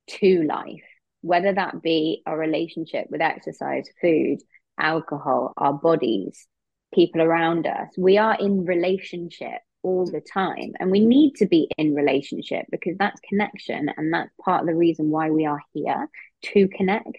to 0.07 0.43
life 0.43 0.83
whether 1.21 1.53
that 1.53 1.81
be 1.81 2.21
our 2.25 2.37
relationship 2.37 3.07
with 3.09 3.21
exercise 3.21 3.85
food 4.01 4.37
alcohol 4.79 5.53
our 5.57 5.73
bodies 5.73 6.47
people 6.93 7.21
around 7.21 7.67
us. 7.67 7.89
We 7.97 8.17
are 8.17 8.35
in 8.39 8.65
relationship 8.65 9.61
all 9.81 10.05
the 10.05 10.21
time 10.21 10.73
and 10.79 10.91
we 10.91 10.99
need 10.99 11.35
to 11.35 11.45
be 11.45 11.69
in 11.77 11.95
relationship 11.95 12.65
because 12.69 12.97
that's 12.97 13.19
connection 13.27 13.89
and 13.95 14.13
that's 14.13 14.31
part 14.43 14.61
of 14.61 14.67
the 14.67 14.75
reason 14.75 15.09
why 15.09 15.29
we 15.29 15.45
are 15.45 15.61
here 15.73 16.09
to 16.41 16.67
connect 16.69 17.17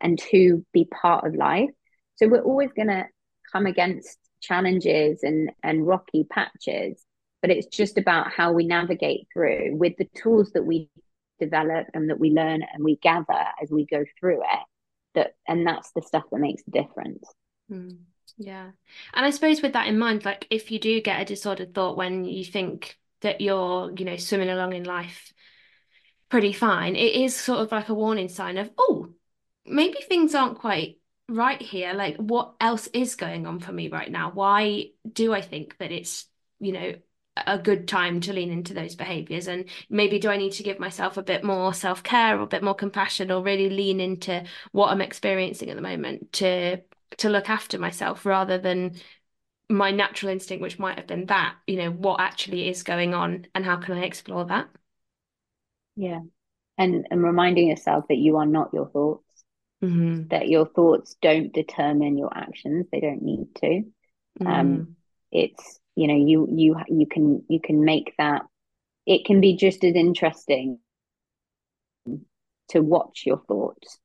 and 0.00 0.18
to 0.18 0.64
be 0.72 0.84
part 0.84 1.26
of 1.26 1.34
life. 1.34 1.70
So 2.16 2.28
we're 2.28 2.42
always 2.42 2.70
going 2.76 2.88
to 2.88 3.06
come 3.52 3.66
against 3.66 4.18
challenges 4.42 5.20
and 5.22 5.50
and 5.62 5.86
rocky 5.86 6.24
patches 6.24 7.02
but 7.40 7.50
it's 7.50 7.66
just 7.66 7.98
about 7.98 8.30
how 8.30 8.52
we 8.52 8.66
navigate 8.66 9.26
through 9.32 9.74
with 9.76 9.94
the 9.98 10.08
tools 10.14 10.52
that 10.52 10.64
we 10.64 10.88
develop 11.40 11.88
and 11.92 12.08
that 12.08 12.20
we 12.20 12.30
learn 12.30 12.62
and 12.62 12.84
we 12.84 12.96
gather 12.96 13.44
as 13.60 13.70
we 13.70 13.84
go 13.84 14.04
through 14.18 14.40
it 14.40 14.60
that 15.14 15.34
and 15.46 15.66
that's 15.66 15.90
the 15.92 16.02
stuff 16.02 16.24
that 16.30 16.40
makes 16.40 16.62
the 16.62 16.70
difference. 16.70 17.24
Mm, 17.70 17.98
yeah. 18.38 18.70
And 19.12 19.26
i 19.26 19.30
suppose 19.30 19.60
with 19.60 19.74
that 19.74 19.88
in 19.88 19.98
mind 19.98 20.24
like 20.24 20.46
if 20.50 20.70
you 20.70 20.78
do 20.78 21.00
get 21.00 21.20
a 21.20 21.24
disordered 21.24 21.74
thought 21.74 21.96
when 21.96 22.24
you 22.24 22.44
think 22.44 22.96
that 23.20 23.40
you're 23.40 23.92
you 23.96 24.04
know 24.04 24.16
swimming 24.16 24.48
along 24.50 24.72
in 24.72 24.84
life 24.84 25.32
pretty 26.28 26.52
fine 26.52 26.96
it 26.96 27.14
is 27.14 27.36
sort 27.36 27.60
of 27.60 27.70
like 27.70 27.88
a 27.88 27.94
warning 27.94 28.28
sign 28.28 28.56
of 28.56 28.70
oh 28.78 29.10
maybe 29.66 29.98
things 30.00 30.34
aren't 30.34 30.58
quite 30.58 30.96
right 31.28 31.60
here 31.62 31.94
like 31.94 32.16
what 32.16 32.54
else 32.60 32.88
is 32.88 33.14
going 33.14 33.46
on 33.46 33.60
for 33.60 33.72
me 33.72 33.88
right 33.88 34.10
now? 34.10 34.30
Why 34.32 34.90
do 35.10 35.32
i 35.32 35.40
think 35.40 35.76
that 35.78 35.92
it's 35.92 36.26
you 36.60 36.72
know 36.72 36.94
a 37.46 37.58
good 37.58 37.88
time 37.88 38.20
to 38.20 38.32
lean 38.32 38.50
into 38.50 38.74
those 38.74 38.94
behaviors? 38.94 39.48
And 39.48 39.66
maybe 39.88 40.18
do 40.18 40.30
i 40.30 40.36
need 40.36 40.52
to 40.52 40.62
give 40.62 40.78
myself 40.78 41.16
a 41.16 41.22
bit 41.22 41.44
more 41.44 41.72
self-care 41.72 42.38
or 42.38 42.42
a 42.42 42.46
bit 42.46 42.62
more 42.62 42.74
compassion 42.74 43.30
or 43.30 43.42
really 43.42 43.70
lean 43.70 44.00
into 44.00 44.44
what 44.72 44.88
i'm 44.90 45.00
experiencing 45.00 45.70
at 45.70 45.76
the 45.76 45.82
moment 45.82 46.32
to 46.34 46.78
to 47.18 47.28
look 47.28 47.48
after 47.50 47.78
myself 47.78 48.26
rather 48.26 48.58
than 48.58 48.94
my 49.68 49.90
natural 49.90 50.32
instinct 50.32 50.62
which 50.62 50.78
might 50.78 50.98
have 50.98 51.06
been 51.06 51.26
that 51.26 51.54
you 51.66 51.76
know 51.76 51.90
what 51.90 52.20
actually 52.20 52.68
is 52.68 52.82
going 52.82 53.14
on 53.14 53.46
and 53.54 53.64
how 53.64 53.76
can 53.76 53.96
i 53.96 54.02
explore 54.04 54.44
that? 54.46 54.68
Yeah. 55.96 56.20
And 56.78 57.06
and 57.10 57.22
reminding 57.22 57.68
yourself 57.68 58.06
that 58.08 58.16
you 58.16 58.36
are 58.38 58.46
not 58.46 58.72
your 58.72 58.88
thoughts 58.88 59.31
mm-hmm. 59.82 60.28
that 60.28 60.48
your 60.48 60.66
thoughts 60.66 61.16
don't 61.20 61.52
determine 61.52 62.16
your 62.16 62.36
actions 62.36 62.86
they 62.92 63.00
don't 63.00 63.22
need 63.22 63.46
to 63.56 63.66
mm-hmm. 63.66 64.46
um 64.46 64.96
it's 65.30 65.80
you 65.96 66.06
know 66.06 66.16
you 66.16 66.48
you 66.50 66.76
you 66.88 67.06
can 67.06 67.42
you 67.48 67.60
can 67.60 67.84
make 67.84 68.14
that 68.18 68.42
it 69.06 69.24
can 69.24 69.40
be 69.40 69.56
just 69.56 69.82
as 69.84 69.94
interesting 69.94 70.78
to 72.68 72.80
watch 72.80 73.24
your 73.26 73.38
thoughts 73.48 73.98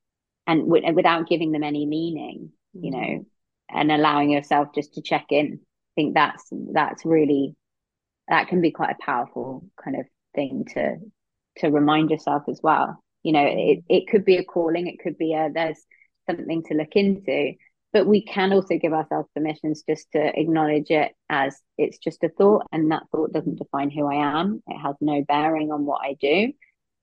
and 0.47 0.61
w- 0.61 0.93
without 0.93 1.27
giving 1.27 1.51
them 1.51 1.63
any 1.63 1.85
meaning 1.85 2.51
you 2.73 2.91
know 2.91 2.97
mm-hmm. 2.97 3.77
and 3.77 3.91
allowing 3.91 4.31
yourself 4.31 4.69
just 4.73 4.95
to 4.95 5.01
check 5.01 5.25
in 5.29 5.59
i 5.61 5.91
think 5.95 6.13
that's 6.13 6.47
that's 6.73 7.05
really 7.05 7.55
that 8.27 8.47
can 8.47 8.61
be 8.61 8.71
quite 8.71 8.91
a 8.91 9.05
powerful 9.05 9.63
kind 9.81 9.97
of 9.97 10.05
thing 10.35 10.65
to 10.73 10.97
to 11.57 11.69
remind 11.69 12.09
yourself 12.09 12.43
as 12.49 12.59
well 12.61 13.01
you 13.23 13.31
know 13.31 13.45
it, 13.45 13.83
it 13.89 14.07
could 14.07 14.25
be 14.25 14.37
a 14.37 14.43
calling 14.43 14.87
it 14.87 14.99
could 15.01 15.17
be 15.17 15.33
a 15.33 15.49
there's 15.53 15.79
something 16.29 16.63
to 16.63 16.73
look 16.73 16.95
into 16.95 17.53
but 17.93 18.05
we 18.05 18.23
can 18.23 18.51
also 18.51 18.77
give 18.77 18.93
ourselves 18.93 19.29
permissions 19.33 19.83
just 19.87 20.11
to 20.11 20.39
acknowledge 20.39 20.89
it 20.89 21.13
as 21.29 21.59
it's 21.77 21.97
just 21.97 22.23
a 22.23 22.29
thought 22.29 22.65
and 22.71 22.91
that 22.91 23.03
thought 23.11 23.33
doesn't 23.33 23.57
define 23.57 23.89
who 23.89 24.05
i 24.05 24.39
am. 24.39 24.61
It 24.67 24.77
has 24.77 24.95
no 25.01 25.23
bearing 25.27 25.71
on 25.71 25.85
what 25.85 26.01
i 26.03 26.15
do. 26.19 26.51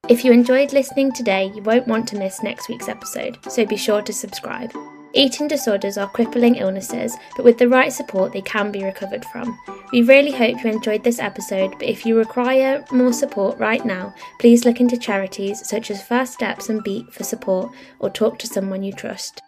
If 0.09 0.23
you 0.23 0.31
enjoyed 0.31 0.71
listening 0.71 1.11
today, 1.11 1.51
you 1.53 1.61
won't 1.61 1.87
want 1.87 2.07
to 2.09 2.17
miss 2.17 2.41
next 2.41 2.69
week's 2.69 2.87
episode, 2.87 3.37
so 3.49 3.65
be 3.65 3.75
sure 3.75 4.01
to 4.01 4.13
subscribe. 4.13 4.71
Eating 5.17 5.47
disorders 5.47 5.97
are 5.97 6.07
crippling 6.07 6.57
illnesses, 6.57 7.17
but 7.35 7.43
with 7.43 7.57
the 7.57 7.67
right 7.67 7.91
support, 7.91 8.33
they 8.33 8.41
can 8.43 8.71
be 8.71 8.83
recovered 8.83 9.25
from. 9.25 9.57
We 9.91 10.03
really 10.03 10.31
hope 10.31 10.63
you 10.63 10.69
enjoyed 10.69 11.03
this 11.03 11.17
episode, 11.17 11.71
but 11.71 11.89
if 11.89 12.05
you 12.05 12.15
require 12.15 12.85
more 12.91 13.11
support 13.11 13.57
right 13.57 13.83
now, 13.83 14.13
please 14.39 14.63
look 14.63 14.79
into 14.79 14.95
charities 14.95 15.67
such 15.67 15.89
as 15.89 16.03
First 16.03 16.33
Steps 16.33 16.69
and 16.69 16.83
Beat 16.83 17.11
for 17.11 17.23
support 17.23 17.73
or 17.97 18.11
talk 18.11 18.37
to 18.37 18.45
someone 18.45 18.83
you 18.83 18.93
trust. 18.93 19.41